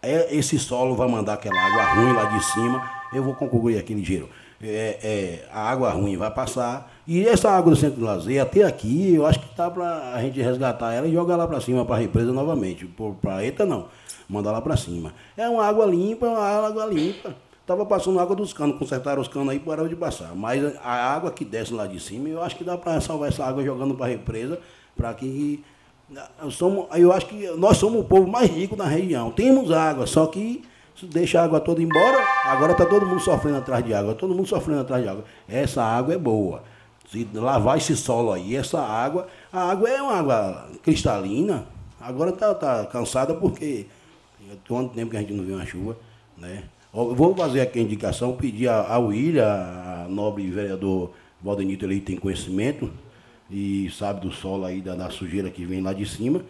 [0.01, 3.93] é, esse solo vai mandar aquela água ruim lá de cima, eu vou concluir aqui
[3.93, 4.27] ligeiro.
[4.59, 6.91] É, é, a água ruim vai passar.
[7.05, 10.21] E essa água do centro do lazer, até aqui, eu acho que tá para a
[10.23, 12.87] gente resgatar ela e jogar lá para cima, para a represa novamente.
[13.21, 13.85] Para ETA não,
[14.27, 15.13] mandar lá para cima.
[15.37, 17.35] É uma água limpa, uma água limpa.
[17.67, 20.33] Tava passando água dos canos, consertaram os canos aí e pararam de passar.
[20.33, 23.45] Mas a água que desce lá de cima, eu acho que dá para salvar essa
[23.45, 24.59] água jogando para a represa,
[24.95, 25.63] para que
[26.41, 29.31] eu, somos, eu acho que nós somos o povo mais rico da região.
[29.31, 30.63] Temos água, só que
[31.03, 34.47] deixa a água toda embora, agora está todo mundo sofrendo atrás de água, todo mundo
[34.47, 35.25] sofrendo atrás de água.
[35.47, 36.63] Essa água é boa.
[37.11, 41.65] se lavar esse solo aí, essa água, a água é uma água cristalina,
[41.99, 43.85] agora está tá cansada porque
[44.67, 45.97] quanto tempo que a gente não vê uma chuva,
[46.37, 46.63] né?
[46.93, 51.11] Eu vou fazer aqui a indicação, pedir a, William, a nobre vereador
[51.41, 52.89] Valdenito, ele tem conhecimento
[53.49, 56.41] e sabe do solo aí, da, da sujeira que vem lá de cima,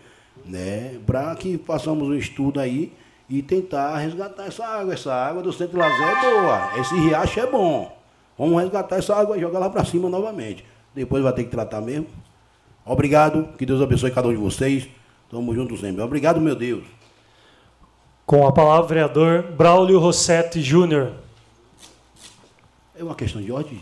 [0.45, 0.99] né?
[1.05, 2.93] Para que façamos um estudo aí
[3.29, 4.93] e tentar resgatar essa água.
[4.93, 7.95] Essa água do centro de lazer é boa, esse riacho é bom.
[8.37, 10.63] Vamos resgatar essa água e jogar lá para cima novamente.
[10.93, 12.07] Depois vai ter que tratar mesmo.
[12.85, 14.87] Obrigado, que Deus abençoe cada um de vocês.
[15.29, 16.01] Tamo junto sempre.
[16.01, 16.85] Obrigado, meu Deus.
[18.25, 21.13] Com a palavra, vereador Braulio Rossetti Júnior.
[22.97, 23.79] É uma questão de ordem?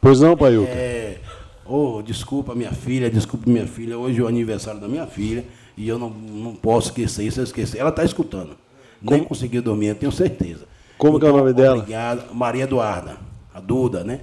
[0.00, 0.70] Pois não, Paiuca?
[0.70, 1.20] É,
[1.66, 3.98] oh, desculpa minha filha, desculpa minha filha.
[3.98, 5.44] Hoje é o aniversário da minha filha
[5.76, 7.78] e eu não, não posso esquecer isso, eu esqueci.
[7.78, 8.56] Ela está escutando.
[9.00, 9.28] Nem Como?
[9.28, 10.66] conseguiu dormir, eu tenho certeza.
[10.96, 11.78] Como então, que é o nome dela?
[11.78, 12.34] Obrigado.
[12.34, 13.18] Maria Eduarda,
[13.54, 14.20] a Duda, né?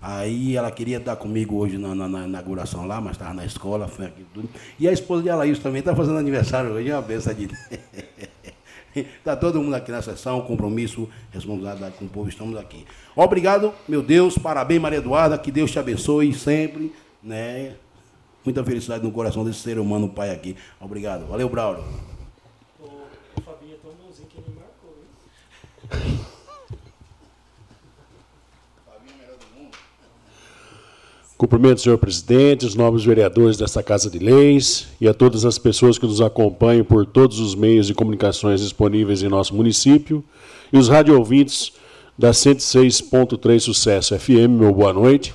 [0.00, 3.88] Aí ela queria estar comigo hoje na, na, na inauguração lá, mas estava na escola,
[3.88, 4.48] foi tudo.
[4.78, 7.48] E a esposa de Alaís também está fazendo aniversário hoje, é uma benção de.
[9.00, 12.84] Está todo mundo aqui na sessão, compromisso, responsabilidade com o povo, estamos aqui.
[13.14, 16.92] Obrigado, meu Deus, parabéns, Maria Eduarda, que Deus te abençoe sempre,
[17.22, 17.74] né?
[18.44, 20.56] Muita felicidade no coração desse ser humano, pai aqui.
[20.80, 21.26] Obrigado.
[21.26, 21.84] Valeu, Braulio.
[31.36, 35.98] Cumprimento, senhor presidente, os nobres vereadores desta Casa de Leis e a todas as pessoas
[35.98, 40.24] que nos acompanham por todos os meios de comunicações disponíveis em nosso município
[40.72, 41.74] e os radioouvintes
[42.16, 45.34] da 106.3 Sucesso FM, meu boa noite.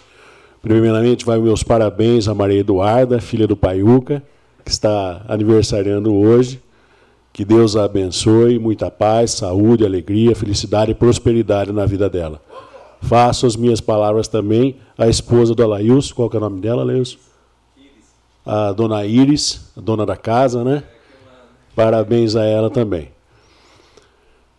[0.60, 4.24] Primeiramente, vai meus parabéns a Maria Eduarda, filha do Paiuca,
[4.66, 6.60] que está aniversariando hoje.
[7.32, 12.42] Que Deus a abençoe, muita paz, saúde, alegria, felicidade e prosperidade na vida dela.
[13.02, 16.84] Faço as minhas palavras também à esposa do Alailson, qual que é o nome dela,
[16.84, 17.18] Alailson?
[18.46, 20.84] A dona Iris, a dona da casa, né?
[21.76, 23.10] Parabéns a ela também.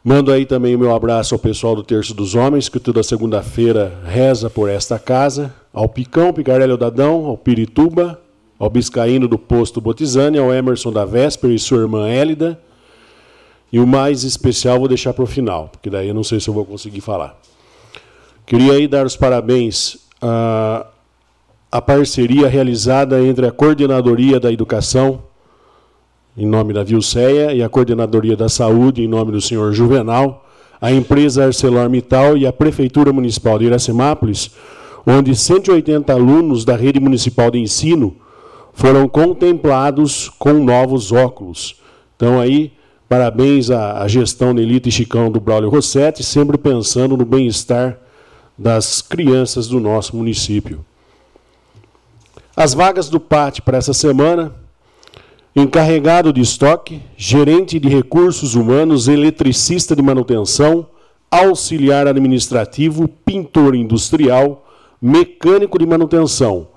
[0.05, 4.01] Mando aí também o meu abraço ao pessoal do Terço dos Homens, que toda segunda-feira
[4.05, 8.21] reza por esta casa, ao Picão, Picarelli Dadão, ao Pirituba,
[8.59, 12.61] ao Biscaíno do Posto Botizane, ao Emerson da Véspera e sua irmã Hélida.
[13.73, 16.49] E o mais especial vou deixar para o final, porque daí eu não sei se
[16.49, 17.41] eu vou conseguir falar.
[18.45, 20.87] Queria aí dar os parabéns à,
[21.71, 25.23] à parceria realizada entre a Coordenadoria da Educação,
[26.37, 30.47] em nome da Vilceia, e a Coordenadoria da Saúde, em nome do senhor Juvenal,
[30.81, 34.51] a empresa ArcelorMittal e a Prefeitura Municipal de Iracemápolis,
[35.07, 38.17] onde 180 alunos da rede municipal de ensino
[38.73, 41.81] foram contemplados com novos óculos.
[42.17, 42.73] Então aí,
[43.09, 47.99] parabéns à, gestão Nelita e Chicão do Braulio Rossetti, sempre pensando no bem-estar
[48.57, 50.85] das crianças do nosso município.
[52.55, 54.55] As vagas do PAT para essa semana,
[55.57, 60.87] encarregado de estoque, gerente de recursos humanos, eletricista de manutenção,
[61.31, 64.67] auxiliar administrativo, pintor industrial,
[65.01, 66.69] mecânico de manutenção,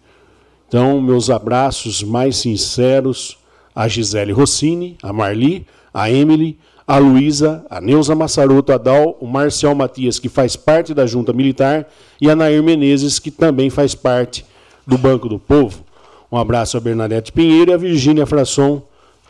[0.69, 3.39] Então, meus abraços mais sinceros
[3.75, 9.75] a Gisele Rossini, a Marli, a Emily, a Luísa, a Neuza Massaroto Adal, o Marcial
[9.75, 11.89] Matias, que faz parte da Junta Militar,
[12.21, 14.45] e a Nair Menezes, que também faz parte
[14.87, 15.85] do Banco do Povo.
[16.31, 18.83] Um abraço a Bernadette Pinheiro e a Virgínia Frasson,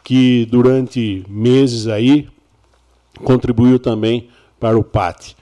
[0.05, 2.29] que durante meses aí
[3.25, 4.29] contribuiu também
[4.61, 5.35] para o PAT.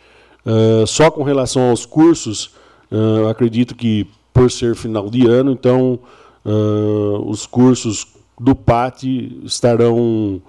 [0.47, 2.51] Uh, só com relação aos cursos,
[2.93, 5.99] uh, acredito que por ser final de ano, então
[6.45, 8.07] uh, os cursos
[8.39, 9.05] do PAT
[9.45, 10.43] estarão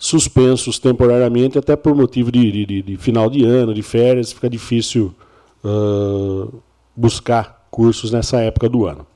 [0.00, 5.14] suspensos temporariamente, até por motivo de, de, de final de ano, de férias, fica difícil
[5.62, 6.50] uh,
[6.96, 9.06] buscar cursos nessa época do ano.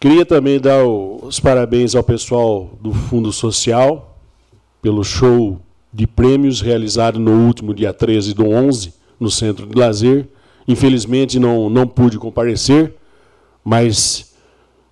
[0.00, 4.18] Queria também dar os parabéns ao pessoal do Fundo Social
[4.82, 5.60] pelo show
[5.92, 10.28] de prêmios realizado no último dia 13 do 11 no Centro de Lazer.
[10.66, 12.94] Infelizmente não, não pude comparecer,
[13.64, 14.34] mas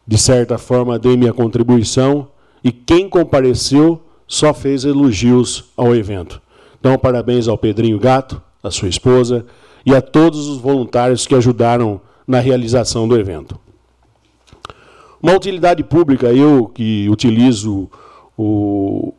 [0.06, 2.28] de certa forma dei minha contribuição
[2.66, 6.43] e quem compareceu só fez elogios ao evento.
[6.80, 9.47] Então, parabéns ao Pedrinho Gato, a sua esposa
[9.86, 13.56] e a todos os voluntários que ajudaram na realização do evento.
[15.22, 17.88] Uma utilidade pública, eu que utilizo
[18.36, 19.14] o,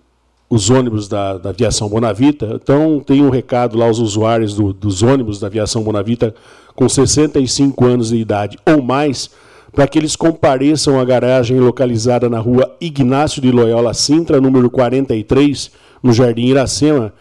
[0.49, 5.01] os ônibus da, da, aviação Bonavita, então tenho um recado lá aos usuários do, dos
[5.03, 6.35] ônibus da aviação Bonavita
[6.75, 9.31] com 65 anos de idade ou mais,
[9.77, 15.69] para que eles compareçam à garagem localizada na rua Ignácio de Loyola Sintra, número 43,
[16.01, 17.13] no Jardim Iracema,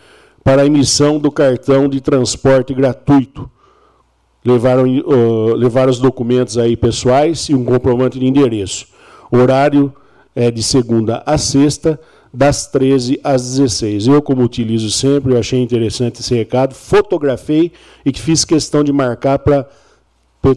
[0.43, 3.51] para a emissão do cartão de transporte gratuito
[4.43, 8.87] levaram, uh, levaram os documentos aí pessoais e um comprovante de endereço.
[9.31, 9.93] O horário
[10.35, 12.01] é de segunda a sexta,
[12.33, 14.07] das 13 às 16.
[14.07, 17.71] Eu, como utilizo sempre, eu achei interessante esse recado, fotografei
[18.03, 19.69] e fiz questão de marcar para.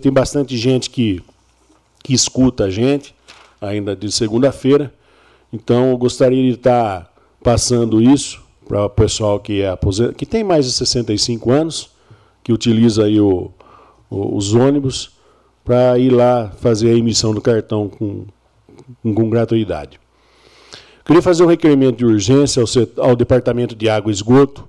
[0.01, 1.21] Tem bastante gente que,
[2.03, 3.15] que escuta a gente,
[3.61, 4.93] ainda de segunda-feira.
[5.51, 7.11] Então, eu gostaria de estar
[7.43, 11.89] passando isso para o pessoal que é aposentado, que tem mais de 65 anos,
[12.43, 13.51] que utiliza aí o,
[14.09, 15.17] os ônibus
[15.65, 18.25] para ir lá fazer a emissão do cartão com,
[19.03, 19.99] com gratuidade.
[21.03, 24.68] Queria fazer um requerimento de urgência ao, ao Departamento de Água e Esgoto,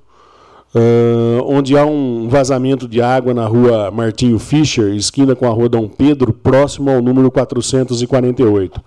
[0.74, 5.68] uh, onde há um vazamento de água na rua Martinho Fischer, esquina com a rua
[5.68, 8.80] Dom Pedro, próximo ao número 448.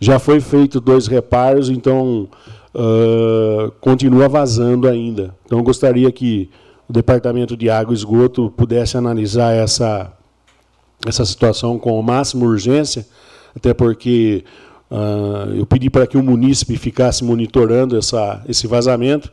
[0.00, 2.28] Já foi feito dois reparos, então
[2.74, 5.34] uh, continua vazando ainda.
[5.44, 6.50] Então gostaria que
[6.88, 10.12] o Departamento de Água e Esgoto pudesse analisar essa,
[11.06, 13.06] essa situação com máxima urgência,
[13.54, 14.44] até porque
[14.90, 19.30] uh, eu pedi para que o munícipe ficasse monitorando essa, esse vazamento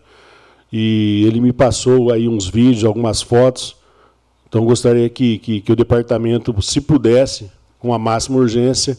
[0.72, 3.76] e ele me passou aí uns vídeos, algumas fotos.
[4.48, 8.98] Então gostaria que, que, que o departamento, se pudesse, com a máxima urgência,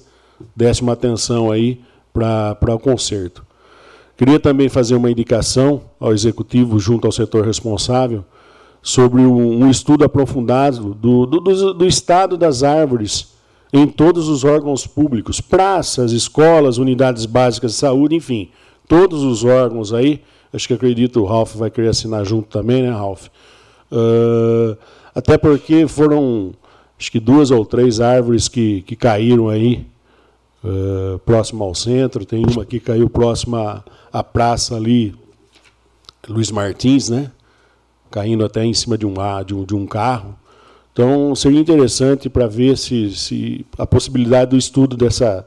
[0.55, 1.81] desse uma atenção aí
[2.13, 3.45] para o conserto.
[4.17, 8.25] Queria também fazer uma indicação ao executivo junto ao setor responsável
[8.83, 13.35] sobre um, estudo aprofundado do, do, do, estado das árvores
[13.73, 18.49] em todos os órgãos públicos, praças, escolas, unidades básicas de saúde, enfim,
[18.89, 20.23] todos os órgãos aí.
[20.53, 23.27] Acho que acredito o Ralph vai querer assinar junto também, né, Ralph?
[23.91, 24.77] Uh,
[25.15, 26.53] até porque foram,
[26.99, 29.87] acho que duas ou três árvores que, que caíram aí
[30.65, 32.25] uh, próximo ao centro.
[32.25, 35.15] Tem uma que caiu próxima à praça ali,
[36.29, 37.31] Luiz Martins, né?
[38.11, 39.15] caindo até em cima de um,
[39.45, 40.35] de um, de um carro.
[40.93, 45.47] Então, seria interessante para ver se, se a possibilidade do estudo dessa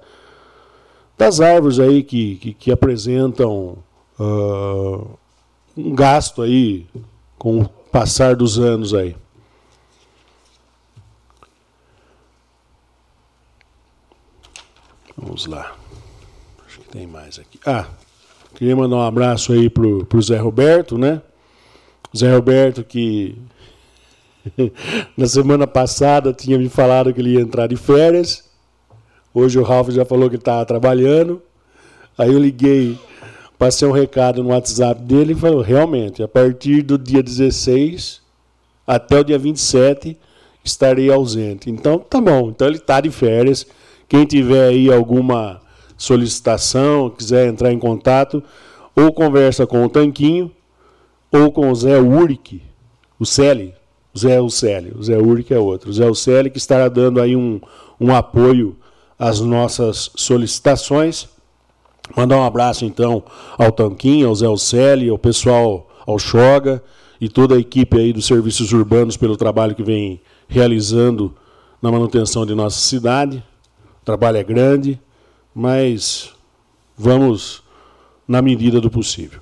[1.17, 3.77] das árvores aí que, que, que apresentam
[4.19, 5.17] uh,
[5.75, 6.85] um gasto aí
[7.37, 9.15] com o passar dos anos aí.
[15.17, 15.75] Vamos lá.
[16.65, 17.59] Acho que tem mais aqui.
[17.65, 17.87] Ah,
[18.55, 21.21] queria mandar um abraço aí para o Zé Roberto, né?
[22.15, 23.37] Zé Roberto, que
[25.17, 28.49] na semana passada tinha me falado que ele ia entrar de férias.
[29.33, 31.41] Hoje o Ralf já falou que estava trabalhando.
[32.17, 32.97] Aí eu liguei,
[33.59, 38.21] passei um recado no WhatsApp dele e falou: realmente, a partir do dia 16
[38.87, 40.17] até o dia 27
[40.63, 41.69] estarei ausente.
[41.69, 43.67] Então tá bom, então ele está de férias.
[44.07, 45.61] Quem tiver aí alguma
[45.95, 48.41] solicitação, quiser entrar em contato,
[48.95, 50.51] ou conversa com o Tanquinho,
[51.31, 52.63] ou com o Zé Uric,
[53.19, 53.75] o Celi,
[54.17, 57.61] Zé Uceli, o Zé Uric é outro, o Zé Uceli que estará dando aí um,
[57.99, 58.75] um apoio
[59.17, 61.27] às nossas solicitações.
[62.15, 63.23] Mandar um abraço então
[63.57, 66.83] ao Tanquinho, ao Zé Uceli, ao pessoal, ao Xoga
[67.21, 71.33] e toda a equipe aí dos serviços urbanos pelo trabalho que vem realizando
[71.81, 73.43] na manutenção de nossa cidade.
[74.01, 74.99] O trabalho é grande,
[75.53, 76.33] mas
[76.97, 77.61] vamos
[78.27, 79.41] na medida do possível.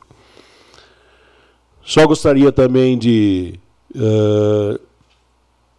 [1.84, 3.60] Só gostaria também de
[3.96, 4.80] uh,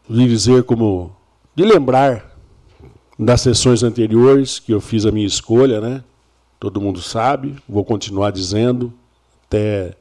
[0.08, 1.14] lhe dizer como
[1.54, 2.36] de lembrar
[3.18, 6.04] das sessões anteriores que eu fiz a minha escolha, né?
[6.60, 8.92] Todo mundo sabe, vou continuar dizendo
[9.46, 9.94] até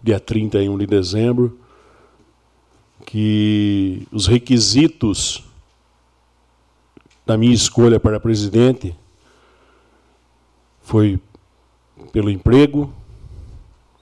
[0.00, 1.58] dia 31 de dezembro
[3.04, 5.42] que os requisitos
[7.26, 8.94] da minha escolha para presidente
[10.82, 11.18] foi
[12.12, 12.92] pelo emprego,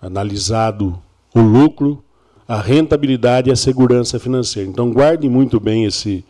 [0.03, 1.01] analisado
[1.35, 2.05] o lucro,
[2.47, 4.69] a rentabilidade e a segurança financeira.
[4.69, 6.25] Então, guardem muito bem esse,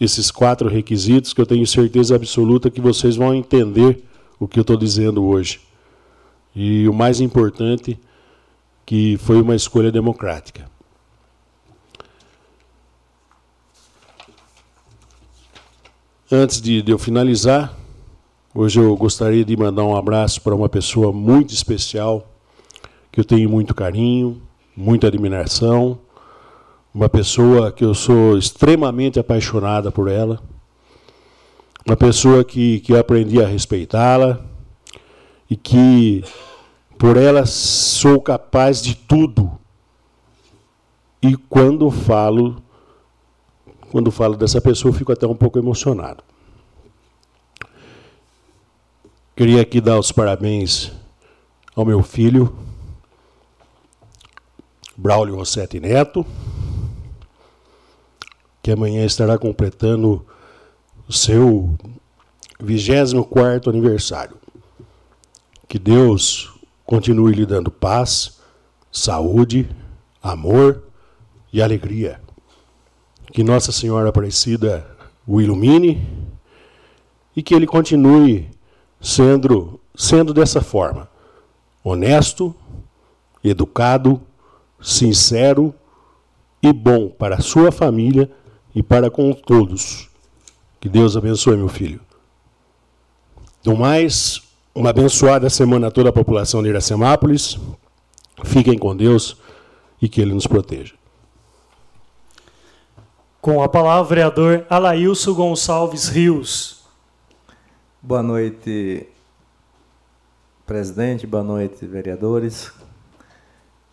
[0.00, 4.07] esses quatro requisitos, que eu tenho certeza absoluta que vocês vão entender
[4.38, 5.60] o que eu estou dizendo hoje.
[6.54, 7.98] E o mais importante,
[8.84, 10.70] que foi uma escolha democrática.
[16.30, 17.74] Antes de, de eu finalizar,
[18.54, 22.30] hoje eu gostaria de mandar um abraço para uma pessoa muito especial,
[23.10, 24.42] que eu tenho muito carinho,
[24.76, 25.98] muita admiração,
[26.92, 30.40] uma pessoa que eu sou extremamente apaixonada por ela,
[31.88, 34.44] uma pessoa que, que eu aprendi a respeitá-la
[35.48, 36.22] e que
[36.98, 39.50] por ela sou capaz de tudo.
[41.22, 42.62] E quando falo
[43.90, 46.22] quando falo dessa pessoa, fico até um pouco emocionado.
[49.34, 50.92] Queria aqui dar os parabéns
[51.74, 52.54] ao meu filho,
[54.94, 56.26] Braulio Rossetti Neto,
[58.62, 60.26] que amanhã estará completando
[61.12, 61.76] seu
[62.60, 64.36] 24 aniversário.
[65.66, 66.52] Que Deus
[66.84, 68.38] continue lhe dando paz,
[68.90, 69.68] saúde,
[70.22, 70.82] amor
[71.52, 72.20] e alegria.
[73.32, 74.86] Que Nossa Senhora Aparecida
[75.26, 76.06] o ilumine
[77.36, 78.50] e que ele continue
[79.00, 81.08] sendo, sendo dessa forma:
[81.84, 82.54] honesto,
[83.44, 84.20] educado,
[84.80, 85.74] sincero
[86.62, 88.30] e bom para a sua família
[88.74, 90.07] e para com todos.
[90.80, 92.00] Que Deus abençoe, meu filho.
[93.62, 94.40] Do mais,
[94.74, 97.58] uma abençoada semana a toda a população de Iracemápolis.
[98.44, 99.36] Fiquem com Deus
[100.00, 100.94] e que Ele nos proteja.
[103.40, 106.84] Com a palavra, vereador Alailson Gonçalves Rios.
[108.00, 109.08] Boa noite,
[110.64, 111.26] presidente.
[111.26, 112.70] Boa noite, vereadores.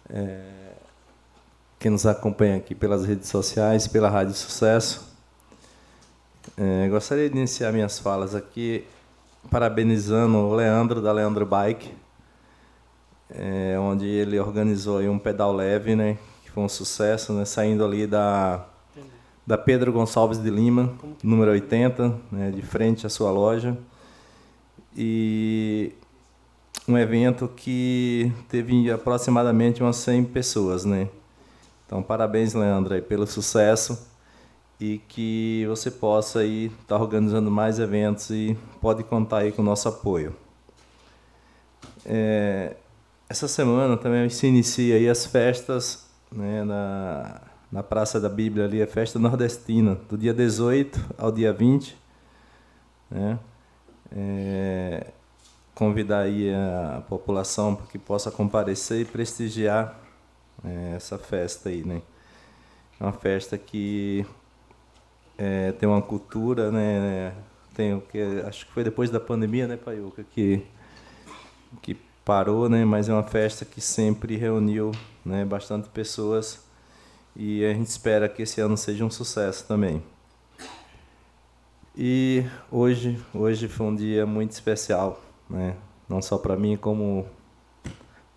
[0.07, 0.73] É,
[1.79, 5.14] quem nos acompanha aqui pelas redes sociais, pela Rádio Sucesso.
[6.57, 8.85] É, gostaria de iniciar minhas falas aqui
[9.49, 11.91] parabenizando o Leandro, da Leandro Bike,
[13.29, 18.07] é, onde ele organizou um pedal leve, né, que foi um sucesso, né, saindo ali
[18.07, 18.65] da
[19.45, 23.77] da Pedro Gonçalves de Lima, número 80, né, de frente à sua loja.
[24.97, 25.91] E
[26.87, 31.09] um evento que teve aproximadamente umas 100 pessoas, né?
[31.85, 34.14] Então, parabéns, Leandro, aí, pelo sucesso
[34.79, 39.61] e que você possa aí estar tá organizando mais eventos e pode contar aí com
[39.61, 40.35] o nosso apoio.
[42.05, 42.75] É,
[43.29, 47.41] essa semana também se inicia aí as festas né, na
[47.75, 51.97] na Praça da Bíblia ali, a festa nordestina, do dia 18 ao dia 20.
[53.11, 53.37] Né?
[54.15, 55.07] É,
[55.73, 59.99] convidar aí a população para que possa comparecer e prestigiar
[60.63, 62.01] é, essa festa aí, né?
[62.97, 64.25] É uma festa que
[65.37, 67.33] é, tem uma cultura, né?
[67.73, 70.65] Tem o que acho que foi depois da pandemia, né, Paiuca, que
[71.81, 72.85] que parou, né?
[72.85, 74.91] Mas é uma festa que sempre reuniu,
[75.25, 76.65] né, bastante pessoas
[77.35, 80.01] e a gente espera que esse ano seja um sucesso também.
[81.97, 85.75] E hoje, hoje foi um dia muito especial, né?
[86.07, 87.25] Não só para mim como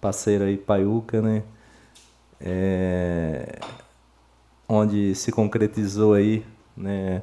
[0.00, 1.42] parceiro aí Paiuca, né?
[2.40, 3.58] É,
[4.68, 6.44] onde se concretizou aí,
[6.78, 7.22] né?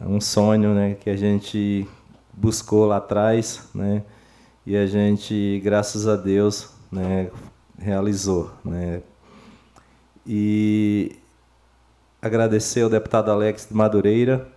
[0.00, 0.94] Um sonho, né?
[0.94, 1.86] Que a gente
[2.32, 4.02] buscou lá atrás, né?
[4.66, 7.30] E a gente, graças a Deus, né?
[7.78, 9.02] Realizou, né?
[10.26, 11.16] e
[12.20, 14.48] agradecer ao deputado Alex de Madureira,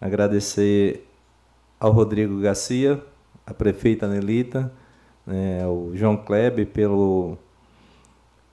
[0.00, 1.06] agradecer
[1.78, 3.02] ao Rodrigo Garcia,
[3.46, 4.72] a prefeita Nelita,
[5.26, 7.36] né, o João Kleber pelo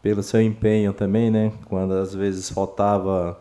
[0.01, 3.39] pelo seu empenho também, né, quando às vezes faltava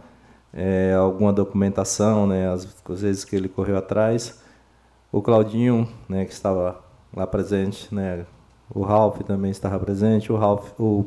[0.52, 2.66] é, alguma documentação, né, às
[3.00, 4.42] vezes que ele correu atrás,
[5.10, 6.82] o Claudinho, né, que estava
[7.14, 8.26] lá presente, né,
[8.70, 11.06] o Ralph também estava presente, o Ralph, o,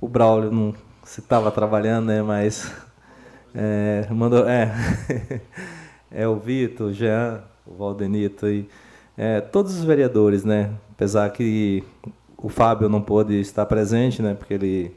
[0.00, 0.74] o Braulio não
[1.06, 2.20] você estava trabalhando, né?
[2.20, 2.72] Mas
[3.54, 4.74] é, mandou, é,
[6.10, 8.68] é o Vitor, o Jean, o Valdenito e
[9.16, 10.72] é, todos os vereadores, né?
[10.90, 11.84] Apesar que
[12.36, 14.34] o Fábio não pôde estar presente, né?
[14.34, 14.96] Porque ele,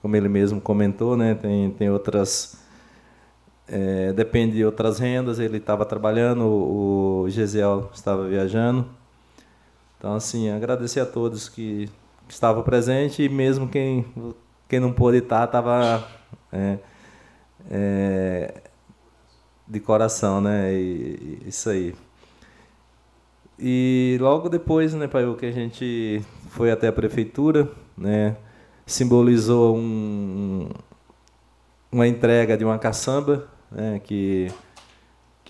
[0.00, 1.34] como ele mesmo comentou, né?
[1.34, 2.58] Tem, tem outras
[3.70, 5.38] é, depende de outras rendas.
[5.38, 8.86] Ele estava trabalhando, o, o Gesiel estava viajando.
[9.98, 11.88] Então, assim, agradecer a todos que,
[12.28, 14.04] estavam presentes e mesmo quem
[14.68, 16.06] quem não pôde estar estava
[16.52, 16.78] é,
[17.68, 18.54] é,
[19.66, 20.72] de coração, né?
[20.72, 21.92] E, isso aí.
[23.58, 27.68] E logo depois, né, pai, que a gente foi até a prefeitura,
[27.98, 28.36] né,
[28.86, 30.70] simbolizou um,
[31.92, 34.50] uma entrega de uma caçamba, né, que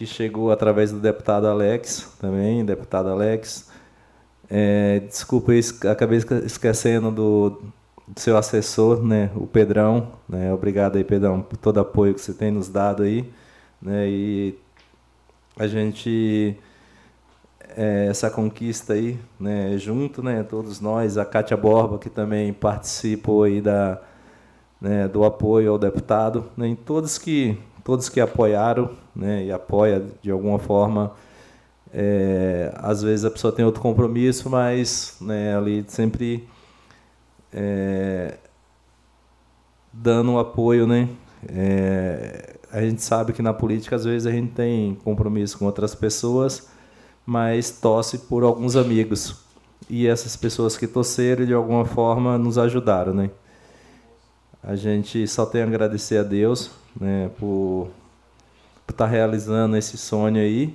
[0.00, 3.70] que chegou através do deputado Alex também, deputado Alex.
[4.48, 5.52] É, desculpa,
[5.90, 7.50] acabei esquecendo do,
[8.08, 10.12] do, seu assessor, né, o Pedrão.
[10.26, 13.30] Né, obrigado aí, Pedrão, por todo o apoio que você tem nos dado aí.
[13.82, 14.58] Né, e
[15.58, 16.56] a gente
[17.76, 23.42] é, essa conquista aí, né, junto, né, todos nós, a Cátia Borba que também participou
[23.42, 24.00] aí da
[24.80, 30.30] né, do apoio ao deputado, né, todos que todos que apoiaram, né, e apoia de
[30.30, 31.12] alguma forma.
[31.92, 36.48] É, às vezes a pessoa tem outro compromisso, mas né, ali sempre
[37.52, 38.38] é,
[39.92, 41.08] dando um apoio, né?
[41.48, 45.94] É, a gente sabe que na política às vezes a gente tem compromisso com outras
[45.94, 46.68] pessoas,
[47.26, 49.44] mas torce por alguns amigos.
[49.88, 53.30] E essas pessoas que torceram de alguma forma nos ajudaram, né?
[54.62, 57.90] A gente só tem a agradecer a Deus, né, por
[58.88, 60.74] estar tá realizando esse sonho aí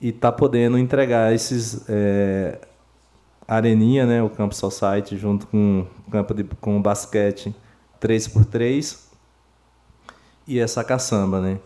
[0.00, 2.58] e estar tá podendo entregar esses é,
[3.46, 7.54] areninha, né, o Campo Society junto com o campo de com basquete
[8.00, 8.98] 3x3
[10.46, 11.58] e essa caçamba, né?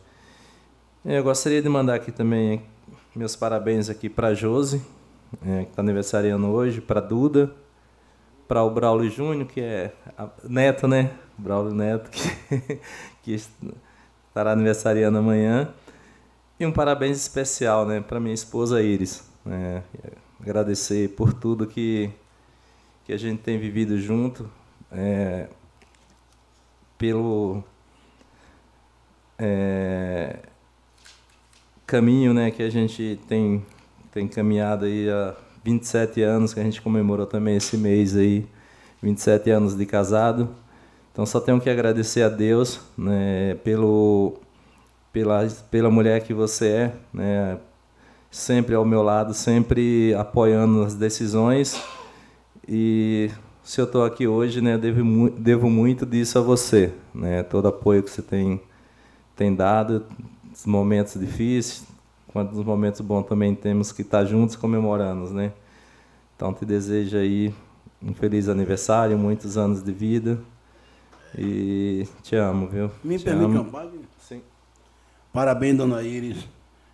[1.05, 2.63] Eu gostaria de mandar aqui também
[3.15, 4.83] meus parabéns aqui para Josi,
[5.47, 7.55] é, que está aniversariando hoje, para Duda,
[8.49, 9.93] para o Braulio Júnior, que é
[10.43, 11.13] neto, né?
[11.37, 12.81] Braulio Neto, que,
[13.25, 15.73] que estará aniversariando amanhã.
[16.61, 19.29] E um parabéns especial né, para minha esposa Iris.
[19.45, 19.83] Né?
[20.41, 22.11] Agradecer por tudo que,
[23.05, 24.49] que a gente tem vivido junto,
[24.93, 25.49] é,
[26.99, 27.65] pelo
[29.39, 30.39] é,
[31.87, 33.65] caminho né, que a gente tem,
[34.13, 35.35] tem caminhado aí há
[35.65, 38.47] 27 anos, que a gente comemorou também esse mês aí,
[39.03, 40.55] 27 anos de casado.
[41.15, 44.35] Então só tenho que agradecer a Deus né, pelo,
[45.13, 47.59] pela, pela mulher que você é, né,
[48.33, 51.81] sempre ao meu lado, sempre apoiando as decisões.
[52.67, 53.31] E
[53.63, 58.03] se eu estou aqui hoje, né, devo, devo muito disso a você, né, todo apoio
[58.03, 58.61] que você tem,
[59.37, 60.05] tem dado,
[60.53, 61.87] os momentos difíceis,
[62.27, 65.53] quanto nos momentos bons também temos que estar juntos comemorando, né?
[66.35, 67.55] Então te desejo aí
[68.03, 70.41] um feliz aniversário, muitos anos de vida
[71.37, 72.91] e te amo, viu?
[73.03, 73.71] Me te permite amo.
[73.71, 73.99] parte?
[74.19, 74.43] Sim.
[75.33, 76.47] Parabéns, dona Iris.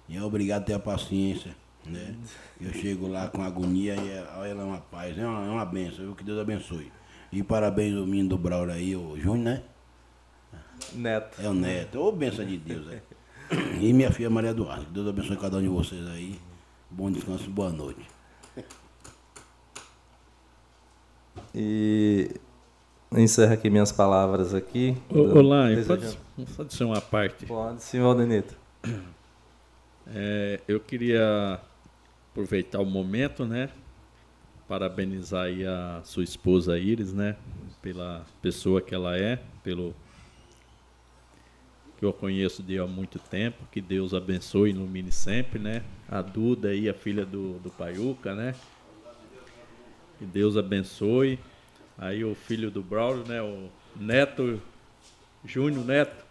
[0.09, 1.55] E é obrigado por ter a paciência.
[1.85, 2.15] Né?
[2.61, 5.17] Eu chego lá com agonia e ela é uma paz.
[5.19, 6.15] É uma, é uma benção, viu?
[6.15, 6.91] Que Deus abençoe.
[7.33, 9.63] E parabéns ao menino do Braulio aí, o Júnior, né?
[10.95, 11.41] Neto.
[11.41, 12.01] É o Neto.
[12.01, 13.03] Ô, benção de Deus, é.
[13.81, 14.85] E minha filha Maria Eduardo.
[14.87, 16.41] Que Deus abençoe cada um de vocês aí.
[16.91, 18.05] Bom descanso, boa noite.
[21.55, 22.31] E
[23.19, 24.97] encerro aqui minhas palavras aqui.
[25.11, 26.19] Olá, pode,
[26.57, 27.47] pode ser uma parte?
[27.47, 28.57] Pode, sim, Valdenito.
[30.13, 31.61] É, eu queria
[32.33, 33.71] aproveitar o momento, né?
[34.67, 37.37] Parabenizar aí a sua esposa Iris, né?
[37.81, 39.95] Pela pessoa que ela é, pelo
[41.97, 43.63] que eu conheço de há muito tempo.
[43.71, 45.85] Que Deus abençoe e ilumine sempre, né?
[46.09, 48.57] A Duda aí, a filha do, do Paiuca, né?
[50.19, 51.39] Que Deus abençoe.
[52.01, 53.43] Aí o filho do Braulio, né?
[53.43, 54.61] O Neto,
[55.45, 56.25] Júnior Neto.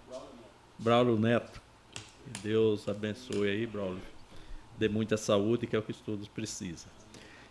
[0.79, 1.61] Braulio Neto.
[1.93, 4.01] Que Deus abençoe aí, Braulio.
[4.79, 6.89] Dê muita saúde, que é o que todos precisam.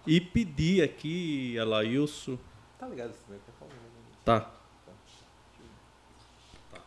[0.05, 2.37] E pedir aqui a Laílson.
[2.77, 3.71] Tá ligado esse microfone?
[4.25, 4.51] Tá.
[6.73, 6.81] Tá.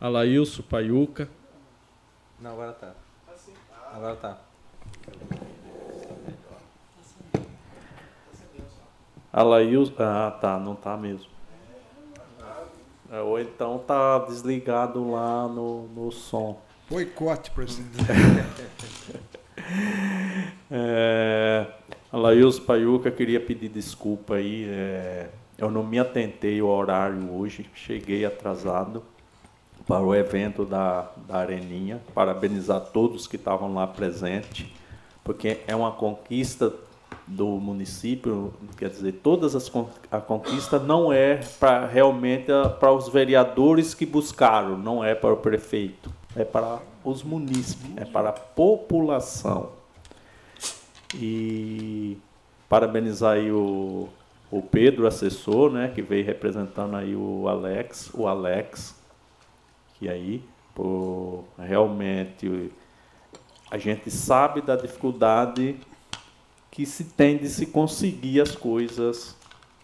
[0.00, 1.28] A Laílson Paiuca.
[2.40, 2.94] Não, agora tá.
[3.92, 4.40] Agora tá.
[9.32, 9.94] A Laílson.
[9.98, 11.30] Ah, tá, não tá mesmo.
[13.10, 16.60] É, ou então tá desligado lá no, no som.
[16.88, 18.04] Boicote, presidente.
[20.74, 21.66] É,
[22.10, 24.64] a Laílson Paiuca queria pedir desculpa aí.
[24.66, 25.28] é,
[25.58, 29.04] eu não me atentei ao horário hoje, cheguei atrasado
[29.86, 32.00] para o evento da, da Areninha.
[32.14, 34.66] Parabenizar todos que estavam lá presentes,
[35.22, 36.72] porque é uma conquista
[37.26, 39.70] do município, quer dizer, todas as
[40.10, 42.46] a conquista não é para realmente
[42.78, 48.04] para os vereadores que buscaram, não é para o prefeito, é para os munícipes, é
[48.04, 49.70] para a população.
[51.14, 52.16] E
[52.68, 54.08] parabenizar aí o,
[54.50, 58.94] o Pedro, assessor, né, que veio representando aí o Alex, o Alex,
[59.98, 60.42] que aí,
[60.74, 62.72] por realmente
[63.70, 65.76] a gente sabe da dificuldade
[66.72, 69.36] que se tem de se conseguir as coisas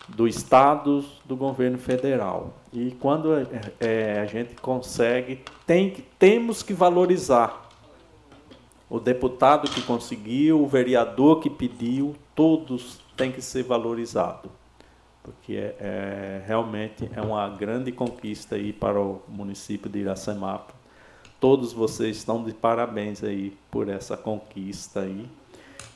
[0.08, 2.54] do Estado, do governo federal.
[2.72, 3.28] E quando
[3.78, 7.68] é, a gente consegue, tem, temos que valorizar
[8.88, 14.50] o deputado que conseguiu, o vereador que pediu, todos têm que ser valorizados.
[15.22, 20.72] Porque é, é, realmente é uma grande conquista aí para o município de Iracemapa.
[21.38, 25.28] Todos vocês estão de parabéns aí por essa conquista aí.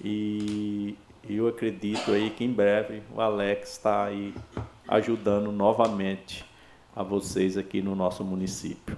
[0.03, 0.97] E
[1.29, 4.35] eu acredito aí que em breve o Alex está aí
[4.89, 6.45] ajudando novamente
[6.95, 8.97] a vocês aqui no nosso município.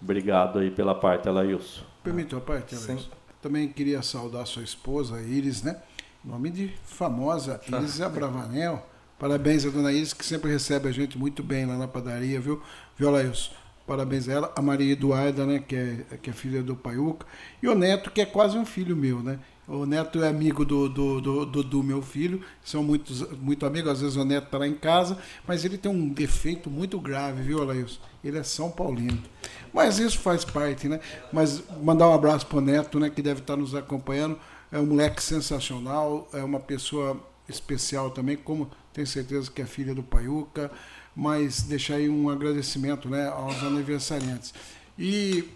[0.00, 1.82] Obrigado aí pela parte, Alailson.
[2.02, 3.08] Permitiu a parte, Alailson.
[3.40, 5.80] Também queria saudar sua esposa, Iris, né?
[6.24, 8.86] Nome de famosa Iris Abravanel.
[9.18, 12.62] Parabéns a dona Iris, que sempre recebe a gente muito bem lá na padaria, viu?
[12.96, 13.52] Viu, Alailson?
[13.86, 14.52] Parabéns a ela.
[14.54, 15.58] A Maria Eduarda, né?
[15.58, 17.26] Que é, que é filha do Paiuca.
[17.62, 19.38] E o Neto, que é quase um filho meu, né?
[19.72, 23.90] O Neto é amigo do, do, do, do, do meu filho, são muitos, muito amigos.
[23.90, 25.16] Às vezes o Neto está lá em casa,
[25.48, 27.98] mas ele tem um defeito muito grave, viu, Alailson?
[28.22, 29.22] Ele é São Paulino.
[29.72, 31.00] Mas isso faz parte, né?
[31.32, 34.38] Mas mandar um abraço para o Neto, né, que deve estar nos acompanhando.
[34.70, 37.18] É um moleque sensacional, é uma pessoa
[37.48, 40.70] especial também, como tenho certeza que é filha do Paiuca.
[41.16, 44.52] Mas deixar aí um agradecimento né, aos aniversariantes.
[44.98, 45.48] E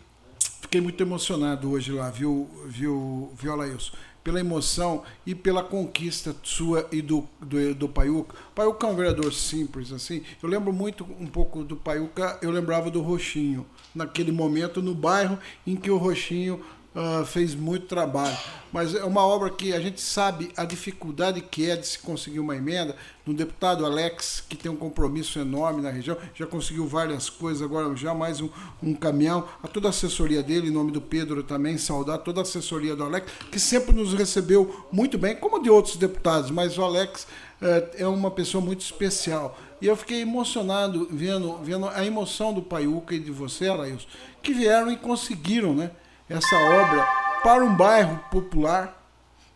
[0.67, 3.93] fiquei muito emocionado hoje lá, viu, viu, viu Alailson?
[4.23, 8.37] Pela emoção e pela conquista sua e do, do, do Paiuca.
[8.53, 10.25] Paiuca é um vereador simples, assim.
[10.43, 13.65] Eu lembro muito um pouco do Paiuca, eu lembrava do Roxinho,
[13.95, 16.61] naquele momento no bairro em que o Roxinho
[16.97, 18.37] uh, fez muito trabalho.
[18.73, 22.41] Mas é uma obra que a gente sabe a dificuldade que é de se conseguir
[22.41, 22.97] uma emenda.
[23.25, 27.95] No deputado Alex, que tem um compromisso enorme na região, já conseguiu várias coisas, agora
[27.97, 28.49] já mais um,
[28.83, 29.47] um caminhão.
[29.63, 33.05] A toda a assessoria dele, em nome do Pedro também, saudar toda a assessoria do
[33.05, 37.27] Alex, que sempre nos recebeu muito bem, como de outros deputados, mas o Alex
[37.61, 39.59] é, é uma pessoa muito especial.
[39.81, 44.07] E eu fiquei emocionado vendo, vendo a emoção do Paiuca e de você, Alailson,
[44.43, 45.91] que vieram e conseguiram, né?
[46.29, 47.07] Essa obra
[47.43, 49.03] para um bairro popular,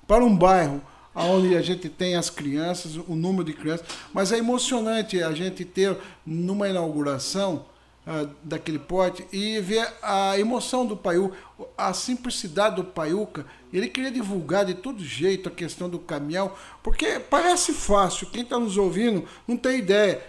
[0.06, 0.82] para um bairro
[1.14, 5.64] onde a gente tem as crianças, o número de crianças, mas é emocionante a gente
[5.64, 7.66] ter numa inauguração
[8.06, 11.36] uh, daquele pote e ver a emoção do Paiuca,
[11.76, 13.44] a simplicidade do Paiuca.
[13.72, 16.52] Ele queria divulgar de todo jeito a questão do caminhão,
[16.82, 20.22] porque parece fácil, quem está nos ouvindo não tem ideia.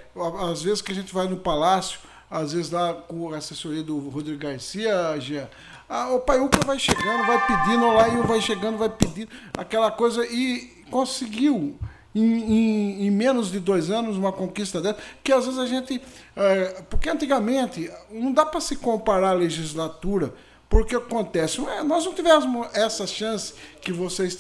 [0.52, 2.00] Às vezes que a gente vai no palácio,
[2.30, 5.20] às vezes lá com a assessoria do Rodrigo Garcia,
[5.92, 9.92] Jean, ah, o Paiuca vai chegando, vai pedindo, lá e vai chegando, vai pedindo, aquela
[9.92, 11.76] coisa, e conseguiu.
[12.14, 16.02] Em, em, em, menos de dois anos uma conquista dessa, que às vezes a gente.
[16.36, 20.34] É, porque antigamente não dá para se comparar a legislatura,
[20.68, 24.38] porque acontece, nós não tivemos essa chance que vocês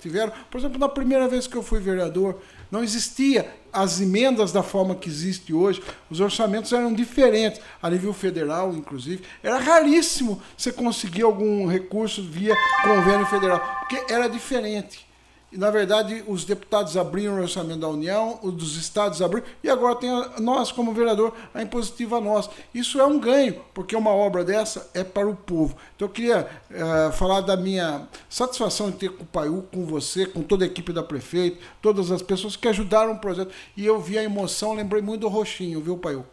[0.00, 0.32] tiveram.
[0.50, 2.40] Por exemplo, na primeira vez que eu fui vereador,
[2.70, 8.12] não existia as emendas da forma que existe hoje, os orçamentos eram diferentes, a nível
[8.12, 9.22] federal, inclusive.
[9.42, 15.09] Era raríssimo você conseguir algum recurso via convênio federal, porque era diferente.
[15.52, 19.68] E, na verdade, os deputados abriram o orçamento da União, os dos estados abriram, e
[19.68, 22.48] agora tem a, nós, como vereador, a impositiva nós.
[22.72, 25.76] Isso é um ganho, porque uma obra dessa é para o povo.
[25.96, 30.24] Então, eu queria uh, falar da minha satisfação de ter com o Paiú, com você,
[30.24, 33.52] com toda a equipe da prefeita, todas as pessoas que ajudaram o projeto.
[33.76, 36.24] E eu vi a emoção, lembrei muito do Roxinho, viu, Paiú?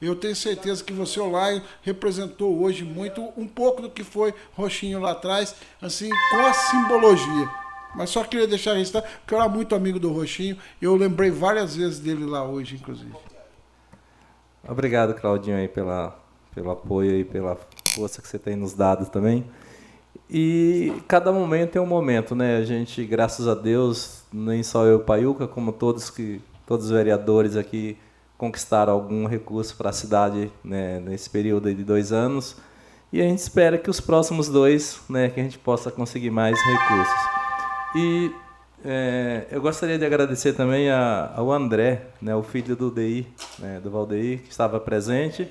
[0.00, 4.98] Eu tenho certeza que você, Olaio, representou hoje muito, um pouco do que foi Roxinho
[4.98, 7.61] lá atrás, assim, com a simbologia.
[7.94, 10.56] Mas só queria deixar registrado, porque eu era muito amigo do Roxinho.
[10.80, 13.12] Eu lembrei várias vezes dele lá hoje, inclusive.
[14.66, 16.18] Obrigado, Claudinho, aí, pela,
[16.54, 17.58] pelo apoio e pela
[17.94, 19.44] força que você tem nos dado também.
[20.30, 22.56] E cada momento é um momento, né?
[22.56, 27.56] A gente, graças a Deus, nem só eu, Paiuca, como todos que todos os vereadores
[27.56, 27.98] aqui
[28.38, 32.56] conquistaram algum recurso para a cidade né, nesse período de dois anos.
[33.12, 36.58] E a gente espera que os próximos dois, né, que a gente possa conseguir mais
[36.58, 37.41] recursos.
[37.94, 38.32] E
[38.84, 43.26] é, eu gostaria de agradecer também a, ao André, né, o filho do DI,
[43.58, 45.48] né, do Valdeir, que estava presente,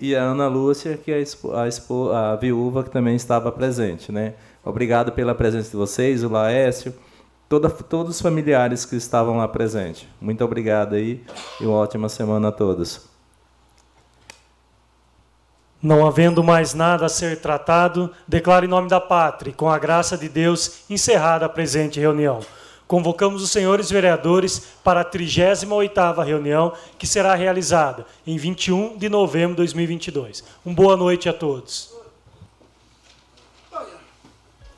[0.00, 3.50] e a Ana Lúcia, que é a, expo, a, expo, a viúva, que também estava
[3.50, 4.12] presente.
[4.12, 4.34] Né.
[4.64, 6.94] Obrigado pela presença de vocês, o Laércio,
[7.48, 10.06] toda, todos os familiares que estavam lá presentes.
[10.20, 11.24] Muito obrigado aí
[11.60, 13.08] e uma ótima semana a todos.
[15.80, 20.18] Não havendo mais nada a ser tratado, declaro em nome da pátria, com a graça
[20.18, 22.40] de Deus, encerrada a presente reunião.
[22.88, 29.50] Convocamos os senhores vereadores para a 38ª reunião, que será realizada em 21 de novembro
[29.50, 30.42] de 2022.
[30.64, 31.97] Uma boa noite a todos.